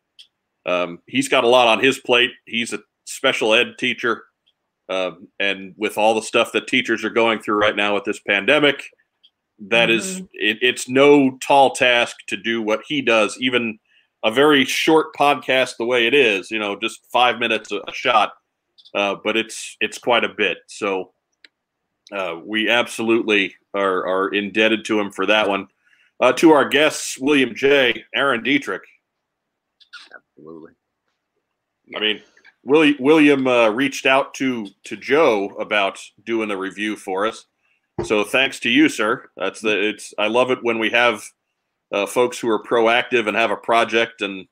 [0.65, 2.31] Um, he's got a lot on his plate.
[2.47, 4.25] He's a special ed teacher,
[4.89, 8.21] um, and with all the stuff that teachers are going through right now with this
[8.21, 8.85] pandemic,
[9.59, 13.37] that is it, it's no tall task to do what he does.
[13.41, 13.79] Even
[14.25, 17.93] a very short podcast, the way it is, you know, just five minutes a, a
[17.93, 18.33] shot,
[18.95, 20.59] uh, but it's it's quite a bit.
[20.67, 21.13] So
[22.13, 25.69] uh, we absolutely are are indebted to him for that one.
[26.21, 28.05] Uh, to our guests, William J.
[28.15, 28.83] Aaron Dietrich.
[30.15, 30.73] Absolutely.
[31.97, 32.21] I mean,
[32.65, 37.47] William William uh, reached out to to Joe about doing a review for us.
[38.05, 39.29] So thanks to you, sir.
[39.37, 40.15] That's the it's.
[40.19, 41.25] I love it when we have
[41.93, 44.47] uh, folks who are proactive and have a project and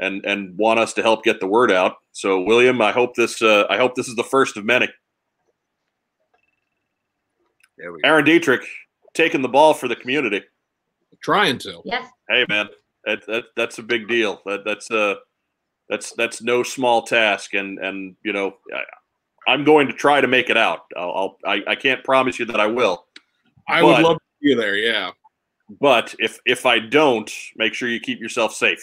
[0.00, 1.96] and and want us to help get the word out.
[2.12, 4.88] So William, I hope this uh, I hope this is the first of many.
[7.78, 8.08] There we go.
[8.08, 8.62] Aaron Dietrich
[9.14, 10.42] taking the ball for the community.
[11.22, 11.82] Trying to.
[11.84, 12.08] Yes.
[12.28, 12.68] Hey man,
[13.04, 14.40] that, that that's a big deal.
[14.46, 15.16] That that's uh
[15.88, 20.28] that's that's no small task, and and you know I, I'm going to try to
[20.28, 20.80] make it out.
[20.96, 23.06] I'll, I'll I, I can't promise you that I will,
[23.68, 24.76] I But- would love to be there.
[24.76, 25.10] Yeah,
[25.80, 28.82] but if if I don't, make sure you keep yourself safe.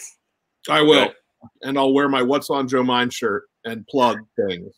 [0.68, 1.02] I will.
[1.04, 1.12] Okay.
[1.62, 4.18] And I'll wear my What's on Joe Mind shirt and plug
[4.48, 4.74] things.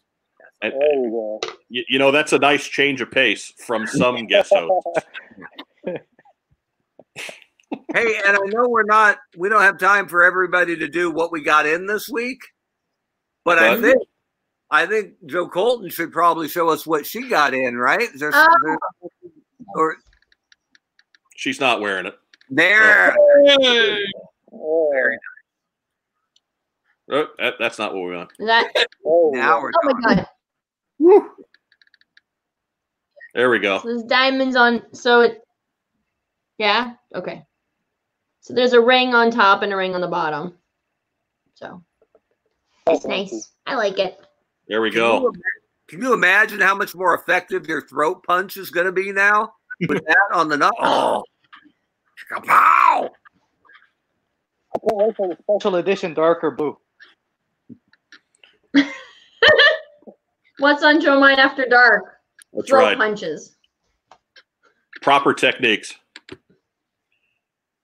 [0.63, 1.41] And, There we go.
[1.71, 5.07] you, you know that's a nice change of pace from some guest hosts.
[7.95, 11.33] Hey, and I know we're not, we don't have time for everybody to do what
[11.33, 12.39] we got in this week,
[13.45, 13.97] but I think,
[14.71, 18.03] I think Joe Colton should probably show us what she got in, right?
[18.03, 18.47] Is there, Oh.
[18.65, 18.79] there-
[19.77, 19.97] or
[21.37, 22.15] She's not wearing it.
[22.51, 23.17] there.
[27.11, 28.31] Oh, that, that's not what we want.
[28.39, 28.71] Is that?
[29.07, 30.27] oh, Now we're Oh my talking.
[31.01, 31.25] god.
[33.35, 33.79] There we go.
[33.81, 34.83] So there's diamonds on.
[34.95, 35.41] So it.
[36.59, 36.95] Yeah.
[37.15, 37.45] Okay.
[38.41, 40.55] So there's a ring on top and a ring on the bottom.
[41.55, 41.83] So
[42.87, 43.53] it's nice.
[43.67, 44.19] I like it.
[44.69, 45.21] There we Can go.
[45.21, 45.33] you
[45.89, 49.53] Can you imagine how much more effective your throat punch is going to be now
[49.89, 50.73] with that on the nut?
[50.81, 51.23] Oh,
[52.33, 53.11] Kapow!
[54.73, 55.61] I can't wait for the special.
[55.61, 56.77] Special edition darker blue.
[60.61, 62.19] What's on Joe Mind After Dark?
[62.53, 62.99] That's Throat right.
[62.99, 63.57] punches.
[65.01, 65.95] proper techniques.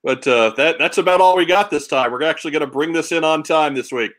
[0.03, 2.11] But uh, that that's about all we got this time.
[2.11, 4.11] We're actually going to bring this in on time this week.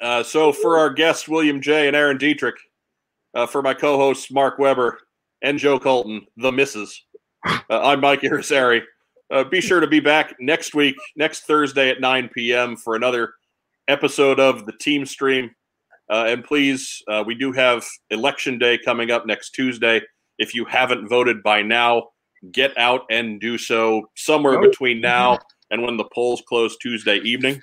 [0.00, 2.56] Uh, so for our guests William J and Aaron Dietrich,
[3.34, 4.98] uh, for my co-hosts Mark Weber
[5.42, 7.04] and Joe Colton, the misses.
[7.46, 8.82] Uh, I'm Mike Irizarry.
[9.30, 12.76] Uh, be sure to be back next week, next Thursday at 9 p.m.
[12.76, 13.34] for another
[13.86, 15.50] episode of the Team Stream.
[16.10, 20.00] Uh, and please, uh, we do have Election Day coming up next Tuesday.
[20.38, 22.08] If you haven't voted by now,
[22.52, 25.38] get out and do so somewhere between now
[25.70, 27.60] and when the polls close Tuesday evening.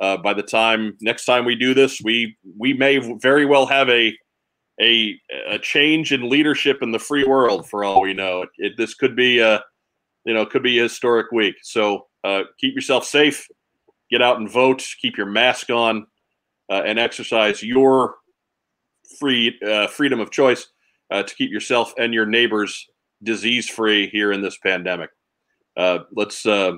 [0.00, 3.88] Uh, by the time next time we do this, we we may very well have
[3.88, 4.14] a
[4.80, 5.18] a
[5.48, 7.68] a change in leadership in the free world.
[7.68, 9.62] For all we know, it, it, this could be a
[10.26, 11.54] you know could be a historic week.
[11.62, 13.46] So uh, keep yourself safe,
[14.10, 16.06] get out and vote, keep your mask on,
[16.70, 18.16] uh, and exercise your
[19.18, 20.66] free uh, freedom of choice
[21.10, 22.86] uh, to keep yourself and your neighbors
[23.22, 25.10] disease free here in this pandemic.
[25.76, 26.72] Uh, let's uh,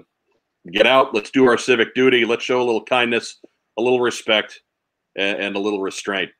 [0.72, 1.14] get out.
[1.14, 2.24] Let's do our civic duty.
[2.24, 3.38] Let's show a little kindness,
[3.78, 4.60] a little respect,
[5.16, 6.30] and, and a little restraint.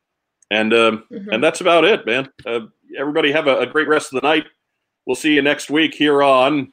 [0.50, 1.32] And um, Mhm.
[1.34, 2.28] and that's about it, man.
[2.46, 2.60] Uh,
[2.98, 4.44] everybody have a, a great rest of the night.
[5.06, 6.72] We'll see you next week here on.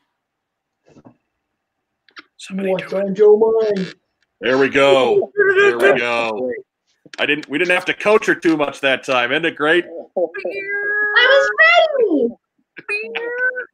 [2.37, 2.93] Somebody do it.
[2.93, 3.95] on Joe Mind?
[4.45, 5.31] There we go.
[5.35, 6.51] There we go.
[7.17, 7.49] I didn't.
[7.49, 9.31] We didn't have to coach her too much that time.
[9.31, 9.85] Isn't it great?
[9.85, 11.49] I was
[11.97, 12.29] ready.